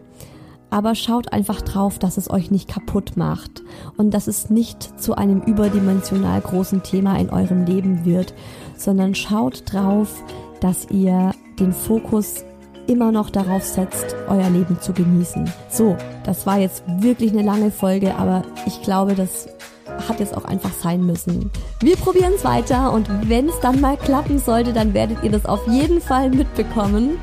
Aber 0.71 0.95
schaut 0.95 1.33
einfach 1.33 1.63
drauf, 1.63 1.99
dass 1.99 2.19
es 2.19 2.31
euch 2.31 2.51
nicht 2.51 2.69
kaputt 2.69 3.17
macht 3.17 3.63
und 3.97 4.13
dass 4.13 4.27
es 4.27 4.51
nicht 4.51 5.01
zu 5.01 5.15
einem 5.15 5.41
überdimensional 5.41 6.41
großen 6.43 6.83
Thema 6.83 7.19
in 7.19 7.31
eurem 7.31 7.65
Leben 7.65 8.05
wird, 8.05 8.35
sondern 8.77 9.15
schaut 9.15 9.73
drauf, 9.73 10.23
dass 10.61 10.91
ihr 10.91 11.33
den 11.59 11.73
Fokus 11.73 12.45
immer 12.87 13.13
noch 13.13 13.31
darauf 13.31 13.65
setzt, 13.65 14.15
euer 14.29 14.49
Leben 14.51 14.81
zu 14.81 14.93
genießen. 14.93 15.51
So, 15.71 15.97
das 16.25 16.47
war 16.47 16.59
jetzt 16.59 16.83
wirklich 16.87 17.33
eine 17.33 17.43
lange 17.43 17.71
Folge, 17.71 18.15
aber 18.17 18.43
ich 18.67 18.83
glaube, 18.83 19.15
das 19.15 19.49
hat 20.09 20.21
jetzt 20.21 20.37
auch 20.37 20.45
einfach 20.45 20.73
sein 20.73 21.05
müssen. 21.05 21.51
Wir 21.81 21.97
probieren 21.97 22.33
es 22.35 22.45
weiter 22.45 22.93
und 22.93 23.09
wenn 23.29 23.49
es 23.49 23.61
dann 23.61 23.81
mal 23.81 23.97
klappen 23.97 24.39
sollte, 24.39 24.73
dann 24.73 24.95
werdet 24.95 25.23
ihr 25.23 25.31
das 25.31 25.47
auf 25.47 25.67
jeden 25.69 26.01
Fall 26.01 26.31
mitbekommen 26.31 27.19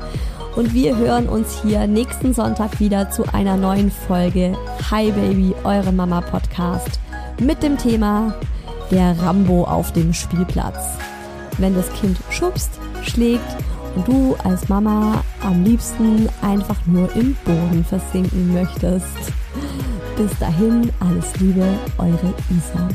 und 0.56 0.72
wir 0.72 0.96
hören 0.96 1.28
uns 1.28 1.60
hier 1.62 1.86
nächsten 1.86 2.32
Sonntag 2.32 2.80
wieder 2.80 3.10
zu 3.10 3.24
einer 3.32 3.56
neuen 3.56 3.90
Folge 3.90 4.56
Hi 4.90 5.12
Baby, 5.12 5.54
eure 5.64 5.92
Mama 5.92 6.22
Podcast 6.22 6.98
mit 7.38 7.62
dem 7.62 7.76
Thema 7.76 8.34
der 8.90 9.18
Rambo 9.20 9.64
auf 9.64 9.92
dem 9.92 10.14
Spielplatz. 10.14 10.96
Wenn 11.58 11.74
das 11.74 11.92
Kind 11.92 12.18
schubst, 12.30 12.70
schlägt 13.02 13.44
und 13.94 14.08
du 14.08 14.34
als 14.44 14.68
Mama 14.68 15.22
am 15.42 15.62
liebsten 15.62 16.28
einfach 16.40 16.78
nur 16.86 17.14
im 17.14 17.36
Boden 17.44 17.84
versinken 17.84 18.54
möchtest. 18.54 19.06
Bis 20.16 20.38
dahin, 20.38 20.90
alles 21.00 21.38
Liebe, 21.38 21.66
eure 21.98 22.34
Isa. 22.50 22.88